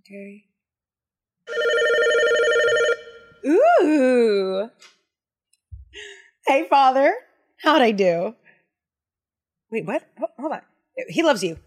Okay? 0.00 0.44
Ooh. 3.46 4.70
Hey, 6.46 6.66
Father. 6.68 7.14
How'd 7.62 7.82
I 7.82 7.92
do? 7.92 8.34
Wait, 9.70 9.86
what? 9.86 10.02
Hold 10.38 10.52
on. 10.52 10.62
He 11.08 11.22
loves 11.22 11.42
you. 11.42 11.58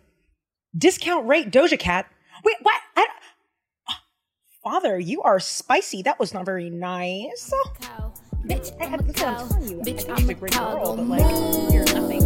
Discount 0.78 1.28
rate 1.28 1.52
Doja 1.52 1.80
Cat. 1.80 2.08
Wait, 2.44 2.58
what? 2.62 2.82
I, 2.96 3.08
Father, 4.64 5.00
you 5.00 5.22
are 5.22 5.40
spicy. 5.40 6.02
That 6.02 6.20
was 6.20 6.34
not 6.34 6.46
very 6.46 6.70
nice. 6.70 7.52
Bitch, 8.46 8.72
I, 8.80 8.86
you, 9.66 9.82
Bitch, 9.82 10.10
I'm 10.10 10.30
a 10.30 10.34
great 10.34 10.54
girl, 10.54 10.96
but 10.96 11.06
like, 11.08 11.74
you're 11.74 11.86
nothing. 11.86 12.20